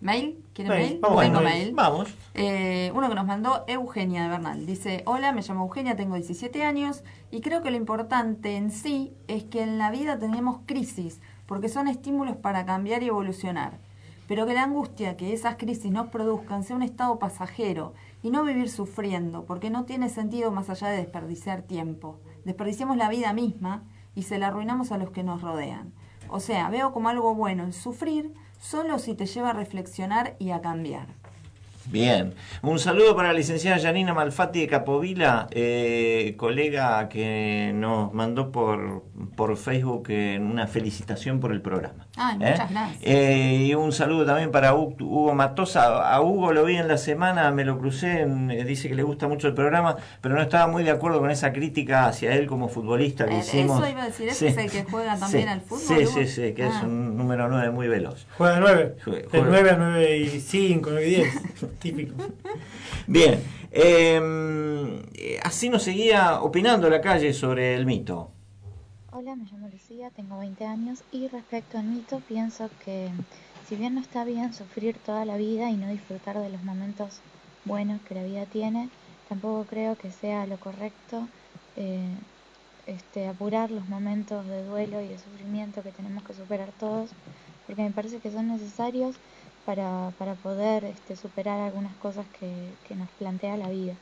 ¿Mail? 0.00 0.42
¿Quieren 0.52 0.72
Mail, 0.72 0.88
mail? 0.90 0.98
vamos 1.00 1.20
Tengo 1.22 1.34
con 1.36 1.44
mail. 1.44 1.62
mail. 1.66 1.74
Vamos. 1.74 2.08
Eh, 2.34 2.90
uno 2.94 3.08
que 3.08 3.14
nos 3.14 3.26
mandó 3.26 3.64
Eugenia 3.68 4.24
de 4.24 4.28
Bernal. 4.28 4.66
Dice, 4.66 5.02
hola, 5.06 5.32
me 5.32 5.42
llamo 5.42 5.62
Eugenia, 5.64 5.94
tengo 5.96 6.16
17 6.16 6.64
años 6.64 7.04
y 7.30 7.40
creo 7.42 7.62
que 7.62 7.70
lo 7.70 7.76
importante 7.76 8.56
en 8.56 8.72
sí 8.72 9.12
es 9.28 9.44
que 9.44 9.62
en 9.62 9.78
la 9.78 9.92
vida 9.92 10.18
tenemos 10.18 10.58
crisis, 10.66 11.20
porque 11.46 11.68
son 11.68 11.86
estímulos 11.86 12.36
para 12.36 12.66
cambiar 12.66 13.04
y 13.04 13.06
evolucionar. 13.08 13.78
Pero 14.26 14.46
que 14.46 14.54
la 14.54 14.64
angustia 14.64 15.16
que 15.16 15.32
esas 15.32 15.56
crisis 15.56 15.92
nos 15.92 16.08
produzcan 16.08 16.64
sea 16.64 16.74
un 16.76 16.82
estado 16.82 17.18
pasajero 17.20 17.94
y 18.22 18.30
no 18.30 18.44
vivir 18.44 18.68
sufriendo, 18.68 19.44
porque 19.44 19.70
no 19.70 19.84
tiene 19.84 20.08
sentido 20.08 20.50
más 20.50 20.70
allá 20.70 20.88
de 20.88 20.96
desperdiciar 20.98 21.62
tiempo. 21.62 22.18
Desperdiciamos 22.44 22.96
la 22.96 23.08
vida 23.08 23.32
misma 23.32 23.84
y 24.14 24.22
se 24.22 24.38
la 24.38 24.48
arruinamos 24.48 24.92
a 24.92 24.98
los 24.98 25.10
que 25.10 25.22
nos 25.22 25.42
rodean. 25.42 25.92
O 26.28 26.40
sea, 26.40 26.70
veo 26.70 26.92
como 26.92 27.08
algo 27.08 27.34
bueno 27.34 27.64
el 27.64 27.72
sufrir 27.72 28.32
solo 28.58 28.98
si 28.98 29.14
te 29.14 29.26
lleva 29.26 29.50
a 29.50 29.54
reflexionar 29.54 30.36
y 30.38 30.50
a 30.50 30.60
cambiar. 30.60 31.21
Bien. 31.86 32.34
Un 32.62 32.78
saludo 32.78 33.16
para 33.16 33.28
la 33.28 33.34
licenciada 33.34 33.78
Janina 33.80 34.14
Malfatti 34.14 34.60
de 34.60 34.66
Capovila, 34.68 35.48
eh, 35.50 36.34
colega 36.36 37.08
que 37.08 37.72
nos 37.74 38.12
mandó 38.12 38.50
por, 38.52 39.02
por 39.36 39.56
Facebook 39.56 40.06
eh, 40.10 40.38
una 40.40 40.66
felicitación 40.66 41.40
por 41.40 41.52
el 41.52 41.60
programa. 41.60 42.06
Ay, 42.16 42.36
¿Eh? 42.40 42.50
muchas 42.50 42.70
gracias. 42.70 43.00
Eh, 43.02 43.64
y 43.66 43.74
un 43.74 43.92
saludo 43.92 44.26
también 44.26 44.50
para 44.50 44.74
Hu- 44.74 44.96
Hugo 45.00 45.34
Matosa. 45.34 46.12
A 46.14 46.20
Hugo 46.20 46.52
lo 46.52 46.64
vi 46.64 46.76
en 46.76 46.86
la 46.88 46.98
semana, 46.98 47.50
me 47.50 47.64
lo 47.64 47.78
crucé, 47.78 48.20
en- 48.22 48.50
eh, 48.50 48.64
dice 48.64 48.88
que 48.88 48.94
le 48.94 49.02
gusta 49.02 49.26
mucho 49.28 49.48
el 49.48 49.54
programa, 49.54 49.96
pero 50.20 50.34
no 50.34 50.42
estaba 50.42 50.66
muy 50.70 50.84
de 50.84 50.90
acuerdo 50.90 51.18
con 51.20 51.30
esa 51.30 51.52
crítica 51.52 52.06
hacia 52.06 52.34
él 52.34 52.46
como 52.46 52.68
futbolista 52.68 53.26
que 53.26 53.34
Eh, 53.36 53.38
hicimos. 53.40 53.80
eso 53.82 53.90
iba 53.90 54.02
a 54.02 54.06
decir, 54.06 54.28
¿ese 54.28 54.48
es 54.48 54.56
el 54.56 54.70
que 54.70 54.84
juega 54.84 55.18
también 55.18 55.48
al 55.48 55.60
fútbol, 55.62 55.80
Sí, 55.80 55.94
Hugo? 56.04 56.12
sí, 56.12 56.26
sí, 56.26 56.52
que 56.52 56.66
es 56.66 56.74
Ah. 56.74 56.82
un 56.84 57.16
número 57.16 57.48
9 57.48 57.70
muy 57.70 57.88
veloz. 57.88 58.26
Juega 58.38 58.54
de 58.54 58.60
9. 58.60 58.94
Juega- 59.04 59.28
De 59.32 59.42
9 59.42 59.70
a 59.70 59.76
9 59.76 60.16
y 60.18 60.40
5, 60.40 60.90
9 60.92 61.06
y 61.08 61.10
10. 61.16 61.28
Típico. 61.80 62.14
Bien, 63.06 63.42
eh, 63.70 65.40
así 65.42 65.68
nos 65.68 65.82
seguía 65.82 66.40
opinando 66.40 66.88
la 66.88 67.00
calle 67.00 67.32
sobre 67.32 67.74
el 67.74 67.86
mito. 67.86 68.30
Hola, 69.12 69.36
me 69.36 69.44
llamo 69.44 69.68
Lucía, 69.68 70.10
tengo 70.10 70.38
20 70.38 70.64
años 70.64 71.04
y 71.12 71.28
respecto 71.28 71.78
al 71.78 71.84
mito 71.84 72.22
pienso 72.26 72.70
que 72.84 73.10
si 73.68 73.76
bien 73.76 73.94
no 73.94 74.00
está 74.00 74.24
bien 74.24 74.54
sufrir 74.54 74.96
toda 74.96 75.24
la 75.24 75.36
vida 75.36 75.70
y 75.70 75.76
no 75.76 75.88
disfrutar 75.88 76.38
de 76.38 76.48
los 76.48 76.62
momentos 76.62 77.20
buenos 77.64 78.00
que 78.02 78.14
la 78.14 78.24
vida 78.24 78.46
tiene, 78.46 78.88
tampoco 79.28 79.66
creo 79.68 79.96
que 79.96 80.10
sea 80.10 80.46
lo 80.46 80.56
correcto 80.58 81.28
eh, 81.76 82.08
este, 82.86 83.28
apurar 83.28 83.70
los 83.70 83.88
momentos 83.88 84.46
de 84.46 84.64
duelo 84.64 85.00
y 85.00 85.08
de 85.08 85.18
sufrimiento 85.18 85.82
que 85.82 85.92
tenemos 85.92 86.24
que 86.24 86.34
superar 86.34 86.70
todos, 86.80 87.10
porque 87.66 87.82
me 87.82 87.90
parece 87.90 88.18
que 88.18 88.30
son 88.30 88.48
necesarios 88.48 89.16
para, 89.64 90.12
para 90.18 90.34
poder 90.34 90.84
este, 90.84 91.16
superar 91.16 91.60
algunas 91.60 91.94
cosas 91.96 92.26
que, 92.38 92.72
que 92.88 92.94
nos 92.94 93.08
plantea 93.10 93.56
la 93.56 93.68
vida. 93.68 93.94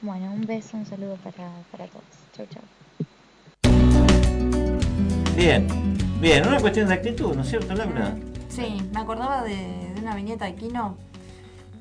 Bueno, 0.00 0.32
un 0.32 0.46
beso, 0.46 0.76
un 0.76 0.86
saludo 0.86 1.16
para, 1.16 1.50
para 1.70 1.86
todos. 1.86 2.04
Chau, 2.32 2.46
chau. 2.46 2.62
Bien, 5.36 5.66
bien, 6.20 6.46
una 6.46 6.60
cuestión 6.60 6.88
de 6.88 6.94
actitud, 6.94 7.34
¿no 7.34 7.42
es 7.42 7.48
cierto, 7.48 7.74
Laura? 7.74 8.16
Sí, 8.48 8.88
me 8.92 9.00
acordaba 9.00 9.42
de, 9.42 9.56
de 9.94 10.00
una 10.00 10.14
viñeta 10.14 10.44
de 10.44 10.54
Quino. 10.54 10.96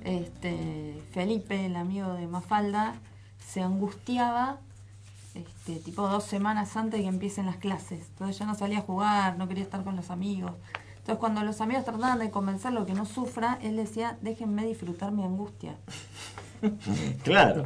Este, 0.03 1.01
Felipe, 1.11 1.65
el 1.65 1.75
amigo 1.75 2.13
de 2.13 2.27
Mafalda, 2.27 2.95
se 3.45 3.61
angustiaba 3.61 4.59
este, 5.35 5.75
tipo 5.75 6.07
dos 6.07 6.23
semanas 6.23 6.75
antes 6.77 6.99
de 6.99 7.03
que 7.03 7.09
empiecen 7.09 7.45
las 7.45 7.57
clases. 7.57 8.07
Entonces 8.09 8.39
ya 8.39 8.45
no 8.45 8.55
salía 8.55 8.79
a 8.79 8.81
jugar, 8.81 9.37
no 9.37 9.47
quería 9.47 9.63
estar 9.63 9.83
con 9.83 9.95
los 9.95 10.09
amigos. 10.09 10.53
Entonces 11.01 11.19
cuando 11.19 11.41
los 11.41 11.61
amigos 11.61 11.83
trataban 11.83 12.19
de 12.19 12.29
convencerlo 12.29 12.85
que 12.85 12.93
no 12.93 13.05
sufra, 13.05 13.57
él 13.61 13.75
decía, 13.75 14.17
déjenme 14.21 14.65
disfrutar 14.65 15.11
mi 15.11 15.23
angustia. 15.23 15.77
Claro, 17.23 17.63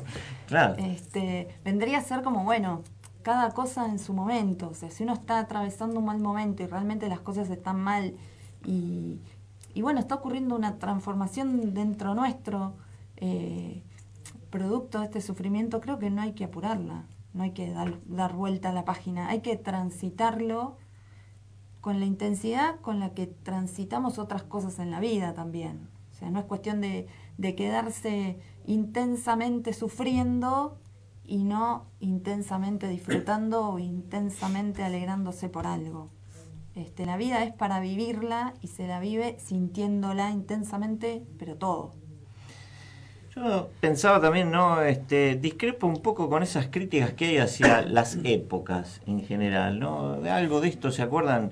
claro. 0.47 0.75
Este, 0.77 1.49
vendría 1.65 1.97
a 1.97 2.01
ser 2.01 2.21
como, 2.21 2.45
bueno, 2.45 2.81
cada 3.23 3.51
cosa 3.51 3.87
en 3.87 3.99
su 3.99 4.13
momento. 4.13 4.69
O 4.69 4.73
sea, 4.73 4.89
si 4.89 5.03
uno 5.03 5.11
está 5.11 5.39
atravesando 5.39 5.99
un 5.99 6.05
mal 6.05 6.19
momento 6.19 6.63
y 6.63 6.67
realmente 6.67 7.09
las 7.09 7.19
cosas 7.19 7.49
están 7.49 7.81
mal 7.81 8.15
y, 8.63 9.19
y 9.73 9.81
bueno, 9.81 9.99
está 9.99 10.15
ocurriendo 10.15 10.55
una 10.55 10.77
transformación 10.77 11.73
dentro 11.73 12.15
nuestro, 12.15 12.77
eh, 13.17 13.83
producto 14.49 14.99
de 14.99 15.05
este 15.05 15.19
sufrimiento, 15.19 15.81
creo 15.81 15.99
que 15.99 16.09
no 16.09 16.21
hay 16.21 16.31
que 16.31 16.45
apurarla, 16.45 17.03
no 17.33 17.43
hay 17.43 17.51
que 17.51 17.69
dar, 17.71 17.99
dar 18.05 18.33
vuelta 18.33 18.69
a 18.69 18.73
la 18.73 18.85
página, 18.85 19.27
hay 19.27 19.41
que 19.41 19.57
transitarlo 19.57 20.77
con 21.85 21.99
la 21.99 22.07
intensidad 22.07 22.79
con 22.81 22.99
la 22.99 23.13
que 23.13 23.27
transitamos 23.27 24.17
otras 24.17 24.41
cosas 24.41 24.79
en 24.79 24.89
la 24.89 24.99
vida 24.99 25.35
también. 25.35 25.87
O 26.11 26.15
sea, 26.15 26.31
no 26.31 26.39
es 26.39 26.45
cuestión 26.45 26.81
de, 26.81 27.05
de 27.37 27.53
quedarse 27.53 28.39
intensamente 28.65 29.71
sufriendo 29.71 30.79
y 31.23 31.43
no 31.43 31.85
intensamente 31.99 32.87
disfrutando 32.87 33.69
o 33.69 33.77
intensamente 33.77 34.81
alegrándose 34.81 35.47
por 35.47 35.67
algo. 35.67 36.09
Este, 36.73 37.05
la 37.05 37.17
vida 37.17 37.43
es 37.43 37.53
para 37.53 37.79
vivirla 37.79 38.55
y 38.61 38.69
se 38.69 38.87
la 38.87 38.99
vive 38.99 39.37
sintiéndola 39.37 40.31
intensamente, 40.31 41.23
pero 41.37 41.55
todo. 41.55 41.91
Yo 43.35 43.69
pensaba 43.79 44.19
también, 44.19 44.49
¿no? 44.49 44.81
Este, 44.81 45.35
discrepo 45.35 45.85
un 45.85 46.01
poco 46.01 46.31
con 46.31 46.41
esas 46.41 46.65
críticas 46.65 47.13
que 47.13 47.25
hay 47.25 47.37
hacia 47.37 47.83
las 47.83 48.17
épocas 48.23 49.01
en 49.05 49.23
general, 49.23 49.79
¿no? 49.79 50.19
De 50.19 50.31
algo 50.31 50.61
de 50.61 50.69
esto, 50.69 50.89
¿se 50.89 51.03
acuerdan? 51.03 51.51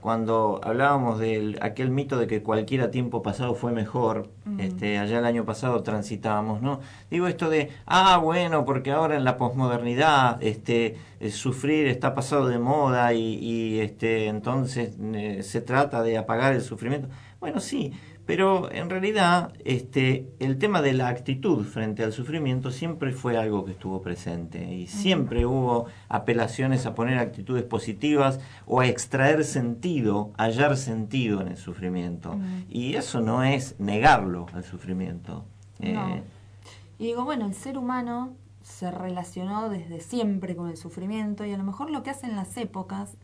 Cuando 0.00 0.60
hablábamos 0.62 1.18
de 1.18 1.58
aquel 1.60 1.90
mito 1.90 2.18
de 2.18 2.26
que 2.26 2.42
cualquier 2.42 2.90
tiempo 2.90 3.22
pasado 3.22 3.54
fue 3.54 3.72
mejor, 3.72 4.30
este, 4.58 4.98
allá 4.98 5.18
el 5.18 5.24
año 5.24 5.44
pasado 5.44 5.82
transitábamos, 5.82 6.62
¿no? 6.62 6.80
Digo 7.10 7.26
esto 7.26 7.50
de, 7.50 7.70
ah, 7.86 8.18
bueno, 8.18 8.64
porque 8.64 8.92
ahora 8.92 9.16
en 9.16 9.24
la 9.24 9.36
posmodernidad, 9.36 10.42
este, 10.42 10.96
eh, 11.20 11.30
sufrir 11.30 11.86
está 11.86 12.14
pasado 12.14 12.48
de 12.48 12.58
moda 12.58 13.12
y, 13.12 13.34
y, 13.34 13.80
este, 13.80 14.26
entonces 14.28 14.96
eh, 15.14 15.42
se 15.42 15.60
trata 15.60 16.02
de 16.02 16.16
apagar 16.16 16.54
el 16.54 16.62
sufrimiento. 16.62 17.08
Bueno, 17.38 17.60
sí, 17.60 17.92
pero 18.30 18.70
en 18.70 18.88
realidad 18.88 19.52
este, 19.64 20.24
el 20.38 20.56
tema 20.56 20.82
de 20.82 20.92
la 20.92 21.08
actitud 21.08 21.64
frente 21.64 22.04
al 22.04 22.12
sufrimiento 22.12 22.70
siempre 22.70 23.10
fue 23.10 23.36
algo 23.36 23.64
que 23.64 23.72
estuvo 23.72 24.02
presente 24.02 24.72
y 24.72 24.86
siempre 24.86 25.46
hubo 25.46 25.86
apelaciones 26.08 26.86
a 26.86 26.94
poner 26.94 27.18
actitudes 27.18 27.64
positivas 27.64 28.38
o 28.66 28.78
a 28.78 28.86
extraer 28.86 29.44
sentido, 29.44 30.30
hallar 30.38 30.76
sentido 30.76 31.40
en 31.40 31.48
el 31.48 31.56
sufrimiento. 31.56 32.38
Y 32.68 32.94
eso 32.94 33.20
no 33.20 33.42
es 33.42 33.74
negarlo 33.80 34.46
al 34.54 34.62
sufrimiento. 34.62 35.44
No. 35.80 36.14
Eh, 36.14 36.22
Y 37.00 37.06
digo, 37.06 37.24
bueno, 37.24 37.46
el 37.46 37.54
ser 37.54 37.76
humano 37.78 38.30
se 38.62 38.92
relacionó 38.92 39.70
desde 39.70 39.98
siempre 39.98 40.54
con 40.54 40.70
el 40.70 40.76
sufrimiento 40.76 41.44
y 41.44 41.52
a 41.52 41.58
lo 41.58 41.64
mejor 41.64 41.90
lo 41.90 42.04
que 42.04 42.10
hacen 42.10 42.36
las 42.36 42.56
épocas 42.56 43.16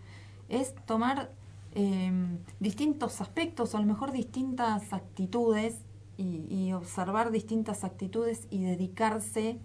es 0.49 0.75
tomar 0.85 1.31
eh, 1.77 2.11
distintos 2.59 3.21
aspectos 3.21 3.75
o 3.75 3.77
a 3.77 3.81
lo 3.81 3.87
mejor 3.87 4.11
distintas 4.11 4.93
actitudes 4.93 5.77
y, 6.17 6.47
y 6.49 6.73
observar 6.73 7.31
distintas 7.31 7.85
actitudes 7.85 8.47
y 8.51 8.65
dedicarse 8.65 9.59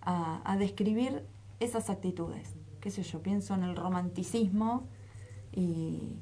a, 0.00 0.40
a 0.50 0.56
describir 0.56 1.24
esas 1.60 1.90
actitudes. 1.90 2.54
¿Qué 2.80 2.90
sé 2.90 3.02
yo? 3.02 3.20
Pienso 3.20 3.54
en 3.54 3.64
el 3.64 3.74
romanticismo 3.74 4.84
y, 5.52 6.12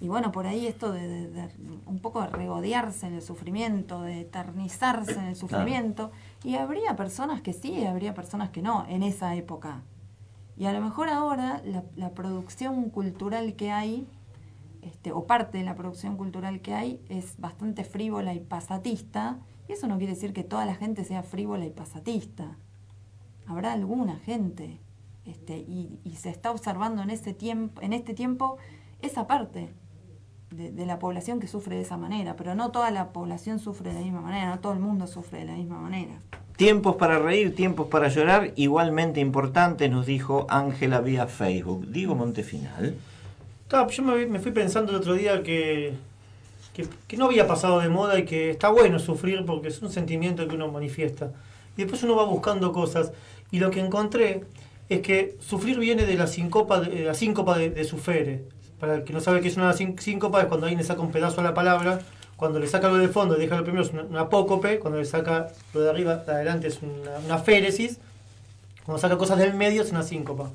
y 0.00 0.08
bueno, 0.08 0.30
por 0.32 0.46
ahí 0.46 0.66
esto 0.66 0.92
de, 0.92 1.08
de- 1.08 1.28
de 1.30 1.48
un 1.86 1.98
poco 2.00 2.20
de 2.20 2.28
regodearse 2.28 3.06
en 3.06 3.14
el 3.14 3.22
sufrimiento, 3.22 4.02
de 4.02 4.20
eternizarse 4.20 5.12
en 5.14 5.24
el 5.26 5.36
sufrimiento. 5.36 6.10
Y 6.44 6.56
habría 6.56 6.94
personas 6.94 7.40
que 7.40 7.52
sí, 7.54 7.70
y 7.72 7.84
habría 7.86 8.12
personas 8.14 8.50
que 8.50 8.60
no, 8.62 8.84
en 8.88 9.02
esa 9.02 9.34
época. 9.34 9.82
Y 10.58 10.66
a 10.66 10.72
lo 10.72 10.80
mejor 10.80 11.08
ahora 11.08 11.62
la, 11.64 11.84
la 11.96 12.10
producción 12.10 12.90
cultural 12.90 13.54
que 13.54 13.70
hay, 13.70 14.06
este, 14.88 15.12
o 15.12 15.26
parte 15.26 15.58
de 15.58 15.64
la 15.64 15.74
producción 15.74 16.16
cultural 16.16 16.60
que 16.60 16.74
hay, 16.74 17.00
es 17.08 17.38
bastante 17.38 17.84
frívola 17.84 18.32
y 18.32 18.40
pasatista. 18.40 19.38
Y 19.68 19.72
eso 19.72 19.86
no 19.86 19.98
quiere 19.98 20.14
decir 20.14 20.32
que 20.32 20.44
toda 20.44 20.64
la 20.64 20.74
gente 20.74 21.04
sea 21.04 21.22
frívola 21.22 21.66
y 21.66 21.70
pasatista. 21.70 22.56
Habrá 23.46 23.74
alguna 23.74 24.16
gente. 24.16 24.80
Este, 25.26 25.58
y, 25.58 26.00
se 26.16 26.30
está 26.30 26.50
observando 26.50 27.02
en 27.02 27.10
ese 27.10 27.34
tiempo, 27.34 27.82
en 27.82 27.92
este 27.92 28.14
tiempo 28.14 28.56
esa 29.02 29.26
parte 29.26 29.68
de, 30.50 30.72
de 30.72 30.86
la 30.86 30.98
población 30.98 31.38
que 31.38 31.48
sufre 31.48 31.76
de 31.76 31.82
esa 31.82 31.98
manera, 31.98 32.34
pero 32.34 32.54
no 32.54 32.70
toda 32.70 32.90
la 32.90 33.12
población 33.12 33.58
sufre 33.58 33.90
de 33.90 33.98
la 33.98 34.04
misma 34.04 34.22
manera, 34.22 34.48
no 34.48 34.60
todo 34.60 34.72
el 34.72 34.80
mundo 34.80 35.06
sufre 35.06 35.40
de 35.40 35.44
la 35.44 35.52
misma 35.52 35.78
manera. 35.78 36.18
Tiempos 36.56 36.96
para 36.96 37.18
reír, 37.18 37.54
tiempos 37.54 37.88
para 37.88 38.08
llorar, 38.08 38.52
igualmente 38.56 39.20
importantes, 39.20 39.90
nos 39.90 40.06
dijo 40.06 40.46
Ángela 40.48 41.00
vía 41.02 41.26
Facebook. 41.26 41.86
Digo 41.88 42.14
Montefinal. 42.14 42.96
Yo 43.70 44.02
me, 44.02 44.38
fui 44.38 44.52
pensando 44.52 44.92
el 44.92 44.96
otro 44.96 45.12
día 45.12 45.42
que, 45.42 45.92
que, 46.74 46.86
que 47.06 47.16
no 47.16 47.26
había 47.26 47.46
pasado 47.46 47.80
de 47.80 47.88
moda 47.88 48.18
y 48.18 48.24
que 48.24 48.50
está 48.50 48.70
bueno 48.70 48.98
sufrir 48.98 49.44
porque 49.44 49.68
es 49.68 49.82
un 49.82 49.90
sentimiento 49.90 50.48
que 50.48 50.54
uno 50.54 50.68
manifiesta. 50.68 51.32
Y 51.76 51.82
después 51.82 52.02
uno 52.02 52.16
va 52.16 52.24
buscando 52.24 52.72
cosas. 52.72 53.12
Y 53.50 53.58
lo 53.58 53.70
que 53.70 53.80
encontré 53.80 54.42
es 54.88 55.00
que 55.00 55.36
sufrir 55.40 55.78
viene 55.78 56.06
de 56.06 56.14
la 56.14 56.26
síncopa 56.26 56.80
de, 56.80 56.90
de 56.90 57.04
la 57.04 57.14
síncopa 57.14 57.58
de, 57.58 57.68
de 57.70 57.84
sufere. 57.84 58.42
Para 58.80 58.94
el 58.94 59.04
que 59.04 59.12
no 59.12 59.20
sabe 59.20 59.40
qué 59.42 59.48
es 59.48 59.56
una 59.56 59.72
sín- 59.74 59.98
síncopa, 60.00 60.40
es 60.40 60.46
cuando 60.46 60.66
alguien 60.66 60.78
le 60.78 60.86
saca 60.86 61.02
un 61.02 61.12
pedazo 61.12 61.40
a 61.42 61.44
la 61.44 61.52
palabra, 61.52 62.00
cuando 62.36 62.58
le 62.60 62.68
saca 62.68 62.88
lo 62.88 62.96
del 62.96 63.10
fondo 63.10 63.34
deja 63.34 63.56
lo 63.56 63.64
primero 63.64 63.84
es 63.84 63.92
una, 63.92 64.04
una 64.04 64.20
apócope, 64.22 64.78
cuando 64.78 64.98
le 64.98 65.04
saca 65.04 65.48
lo 65.74 65.80
de 65.80 65.90
arriba, 65.90 66.16
de 66.16 66.32
adelante 66.32 66.68
es 66.68 66.78
una, 66.80 67.18
una 67.24 67.38
féresis, 67.38 67.98
cuando 68.86 69.00
saca 69.00 69.18
cosas 69.18 69.38
del 69.38 69.52
medio 69.54 69.82
es 69.82 69.90
una 69.90 70.04
síncopa. 70.04 70.48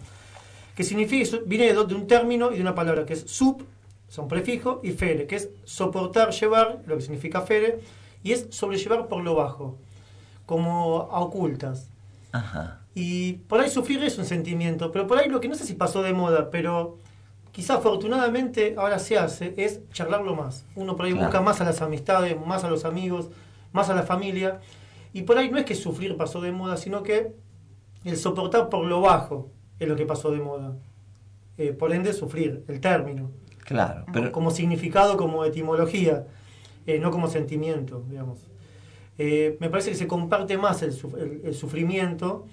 Que 0.76 0.84
significa, 0.84 1.38
viene 1.46 1.72
de, 1.72 1.80
un 1.80 2.08
término 2.08 2.52
y 2.52 2.56
de 2.56 2.62
una 2.62 2.76
palabra 2.76 3.06
que 3.06 3.14
es 3.14 3.22
sub, 3.22 3.66
son 4.08 4.28
prefijo, 4.28 4.80
y 4.84 4.92
fere, 4.92 5.28
que 5.28 5.36
es 5.36 5.50
soportar, 5.66 6.32
llevar, 6.32 6.82
lo 6.86 6.96
que 6.96 7.02
significa 7.02 7.42
fere, 7.42 7.80
y 8.24 8.32
es 8.32 8.48
sobrellevar 8.50 9.08
por 9.08 9.24
lo 9.24 9.36
bajo, 9.36 9.78
como 10.46 11.10
a 11.12 11.20
ocultas. 11.20 11.90
Ajá. 12.32 12.82
Y 12.96 13.34
por 13.34 13.60
ahí 13.60 13.70
sufrir 13.70 14.04
es 14.04 14.18
un 14.18 14.26
sentimiento, 14.26 14.92
pero 14.92 15.08
por 15.08 15.18
ahí 15.18 15.30
lo 15.30 15.42
que 15.42 15.48
no 15.48 15.56
sé 15.56 15.66
si 15.66 15.74
pasó 15.74 16.02
de 16.04 16.14
moda, 16.14 16.50
pero 16.52 17.00
quizá 17.52 17.76
afortunadamente 17.76 18.76
ahora 18.78 19.00
se 19.00 19.18
hace, 19.18 19.54
es 19.58 19.82
charlarlo 19.92 20.36
más. 20.36 20.66
Uno 20.76 20.96
por 20.96 21.06
ahí 21.06 21.12
Claro. 21.14 21.28
busca 21.28 21.42
más 21.42 21.62
a 21.62 21.66
las 21.66 21.82
amistades, 21.82 22.36
más 22.46 22.64
a 22.64 22.70
los 22.70 22.86
amigos, 22.86 23.30
más 23.72 23.90
a 23.90 23.96
la 23.96 24.04
familia. 24.04 24.60
Y 25.14 25.24
por 25.24 25.38
ahí 25.38 25.50
no 25.50 25.58
es 25.58 25.66
que 25.66 25.76
sufrir 25.76 26.18
pasó 26.18 26.42
de 26.42 26.52
moda, 26.52 26.78
sino 26.78 27.04
que 27.04 27.34
el 28.04 28.18
soportar 28.18 28.70
por 28.70 28.86
lo 28.86 29.02
bajo 29.02 29.50
es 29.84 29.90
lo 29.90 29.96
que 29.96 30.06
pasó 30.06 30.32
de 30.32 30.40
moda. 30.40 30.76
Eh, 31.58 31.72
por 31.74 31.94
ende, 31.94 32.14
sufrir, 32.14 32.64
el 32.68 32.80
término. 32.80 33.30
Claro, 33.64 34.06
pero 34.12 34.32
Como 34.32 34.52
significado, 34.52 35.16
como 35.18 35.46
etimología, 35.46 36.26
eh, 36.86 37.00
no 37.00 37.12
como 37.12 37.28
sentimiento, 37.28 38.04
digamos. 38.10 38.40
Eh, 39.18 39.58
me 39.60 39.70
parece 39.70 39.92
que 39.92 39.96
se 39.96 40.08
comparte 40.08 40.58
más 40.58 40.82
el, 40.82 40.92
suf- 40.92 41.16
el- 41.18 41.42
el 41.46 41.54
sufrimiento 41.54 42.46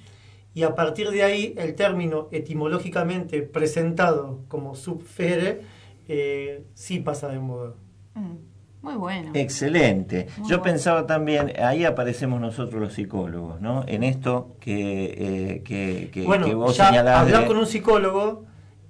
y 0.54 0.62
a 0.64 0.74
partir 0.74 1.08
de 1.10 1.22
ahí 1.22 1.54
el 1.56 1.74
término 1.74 2.28
etimológicamente 2.32 3.42
presentado 3.42 4.40
como 4.48 4.74
subfere 4.74 5.62
eh, 6.08 6.64
sí 6.74 6.98
pasa 7.00 7.28
de 7.28 7.38
moda. 7.38 7.74
Mm, 8.14 8.34
Muy 8.82 8.94
bueno. 8.94 9.30
Excelente. 9.34 10.26
Muy 10.38 10.48
Yo 10.48 10.58
bueno. 10.58 10.62
pensaba 10.72 11.06
también, 11.06 11.52
ahí 11.62 11.84
aparecemos 11.84 12.40
nosotros 12.40 12.80
los 12.80 12.94
psicólogos, 12.94 13.60
¿no? 13.60 13.84
En 13.86 14.02
esto 14.02 14.56
que, 14.60 15.04
eh, 15.56 15.62
que, 15.62 16.10
que- 16.12 16.22
bueno, 16.24 16.46
que 16.46 16.54
vos 16.54 16.76
ya 16.76 16.88
señalás 16.88 17.20
hablar 17.20 17.42
de- 17.42 17.46
con 17.46 17.58
un 17.58 17.66
psicólogo, 17.66 18.44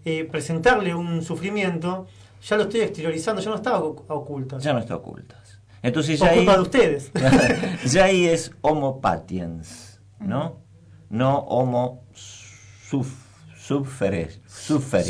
eh, 0.04 0.24
presentarle 0.30 0.94
un 0.94 1.22
sufrimiento, 1.22 2.06
ya 2.42 2.56
lo 2.56 2.62
estoy 2.64 2.80
exteriorizando, 2.82 3.42
ya 3.42 3.50
no 3.50 3.56
está 3.56 3.78
ocultas. 3.80 4.62
ya 4.62 4.72
no 4.72 4.78
está 4.78 4.94
ocultas. 4.96 5.58
Entonces 5.82 6.20
ya 6.20 6.26
ahí, 6.28 6.36
culpa 6.38 6.54
de 6.56 6.62
ustedes. 6.62 7.10
ya 7.92 8.04
ahí 8.04 8.26
es 8.26 8.52
homo 8.60 9.00
patiens, 9.00 10.00
¿no? 10.20 10.56
No 11.08 11.38
homo 11.38 12.04
suf, 12.12 13.12
sufere, 13.56 14.28
suferi. 14.46 15.04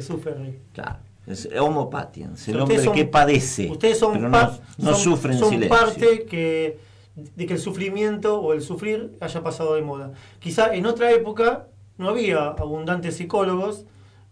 Sufre. 0.00 0.58
Claro. 0.72 1.03
Es 1.26 1.48
homo 1.58 1.88
patiens, 1.88 2.46
el 2.48 2.60
hombre 2.60 2.82
son- 2.82 2.94
que 2.94 3.04
padece, 3.06 3.70
Ustedes 3.70 3.98
son, 3.98 4.12
pero 4.14 4.28
no, 4.28 4.38
no 4.78 4.92
son- 4.92 4.96
sufre 5.00 5.32
en 5.32 5.38
son 5.38 5.50
silencio. 5.50 5.78
parte 5.78 6.24
que, 6.24 6.78
de 7.16 7.46
que 7.46 7.54
el 7.54 7.58
sufrimiento 7.60 8.40
o 8.40 8.52
el 8.52 8.60
sufrir 8.60 9.16
haya 9.20 9.42
pasado 9.42 9.74
de 9.74 9.82
moda. 9.82 10.12
Quizá 10.38 10.74
en 10.74 10.84
otra 10.86 11.10
época 11.12 11.68
no 11.96 12.08
había 12.10 12.48
abundantes 12.48 13.16
psicólogos, 13.16 13.86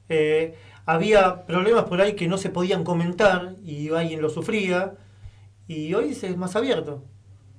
eh, 0.09 0.55
había 0.84 1.47
problemas 1.47 1.84
por 1.84 2.01
ahí 2.03 2.14
que 2.14 2.28
no 2.28 2.36
se 2.36 2.51
podían 2.51 2.84
comentar 2.84 3.55
y 3.64 3.88
alguien 3.90 4.20
lo 4.20 4.28
sufría, 4.28 4.95
y 5.68 5.95
hoy 5.95 6.11
es 6.11 6.36
más 6.36 6.57
abierto. 6.57 7.05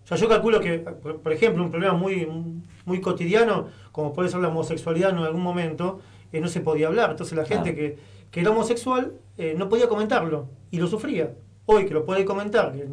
O 0.03 0.07
sea, 0.07 0.17
yo 0.17 0.27
calculo 0.27 0.59
que, 0.59 0.79
por 0.79 1.31
ejemplo, 1.33 1.63
un 1.63 1.71
problema 1.71 1.93
muy, 1.93 2.27
muy 2.85 2.99
cotidiano, 3.01 3.67
como 3.93 4.13
puede 4.13 4.27
ser 4.29 4.41
la 4.41 4.49
homosexualidad 4.49 5.11
en 5.11 5.17
algún 5.19 5.41
momento, 5.41 6.01
eh, 6.33 6.41
no 6.41 6.49
se 6.49 6.59
podía 6.59 6.87
hablar. 6.87 7.11
Entonces 7.11 7.35
la 7.37 7.45
gente 7.45 7.73
que, 7.73 7.97
que 8.33 8.39
era 8.41 8.49
homosexual 8.49 9.13
eh, 9.37 9.53
no 9.55 9.69
podía 9.69 9.87
comentarlo 9.87 10.47
y 10.71 10.77
lo 10.79 10.87
sufría. 10.87 11.35
Hoy 11.67 11.85
que 11.85 11.93
lo 11.93 12.03
puede 12.03 12.25
comentar, 12.25 12.73
que 12.73 12.87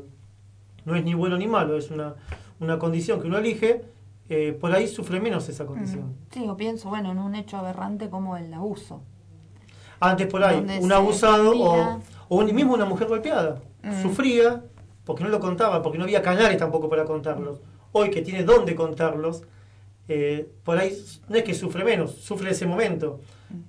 no 0.84 0.94
es 0.94 1.02
ni 1.02 1.14
bueno 1.14 1.38
ni 1.38 1.46
malo, 1.48 1.78
es 1.78 1.90
una, 1.90 2.14
una 2.60 2.78
condición 2.78 3.20
que 3.22 3.26
uno 3.26 3.38
elige, 3.38 3.80
eh, 4.28 4.52
por 4.60 4.70
ahí 4.72 4.86
sufre 4.86 5.18
menos 5.18 5.48
esa 5.48 5.64
condición. 5.64 6.14
Sí, 6.30 6.46
o 6.46 6.56
pienso, 6.58 6.90
bueno, 6.90 7.10
en 7.10 7.18
un 7.18 7.34
hecho 7.34 7.56
aberrante 7.56 8.10
como 8.10 8.36
el 8.36 8.52
abuso. 8.52 9.00
Antes 9.98 10.26
por 10.26 10.44
ahí, 10.44 10.64
un 10.82 10.92
abusado 10.92 11.52
o, 11.58 12.00
o 12.28 12.36
un- 12.36 12.54
mismo 12.54 12.74
una 12.74 12.84
mujer 12.84 13.08
golpeada. 13.08 13.60
Mm. 13.82 14.02
Sufría 14.02 14.62
porque 15.06 15.24
no 15.24 15.30
lo 15.30 15.40
contaba, 15.40 15.80
porque 15.82 15.96
no 15.98 16.04
había 16.04 16.20
canales 16.22 16.58
tampoco 16.58 16.88
para 16.90 17.04
contarlos. 17.06 17.60
Hoy 17.92 18.10
que 18.10 18.20
tiene 18.22 18.44
dónde 18.44 18.74
contarlos, 18.74 19.42
eh, 20.06 20.48
por 20.64 20.76
ahí 20.78 20.96
no 21.28 21.36
es 21.36 21.42
que 21.44 21.54
sufre 21.54 21.82
menos, 21.82 22.12
sufre 22.12 22.50
ese 22.50 22.66
momento, 22.66 23.20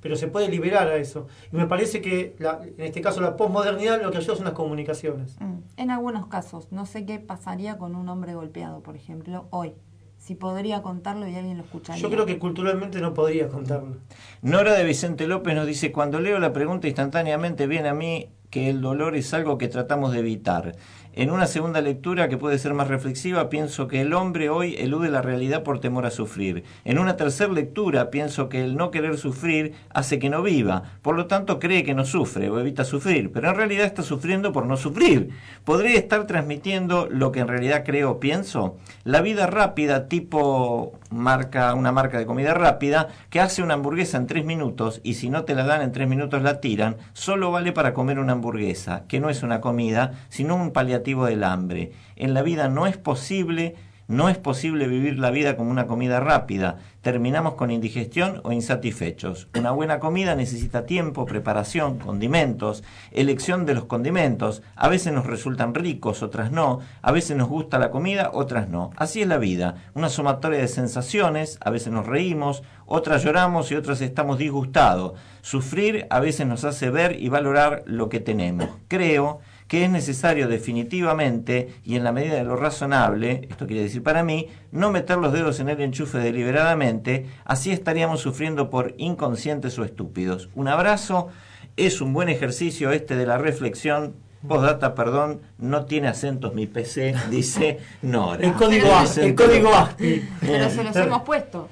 pero 0.01 0.15
se 0.15 0.27
puede 0.27 0.49
liberar 0.49 0.87
a 0.87 0.95
eso. 0.97 1.27
Y 1.51 1.55
me 1.55 1.67
parece 1.67 2.01
que 2.01 2.35
la- 2.39 2.59
en 2.63 2.83
este 2.85 3.01
caso 3.01 3.21
la 3.21 3.35
posmodernidad 3.37 4.01
lo 4.01 4.11
que 4.11 4.17
ayuda 4.17 4.35
son 4.35 4.45
las 4.45 4.53
comunicaciones. 4.53 5.37
Mm. 5.39 5.53
En 5.77 5.91
algunos 5.91 6.27
casos, 6.27 6.67
no 6.71 6.85
sé 6.85 7.05
qué 7.05 7.19
pasaría 7.19 7.77
con 7.77 7.95
un 7.95 8.07
hombre 8.09 8.33
golpeado, 8.35 8.81
por 8.81 8.95
ejemplo, 8.95 9.47
hoy. 9.49 9.73
Si 10.17 10.35
podría 10.35 10.83
contarlo 10.83 11.27
y 11.27 11.35
alguien 11.35 11.57
lo 11.57 11.63
escucharía. 11.63 11.99
Yo 11.99 12.09
creo 12.11 12.27
que 12.27 12.37
culturalmente 12.37 13.01
no 13.01 13.11
podría 13.15 13.47
contarlo. 13.49 13.95
Nora 14.43 14.73
de 14.75 14.83
Vicente 14.83 15.25
López 15.25 15.55
nos 15.55 15.65
dice, 15.65 15.91
cuando 15.91 16.19
leo 16.19 16.37
la 16.37 16.53
pregunta 16.53 16.87
instantáneamente 16.87 17.65
viene 17.65 17.89
a 17.89 17.95
mí 17.95 18.29
que 18.51 18.69
el 18.69 18.81
dolor 18.81 19.15
es 19.15 19.33
algo 19.33 19.57
que 19.57 19.67
tratamos 19.67 20.11
de 20.11 20.19
evitar. 20.19 20.75
En 21.13 21.29
una 21.29 21.45
segunda 21.45 21.81
lectura 21.81 22.29
que 22.29 22.37
puede 22.37 22.57
ser 22.57 22.73
más 22.73 22.87
reflexiva, 22.87 23.49
pienso 23.49 23.89
que 23.89 23.99
el 23.99 24.13
hombre 24.13 24.49
hoy 24.49 24.77
elude 24.79 25.09
la 25.09 25.21
realidad 25.21 25.61
por 25.61 25.81
temor 25.81 26.05
a 26.05 26.09
sufrir. 26.09 26.63
En 26.85 26.99
una 26.99 27.17
tercera 27.17 27.51
lectura, 27.51 28.09
pienso 28.09 28.47
que 28.47 28.63
el 28.63 28.77
no 28.77 28.91
querer 28.91 29.17
sufrir 29.17 29.73
hace 29.89 30.19
que 30.19 30.29
no 30.29 30.41
viva. 30.41 30.83
Por 31.01 31.17
lo 31.17 31.27
tanto, 31.27 31.59
cree 31.59 31.83
que 31.83 31.93
no 31.93 32.05
sufre 32.05 32.49
o 32.49 32.57
evita 32.61 32.85
sufrir, 32.85 33.29
pero 33.29 33.49
en 33.49 33.55
realidad 33.55 33.85
está 33.85 34.03
sufriendo 34.03 34.53
por 34.53 34.65
no 34.65 34.77
sufrir. 34.77 35.31
¿Podría 35.65 35.99
estar 35.99 36.25
transmitiendo 36.27 37.09
lo 37.11 37.33
que 37.33 37.41
en 37.41 37.49
realidad 37.49 37.83
creo 37.85 38.11
o 38.11 38.19
pienso? 38.21 38.77
La 39.03 39.19
vida 39.19 39.47
rápida, 39.47 40.07
tipo 40.07 40.93
marca, 41.09 41.73
una 41.73 41.91
marca 41.91 42.19
de 42.19 42.25
comida 42.25 42.53
rápida, 42.53 43.09
que 43.29 43.41
hace 43.41 43.61
una 43.61 43.73
hamburguesa 43.73 44.17
en 44.17 44.27
tres 44.27 44.45
minutos 44.45 45.01
y 45.03 45.15
si 45.15 45.29
no 45.29 45.43
te 45.43 45.55
la 45.55 45.65
dan 45.65 45.81
en 45.81 45.91
tres 45.91 46.07
minutos 46.07 46.41
la 46.41 46.61
tiran, 46.61 46.95
solo 47.11 47.51
vale 47.51 47.73
para 47.73 47.93
comer 47.93 48.17
una 48.17 48.31
hamburguesa, 48.31 49.03
que 49.09 49.19
no 49.19 49.29
es 49.29 49.43
una 49.43 49.59
comida, 49.59 50.13
sino 50.29 50.55
un 50.55 50.71
paliativo 50.71 51.00
del 51.01 51.43
hambre. 51.43 51.91
En 52.15 52.33
la 52.33 52.43
vida 52.43 52.69
no 52.69 52.85
es 52.87 52.95
posible, 52.97 53.75
no 54.07 54.29
es 54.29 54.37
posible 54.37 54.87
vivir 54.87 55.17
la 55.17 55.31
vida 55.31 55.55
como 55.55 55.71
una 55.71 55.87
comida 55.87 56.19
rápida. 56.19 56.77
Terminamos 57.01 57.55
con 57.55 57.71
indigestión 57.71 58.41
o 58.43 58.51
insatisfechos. 58.51 59.47
Una 59.57 59.71
buena 59.71 59.99
comida 59.99 60.35
necesita 60.35 60.85
tiempo, 60.85 61.25
preparación, 61.25 61.97
condimentos, 61.97 62.83
elección 63.11 63.65
de 63.65 63.73
los 63.73 63.85
condimentos. 63.85 64.61
A 64.75 64.89
veces 64.89 65.11
nos 65.13 65.25
resultan 65.25 65.73
ricos, 65.73 66.21
otras 66.21 66.51
no. 66.51 66.79
A 67.01 67.11
veces 67.11 67.35
nos 67.35 67.49
gusta 67.49 67.79
la 67.79 67.89
comida, 67.89 68.29
otras 68.33 68.69
no. 68.69 68.91
Así 68.97 69.21
es 69.21 69.27
la 69.27 69.37
vida. 69.37 69.75
Una 69.95 70.09
sumatoria 70.09 70.59
de 70.59 70.67
sensaciones. 70.67 71.57
A 71.61 71.71
veces 71.71 71.91
nos 71.91 72.05
reímos, 72.05 72.63
otras 72.85 73.23
lloramos 73.23 73.71
y 73.71 73.75
otras 73.75 74.01
estamos 74.01 74.37
disgustados. 74.37 75.13
Sufrir 75.41 76.05
a 76.09 76.19
veces 76.19 76.45
nos 76.45 76.63
hace 76.63 76.89
ver 76.89 77.19
y 77.19 77.29
valorar 77.29 77.83
lo 77.85 78.09
que 78.09 78.19
tenemos. 78.19 78.69
Creo 78.87 79.39
que 79.71 79.85
es 79.85 79.89
necesario 79.89 80.49
definitivamente 80.49 81.69
y 81.85 81.95
en 81.95 82.03
la 82.03 82.11
medida 82.11 82.33
de 82.35 82.43
lo 82.43 82.57
razonable, 82.57 83.47
esto 83.49 83.67
quiere 83.67 83.83
decir 83.83 84.03
para 84.03 84.21
mí, 84.21 84.49
no 84.73 84.91
meter 84.91 85.17
los 85.17 85.31
dedos 85.31 85.61
en 85.61 85.69
el 85.69 85.79
enchufe 85.79 86.17
deliberadamente, 86.17 87.27
así 87.45 87.71
estaríamos 87.71 88.19
sufriendo 88.19 88.69
por 88.69 88.93
inconscientes 88.97 89.79
o 89.79 89.85
estúpidos. 89.85 90.49
Un 90.55 90.67
abrazo, 90.67 91.29
es 91.77 92.01
un 92.01 92.11
buen 92.11 92.27
ejercicio 92.27 92.91
este 92.91 93.15
de 93.15 93.25
la 93.25 93.37
reflexión. 93.37 94.13
Postdata, 94.45 94.93
perdón, 94.93 95.39
no 95.57 95.85
tiene 95.85 96.09
acentos 96.09 96.53
mi 96.53 96.67
PC, 96.67 97.15
dice 97.29 97.79
Nora. 98.01 98.45
El 98.45 98.51
código, 98.53 98.87
A- 98.93 99.05
el 99.21 99.35
código 99.35 99.73
ASPI. 99.73 100.21
Pero 100.41 100.69
se 100.69 100.83
los 100.83 100.95
hemos 100.97 101.21
puesto. 101.21 101.69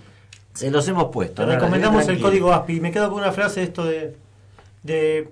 Se 0.53 0.71
los 0.71 0.87
hemos 0.87 1.05
puesto. 1.11 1.45
Te 1.45 1.53
recomendamos 1.53 2.07
el 2.07 2.21
código 2.21 2.53
ASPI. 2.53 2.79
Me 2.79 2.91
quedo 2.91 3.09
con 3.09 3.19
una 3.19 3.33
frase 3.33 3.61
esto 3.61 3.83
de, 3.83 4.15
de 4.83 5.31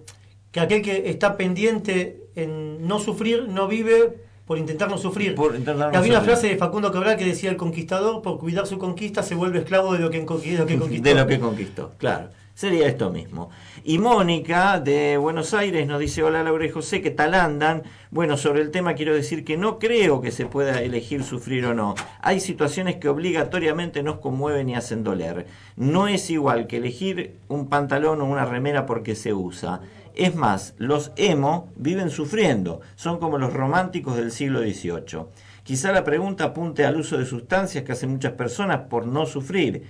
que 0.51 0.59
aquel 0.59 0.82
que 0.82 1.09
está 1.09 1.38
pendiente 1.38 2.26
en 2.38 2.88
no 2.88 2.99
sufrir 2.99 3.47
no 3.49 3.67
vive 3.67 4.17
por 4.45 4.57
intentar 4.57 4.89
no 4.89 4.97
sufrir. 4.97 5.35
Por 5.35 5.55
intentar 5.55 5.91
no 5.91 5.97
había 5.99 6.11
una 6.13 6.21
frase 6.21 6.47
de 6.47 6.55
Facundo 6.55 6.91
Cabral 6.91 7.17
que 7.17 7.25
decía 7.25 7.49
el 7.49 7.57
conquistador 7.57 8.21
por 8.21 8.39
cuidar 8.39 8.65
su 8.65 8.77
conquista 8.77 9.21
se 9.23 9.35
vuelve 9.35 9.59
esclavo 9.59 9.91
de 9.93 9.99
lo 9.99 10.09
que, 10.09 10.25
enco- 10.25 10.39
de 10.41 10.57
lo 10.57 10.65
que 10.65 10.77
conquistó. 10.77 11.09
De 11.09 11.15
lo 11.15 11.27
que 11.27 11.39
conquistó, 11.39 11.91
claro. 11.97 12.29
Sería 12.53 12.88
esto 12.88 13.11
mismo. 13.11 13.51
Y 13.83 13.99
Mónica 13.99 14.79
de 14.79 15.17
Buenos 15.17 15.53
Aires 15.53 15.85
nos 15.85 15.99
dice, 15.99 16.23
hola 16.23 16.41
Laura 16.41 16.65
y 16.65 16.69
José, 16.71 17.01
¿qué 17.01 17.11
tal 17.11 17.35
andan? 17.35 17.83
Bueno, 18.09 18.35
sobre 18.35 18.61
el 18.63 18.71
tema 18.71 18.95
quiero 18.95 19.13
decir 19.13 19.45
que 19.45 19.57
no 19.57 19.77
creo 19.77 20.21
que 20.21 20.31
se 20.31 20.47
pueda 20.47 20.81
elegir 20.81 21.23
sufrir 21.23 21.65
o 21.67 21.75
no. 21.75 21.93
Hay 22.19 22.39
situaciones 22.39 22.95
que 22.95 23.09
obligatoriamente 23.09 24.01
nos 24.01 24.17
conmueven 24.17 24.69
y 24.69 24.75
hacen 24.75 25.03
doler. 25.03 25.45
No 25.75 26.07
es 26.07 26.31
igual 26.31 26.65
que 26.65 26.77
elegir 26.77 27.35
un 27.47 27.67
pantalón 27.69 28.21
o 28.21 28.25
una 28.25 28.45
remera 28.45 28.88
porque 28.88 29.13
se 29.13 29.33
usa. 29.35 29.81
Es 30.18 30.36
más, 30.36 30.74
los 30.78 31.11
emo 31.15 31.72
viven 31.76 32.09
sufriendo, 32.09 32.82
son 32.95 33.20
como 33.20 33.38
los 33.38 33.53
románticos 33.53 34.18
del 34.18 34.32
siglo 34.32 34.61
XVIII. 34.61 35.28
Quizá 35.63 35.91
la 35.91 36.03
pregunta 36.03 36.45
apunte 36.45 36.86
al 36.86 36.97
uso 36.97 37.18
de 37.18 37.26
sustancias 37.26 37.84
que 37.84 37.91
hacen 37.91 38.09
muchas 38.09 38.34
personas 38.34 38.88
por 38.89 39.05
no 39.05 39.26
sufrir 39.26 39.86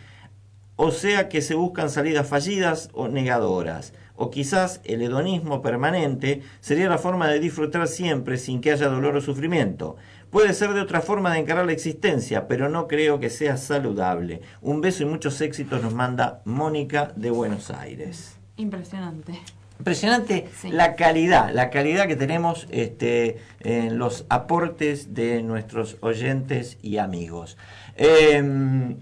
o 0.77 0.91
sea 0.91 1.27
que 1.27 1.41
se 1.41 1.55
buscan 1.55 1.89
salidas 1.89 2.27
fallidas 2.27 2.89
o 2.93 3.07
negadoras, 3.07 3.93
o 4.15 4.29
quizás 4.29 4.79
el 4.83 5.01
hedonismo 5.01 5.61
permanente 5.61 6.43
sería 6.59 6.87
la 6.87 6.99
forma 6.99 7.27
de 7.27 7.39
disfrutar 7.39 7.87
siempre 7.87 8.37
sin 8.37 8.61
que 8.61 8.71
haya 8.71 8.87
dolor 8.87 9.15
o 9.15 9.21
sufrimiento. 9.21 9.95
Puede 10.29 10.53
ser 10.53 10.73
de 10.73 10.81
otra 10.81 11.01
forma 11.01 11.33
de 11.33 11.39
encarar 11.39 11.65
la 11.65 11.71
existencia, 11.71 12.47
pero 12.47 12.69
no 12.69 12.87
creo 12.87 13.19
que 13.19 13.31
sea 13.31 13.57
saludable. 13.57 14.41
Un 14.61 14.81
beso 14.81 15.01
y 15.01 15.07
muchos 15.07 15.41
éxitos 15.41 15.81
nos 15.81 15.95
manda 15.95 16.41
Mónica 16.45 17.11
de 17.15 17.31
Buenos 17.31 17.71
Aires. 17.71 18.37
Impresionante. 18.55 19.39
Impresionante 19.79 20.49
la 20.63 20.95
calidad, 20.95 21.51
la 21.53 21.69
calidad 21.69 22.07
que 22.07 22.15
tenemos 22.15 22.67
este, 22.71 23.41
en 23.59 23.97
los 23.97 24.25
aportes 24.29 25.13
de 25.13 25.43
nuestros 25.43 25.97
oyentes 26.01 26.77
y 26.81 26.97
amigos. 26.97 27.57
Em, 27.95 28.97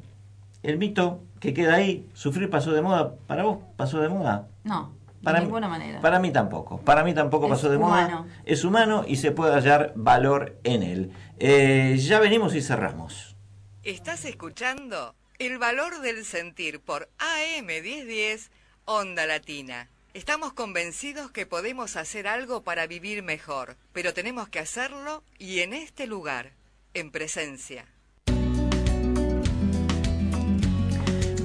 el 0.63 0.77
mito 0.77 1.21
que 1.39 1.53
queda 1.53 1.75
ahí, 1.75 2.07
sufrir 2.13 2.49
pasó 2.49 2.71
de 2.73 2.81
moda. 2.81 3.15
¿Para 3.27 3.43
vos 3.43 3.59
pasó 3.77 3.99
de 4.01 4.09
moda? 4.09 4.47
No, 4.63 4.93
para 5.23 5.39
de 5.39 5.45
ninguna 5.45 5.67
manera. 5.67 6.01
Para 6.01 6.19
mí 6.19 6.31
tampoco. 6.31 6.79
Para 6.81 7.03
mí 7.03 7.13
tampoco 7.13 7.45
Es 7.45 7.51
pasó 7.51 7.69
de 7.69 7.77
humano. 7.77 8.21
moda. 8.23 8.33
Es 8.45 8.63
humano 8.63 9.05
y 9.07 9.15
se 9.17 9.31
puede 9.31 9.53
hallar 9.53 9.93
valor 9.95 10.57
en 10.63 10.83
él. 10.83 11.11
Eh, 11.39 11.97
ya 11.99 12.19
venimos 12.19 12.53
y 12.55 12.61
cerramos. 12.61 13.35
¿Estás 13.83 14.25
escuchando? 14.25 15.15
El 15.37 15.57
valor 15.57 16.01
del 16.01 16.25
sentir 16.25 16.79
por 16.79 17.09
AM 17.19 17.65
1010 17.67 18.49
Onda 18.85 19.25
Latina. 19.25 19.89
Estamos 20.15 20.53
convencidos 20.53 21.29
que 21.29 21.45
podemos 21.45 21.97
hacer 21.97 22.25
algo 22.25 22.61
para 22.63 22.87
vivir 22.87 23.21
mejor, 23.21 23.75
pero 23.91 24.13
tenemos 24.13 24.47
que 24.47 24.59
hacerlo 24.59 25.23
y 25.37 25.59
en 25.59 25.73
este 25.73 26.07
lugar, 26.07 26.51
en 26.93 27.11
presencia. 27.11 27.83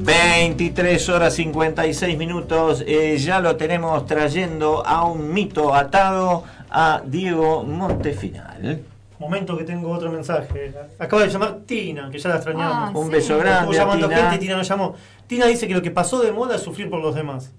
23 0.02 1.08
horas 1.08 1.34
56 1.34 2.16
minutos. 2.16 2.84
eh, 2.86 3.18
ya 3.18 3.40
lo 3.40 3.56
tenemos 3.56 4.06
trayendo 4.06 4.86
a 4.86 5.04
un 5.04 5.34
mito 5.34 5.74
atado 5.74 6.44
a 6.70 7.02
Diego 7.04 7.64
Montefinal. 7.64 8.82
Momento 9.18 9.58
que 9.58 9.64
tengo 9.64 9.90
otro 9.90 10.12
mensaje. 10.12 10.72
Acaba 10.98 11.22
de 11.24 11.28
llamar 11.28 11.58
Tina, 11.66 12.08
que 12.08 12.18
ya 12.20 12.28
la 12.28 12.36
extrañamos. 12.36 12.90
Ah, 12.94 12.98
Un 12.98 13.06
sí. 13.06 13.12
beso 13.14 13.36
grande 13.36 13.72
Estuvo 13.72 13.72
llamando 13.74 14.06
a 14.06 14.08
Tina. 14.10 14.20
gente 14.22 14.36
y 14.36 14.38
Tina 14.38 14.56
nos 14.56 14.68
llamó. 14.68 14.94
Tina 15.26 15.46
dice 15.46 15.66
que 15.66 15.74
lo 15.74 15.82
que 15.82 15.90
pasó 15.90 16.20
de 16.22 16.30
moda 16.32 16.54
es 16.54 16.62
sufrir 16.62 16.88
por 16.88 17.00
los 17.00 17.16
demás. 17.16 17.50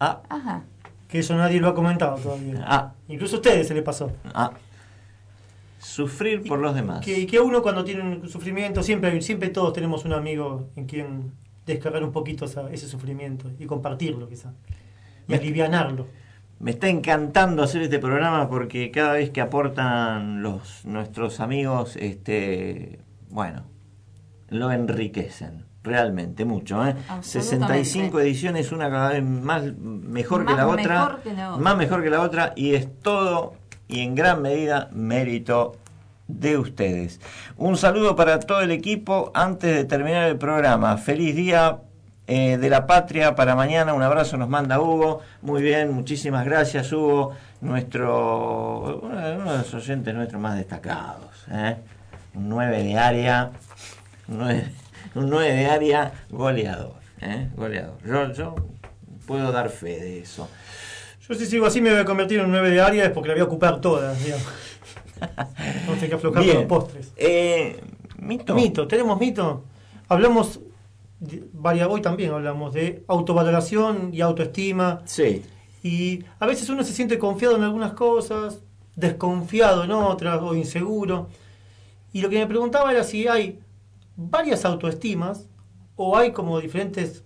Ah. 0.00 0.22
Ajá. 0.28 0.62
Que 1.08 1.18
eso 1.20 1.36
nadie 1.36 1.60
lo 1.60 1.68
ha 1.68 1.74
comentado 1.74 2.16
todavía. 2.16 2.64
Ah. 2.66 2.92
Incluso 3.08 3.36
a 3.36 3.38
ustedes 3.40 3.68
se 3.68 3.74
le 3.74 3.82
pasó. 3.82 4.12
Ah. 4.34 4.52
Sufrir 5.78 6.42
por 6.46 6.58
los 6.58 6.74
demás. 6.74 7.04
Que, 7.04 7.26
que 7.26 7.40
uno 7.40 7.62
cuando 7.62 7.84
tiene 7.84 8.02
un 8.02 8.28
sufrimiento, 8.28 8.82
siempre, 8.82 9.20
siempre 9.22 9.48
todos 9.48 9.72
tenemos 9.72 10.04
un 10.04 10.12
amigo 10.12 10.68
en 10.76 10.86
quien 10.86 11.32
descargar 11.66 12.04
un 12.04 12.12
poquito 12.12 12.44
esa- 12.44 12.70
ese 12.70 12.86
sufrimiento 12.86 13.50
y 13.58 13.66
compartirlo 13.66 14.28
quizá. 14.28 14.52
Y 15.26 15.32
Me- 15.32 15.36
alivianarlo. 15.38 16.06
Me 16.58 16.72
está 16.72 16.88
encantando 16.88 17.62
hacer 17.62 17.80
este 17.82 17.98
programa 17.98 18.48
porque 18.50 18.90
cada 18.90 19.14
vez 19.14 19.30
que 19.30 19.40
aportan 19.40 20.42
los 20.42 20.84
nuestros 20.84 21.40
amigos, 21.40 21.96
este, 21.96 22.98
bueno, 23.30 23.62
lo 24.50 24.70
enriquecen 24.70 25.64
realmente 25.82 26.44
mucho. 26.44 26.84
¿eh? 26.86 26.94
Absolutamente. 27.08 27.84
65 27.84 28.20
ediciones, 28.20 28.72
una 28.72 28.90
cada 28.90 29.10
vez 29.10 29.22
más 29.22 29.62
mejor 29.76 30.46
que 30.46 30.54
la 30.54 30.66
otra, 30.68 31.00
mejor 31.00 31.20
que 31.22 31.32
la 31.32 31.50
otra. 31.50 31.62
más 31.62 31.76
mejor 31.76 32.02
que 32.02 32.10
la 32.10 32.20
otra 32.20 32.52
y 32.56 32.74
es 32.74 32.88
todo 33.00 33.54
y 33.88 34.00
en 34.00 34.14
gran 34.14 34.42
medida 34.42 34.88
mérito 34.92 35.76
de 36.28 36.58
ustedes. 36.58 37.20
Un 37.56 37.76
saludo 37.76 38.14
para 38.14 38.38
todo 38.40 38.60
el 38.60 38.70
equipo 38.70 39.30
antes 39.34 39.74
de 39.74 39.84
terminar 39.84 40.28
el 40.28 40.38
programa. 40.38 40.96
Feliz 40.96 41.34
día 41.34 41.80
eh, 42.26 42.58
de 42.58 42.70
la 42.70 42.86
patria 42.86 43.34
para 43.34 43.56
mañana. 43.56 43.92
Un 43.92 44.02
abrazo 44.02 44.36
nos 44.36 44.48
manda 44.48 44.80
Hugo. 44.80 45.20
Muy 45.42 45.62
bien, 45.62 45.92
muchísimas 45.92 46.44
gracias 46.44 46.92
Hugo, 46.92 47.32
nuestro 47.60 49.00
uno 49.02 49.52
de 49.52 49.58
los 49.58 49.74
oyentes 49.74 50.14
nuestros 50.14 50.40
más 50.40 50.56
destacados. 50.56 51.46
¿eh? 51.50 51.76
Un 52.34 52.48
9 52.48 52.84
de 52.84 52.96
área, 52.96 53.50
un 54.28 54.38
9, 54.38 54.72
un 55.14 55.28
9 55.30 55.52
de 55.52 55.66
área 55.66 56.12
goleador. 56.30 56.94
¿eh? 57.20 57.48
Goleador. 57.56 57.96
Yo, 58.06 58.32
yo 58.32 58.54
puedo 59.26 59.52
dar 59.52 59.68
fe 59.70 59.98
de 60.00 60.18
eso. 60.20 60.48
Yo 61.28 61.34
si 61.34 61.46
sigo 61.46 61.66
así 61.66 61.80
me 61.80 61.90
voy 61.90 62.00
a 62.00 62.04
convertir 62.04 62.38
en 62.40 62.46
un 62.46 62.50
9 62.52 62.70
de 62.70 62.80
área 62.80 63.04
es 63.04 63.10
porque 63.10 63.28
la 63.28 63.34
voy 63.34 63.42
a 63.42 63.44
ocupar 63.44 63.80
todas. 63.80 64.18
Vamos 65.86 66.02
a 66.02 66.06
que 66.08 66.14
aflojar 66.14 66.42
Bien. 66.42 66.56
los 66.56 66.64
postres. 66.64 67.12
Eh, 67.16 67.80
mito. 68.18 68.54
Mito, 68.54 68.88
tenemos 68.88 69.18
mito. 69.20 69.64
Hablamos, 70.08 70.60
de- 71.20 71.44
varias, 71.52 71.88
hoy 71.88 72.00
también 72.00 72.30
hablamos 72.32 72.72
de 72.72 73.04
autovaloración 73.06 74.10
y 74.12 74.20
autoestima. 74.22 75.02
Sí. 75.04 75.42
Y 75.82 76.24
a 76.38 76.46
veces 76.46 76.68
uno 76.68 76.82
se 76.84 76.92
siente 76.92 77.18
confiado 77.18 77.56
en 77.56 77.62
algunas 77.62 77.92
cosas, 77.92 78.60
desconfiado 78.96 79.84
en 79.84 79.92
otras 79.92 80.40
o 80.42 80.54
inseguro. 80.54 81.28
Y 82.12 82.22
lo 82.22 82.28
que 82.28 82.38
me 82.38 82.46
preguntaba 82.46 82.90
era 82.90 83.04
si 83.04 83.28
hay 83.28 83.60
varias 84.16 84.64
autoestimas 84.64 85.48
o 85.96 86.16
hay 86.16 86.32
como 86.32 86.60
diferentes 86.60 87.24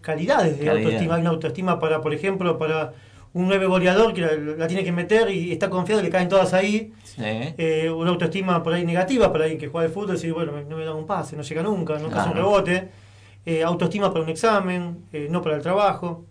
calidades 0.00 0.58
de 0.58 0.64
Calidad. 0.66 0.84
autoestima. 0.86 1.14
Hay 1.16 1.20
una 1.22 1.30
autoestima 1.30 1.78
para, 1.78 2.00
por 2.00 2.12
ejemplo, 2.14 2.58
para 2.58 2.92
un 3.32 3.48
nueve 3.48 3.66
goleador 3.66 4.14
que 4.14 4.20
la, 4.20 4.32
la 4.34 4.66
tiene 4.68 4.84
que 4.84 4.92
meter 4.92 5.30
y 5.30 5.50
está 5.52 5.68
confiado 5.68 6.00
que 6.00 6.06
le 6.06 6.12
caen 6.12 6.28
todas 6.28 6.52
ahí. 6.54 6.92
Sí. 7.02 7.22
Eh, 7.24 7.90
una 7.90 8.10
autoestima 8.10 8.62
por 8.62 8.72
ahí 8.74 8.84
negativa 8.84 9.32
para 9.32 9.44
alguien 9.44 9.58
que 9.60 9.68
juega 9.68 9.86
al 9.86 9.92
fútbol 9.92 10.10
y 10.10 10.12
decir, 10.12 10.32
bueno, 10.32 10.52
no 10.68 10.76
me 10.76 10.84
da 10.84 10.94
un 10.94 11.06
pase, 11.06 11.36
no 11.36 11.42
llega 11.42 11.62
nunca, 11.62 11.98
nunca 11.98 12.20
hace 12.20 12.28
un 12.28 12.34
Claro. 12.34 12.48
rebote. 12.50 12.90
Eh, 13.46 13.62
autoestima 13.62 14.10
para 14.12 14.24
un 14.24 14.30
examen, 14.30 15.04
eh, 15.12 15.26
no 15.30 15.42
para 15.42 15.56
el 15.56 15.62
trabajo. 15.62 16.24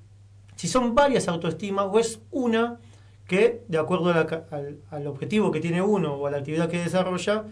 Si 0.55 0.67
son 0.67 0.95
varias 0.95 1.27
autoestimas 1.27 1.87
o 1.91 1.99
es 1.99 2.21
una 2.31 2.79
que, 3.27 3.63
de 3.67 3.77
acuerdo 3.77 4.11
a 4.11 4.13
la 4.15 4.81
al 4.91 5.07
objetivo 5.07 5.51
que 5.51 5.59
tiene 5.59 5.81
uno 5.81 6.13
o 6.15 6.27
a 6.27 6.31
la 6.31 6.37
actividad 6.37 6.69
que 6.69 6.79
desarrolla, 6.79 7.43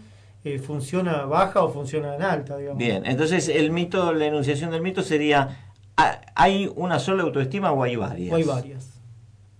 eh, 0.44 0.58
funciona 0.58 1.24
baja 1.24 1.62
o 1.62 1.68
funciona 1.72 2.14
en 2.16 2.22
alta, 2.22 2.56
digamos. 2.56 2.78
Bien, 2.78 3.04
entonces 3.06 3.48
el 3.48 3.70
mito, 3.70 4.12
la 4.12 4.26
enunciación 4.26 4.70
del 4.70 4.82
mito 4.82 5.02
sería, 5.02 5.72
¿ha- 5.96 6.20
¿hay 6.34 6.70
una 6.74 6.98
sola 6.98 7.22
autoestima 7.22 7.70
o 7.72 7.82
hay 7.82 7.96
varias? 7.96 8.32
O 8.32 8.36
hay 8.36 8.42
varias. 8.44 9.00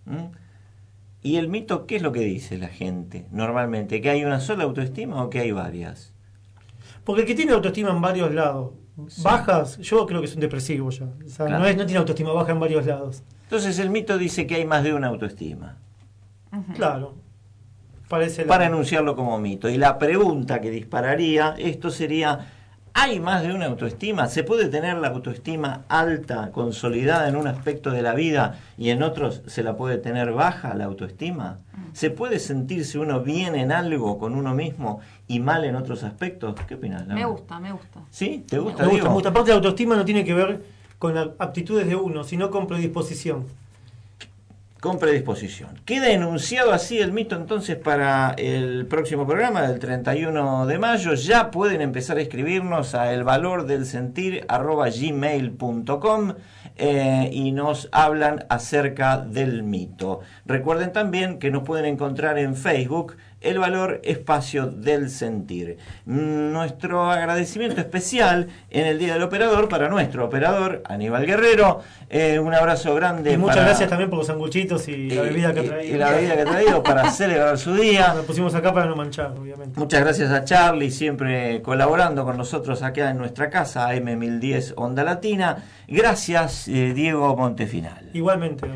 ¿Mm? 0.07 0.27
¿Y 1.23 1.37
el 1.37 1.49
mito 1.49 1.87
qué 1.87 1.97
es 1.97 2.03
lo 2.03 2.11
que 2.11 2.21
dice 2.21 2.59
la 2.59 2.67
gente 2.69 3.27
normalmente? 3.31 4.01
¿Que 4.01 4.11
hay 4.11 4.25
una 4.25 4.41
sola 4.41 4.65
autoestima 4.65 5.23
o 5.23 5.31
que 5.31 5.39
hay 5.39 5.53
varias? 5.53 6.13
Porque 7.05 7.23
el 7.23 7.27
que 7.29 7.35
tiene 7.37 7.53
autoestima 7.53 7.91
en 7.91 8.01
varios 8.01 8.33
lados, 8.35 8.73
bajas, 9.23 9.79
yo 9.79 10.05
creo 10.07 10.21
que 10.21 10.27
es 10.27 10.35
un 10.35 10.41
depresivo 10.41 10.91
ya. 10.91 11.05
O 11.05 11.29
sea, 11.29 11.47
Claro. 11.47 11.63
no, 11.63 11.67
es, 11.69 11.77
no 11.77 11.85
tiene 11.87 11.99
autoestima 12.01 12.33
baja 12.33 12.51
en 12.53 12.59
varios 12.61 12.85
lados. 12.87 13.23
Entonces 13.45 13.79
el 13.79 13.91
mito 13.91 14.19
dice 14.19 14.47
que 14.49 14.57
hay 14.57 14.65
más 14.65 14.83
de 14.83 14.95
una 14.95 15.07
autoestima. 15.09 15.77
Claro. 16.75 17.15
Para 18.47 18.67
enunciarlo 18.67 19.17
como 19.17 19.39
mito. 19.39 19.71
Y 19.71 19.79
la 19.79 19.99
pregunta 19.99 20.61
que 20.61 20.71
dispararía 20.71 21.55
esto 21.57 21.91
sería, 21.91 22.47
¿hay 22.93 23.21
más 23.21 23.43
de 23.43 23.55
una 23.55 23.67
autoestima? 23.67 24.29
¿Se 24.29 24.45
puede 24.45 24.69
tener 24.69 24.99
la 24.99 25.09
autoestima 25.09 25.85
alta, 25.89 26.51
consolidada 26.53 27.27
en 27.29 27.37
un 27.37 27.47
aspecto 27.47 27.91
de 27.91 28.03
la 28.03 28.13
vida 28.13 28.59
y 28.77 28.91
en 28.91 29.03
otros 29.03 29.41
se 29.47 29.63
la 29.63 29.77
puede 29.77 29.97
tener 29.97 30.33
baja 30.33 30.75
la 30.75 30.85
autoestima? 30.85 31.59
¿Se 31.95 32.11
puede 32.11 32.39
sentirse 32.39 32.99
uno 32.99 33.21
bien 33.21 33.55
en 33.55 33.73
algo 33.73 34.19
con 34.19 34.35
uno 34.35 34.55
mismo 34.55 35.01
y 35.27 35.41
mal 35.41 35.65
en 35.65 35.77
otros 35.77 36.05
aspectos? 36.05 36.55
¿Qué 36.69 36.75
opinas? 36.75 37.07
Me 37.07 37.25
gusta, 37.25 37.59
me 37.61 37.73
gusta. 37.73 38.01
¿Sí? 38.11 38.45
¿Te 38.47 38.59
gusta? 38.59 38.83
Me 38.83 38.91
gusta, 38.91 39.09
me 39.09 39.15
gusta. 39.15 39.29
Aparte 39.31 39.51
la 39.51 39.57
autoestima 39.57 39.97
no 39.97 40.05
tiene 40.05 40.23
que 40.23 40.35
ver 40.35 40.63
con 40.99 41.15
las 41.15 41.29
aptitudes 41.39 41.87
de 41.87 41.97
uno, 41.97 42.25
sino 42.25 42.51
con 42.51 42.67
predisposición. 42.67 43.47
Con 44.83 44.99
predisposición. 44.99 45.79
Queda 45.85 46.11
enunciado 46.11 46.73
así 46.73 46.99
el 46.99 47.13
mito 47.13 47.37
entonces 47.37 47.77
para 47.77 48.35
el 48.37 48.85
próximo 48.87 49.25
programa 49.29 49.63
del 49.63 49.79
31 49.79 50.67
de 50.67 50.79
mayo. 50.81 51.15
Ya 51.15 51.53
pueden 51.53 51.81
empezar 51.81 52.17
a 52.17 52.21
escribirnos 52.21 52.97
a 52.97 53.13
el 53.13 53.23
valor 53.23 53.67
del 53.67 53.87
sentir 53.87 54.45
gmail.com 54.49 56.35
eh, 56.75 57.31
y 57.33 57.53
nos 57.53 57.91
hablan 57.93 58.45
acerca 58.49 59.19
del 59.19 59.63
mito. 59.63 60.19
Recuerden 60.47 60.93
también 60.93 61.39
que 61.39 61.53
nos 61.53 61.63
pueden 61.63 61.85
encontrar 61.85 62.37
en 62.41 62.57
Facebook 62.57 63.17
el 63.43 63.59
valor 63.59 64.01
espacio 64.05 64.67
del 64.67 65.11
sentir. 65.11 65.79
Nuestro 66.07 67.11
agradecimiento 67.11 67.81
especial 67.81 68.49
en 68.71 68.87
el 68.87 68.99
Día 68.99 69.15
del 69.15 69.23
Operador 69.23 69.69
para 69.69 69.89
nuestro 69.89 70.25
operador, 70.25 70.83
Aníbal 70.87 71.27
Guerrero. 71.27 71.81
Eh, 72.09 72.39
un 72.39 72.55
abrazo 72.55 72.95
grande. 72.95 73.33
Y 73.33 73.37
muchas 73.37 73.57
para- 73.57 73.69
gracias 73.69 73.89
también 73.89 74.11
por 74.11 74.19
los 74.19 74.27
sanguchitos 74.27 74.87
y 74.89 75.11
la 75.11 75.23
bebida 75.23 75.53
que 75.53 75.61
ha 75.61 75.65
y- 75.65 75.69
traído. 75.69 75.95
y 75.95 75.99
la 75.99 76.11
bebida 76.11 76.35
que 76.35 76.41
ha 76.43 76.45
traído 76.45 76.83
para 76.83 77.11
celebrar 77.11 77.59
su 77.59 77.75
día. 77.75 78.13
Nos 78.15 78.25
pusimos 78.25 78.55
acá 78.55 78.73
para 78.73 78.87
no 78.87 78.97
manchar, 78.97 79.33
obviamente. 79.39 79.79
Muchas 79.79 80.01
gracias 80.01 80.31
a 80.31 80.45
Charlie, 80.45 80.91
siempre 80.91 81.63
colaborando 81.63 82.25
con 82.25 82.37
nosotros 82.37 82.83
acá 82.83 83.11
en 83.11 83.19
nuestra 83.19 83.51
casa, 83.51 83.93
M1010 83.95 84.75
Onda 84.77 85.05
Latina. 85.05 85.65
Gracias, 85.89 86.69
eh, 86.69 86.93
Diego 86.95 87.37
Montefinal. 87.37 88.11
Igualmente. 88.13 88.67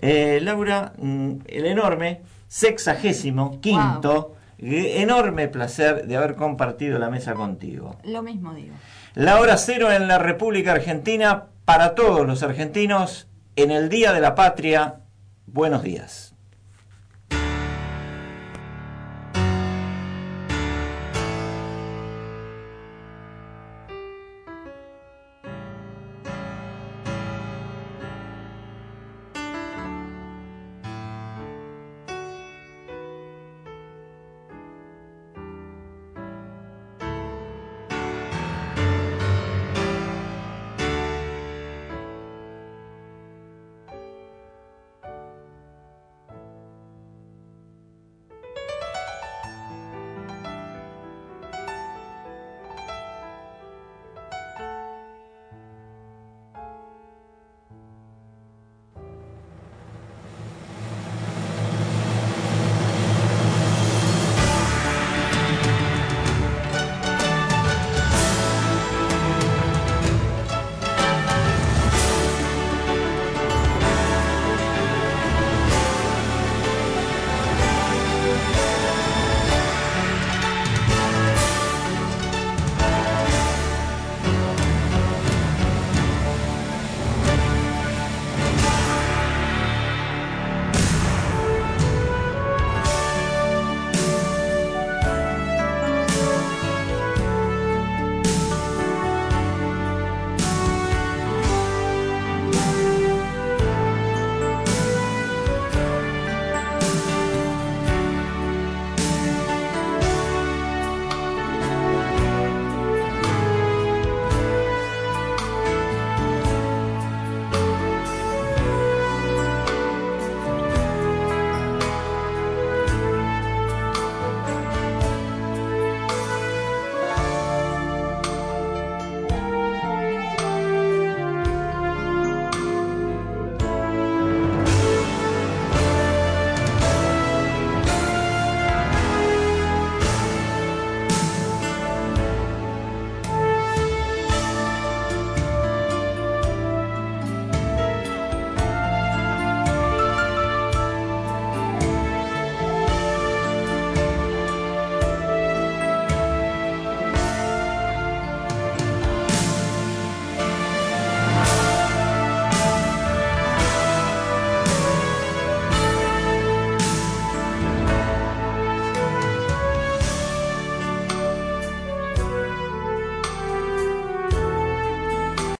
Eh, 0.00 0.40
Laura, 0.42 0.92
mm, 0.98 1.32
el 1.46 1.66
enorme, 1.66 2.20
sexagésimo, 2.52 3.62
quinto, 3.62 4.36
enorme 4.58 5.48
placer 5.48 6.06
de 6.06 6.18
haber 6.18 6.34
compartido 6.34 6.98
la 6.98 7.08
mesa 7.08 7.32
contigo. 7.32 7.96
Lo 8.04 8.22
mismo 8.22 8.52
digo. 8.52 8.74
La 9.14 9.40
hora 9.40 9.56
cero 9.56 9.90
en 9.90 10.06
la 10.06 10.18
República 10.18 10.72
Argentina 10.72 11.46
para 11.64 11.94
todos 11.94 12.26
los 12.26 12.42
argentinos 12.42 13.26
en 13.56 13.70
el 13.70 13.88
Día 13.88 14.12
de 14.12 14.20
la 14.20 14.34
Patria. 14.34 15.00
Buenos 15.46 15.82
días. 15.82 16.31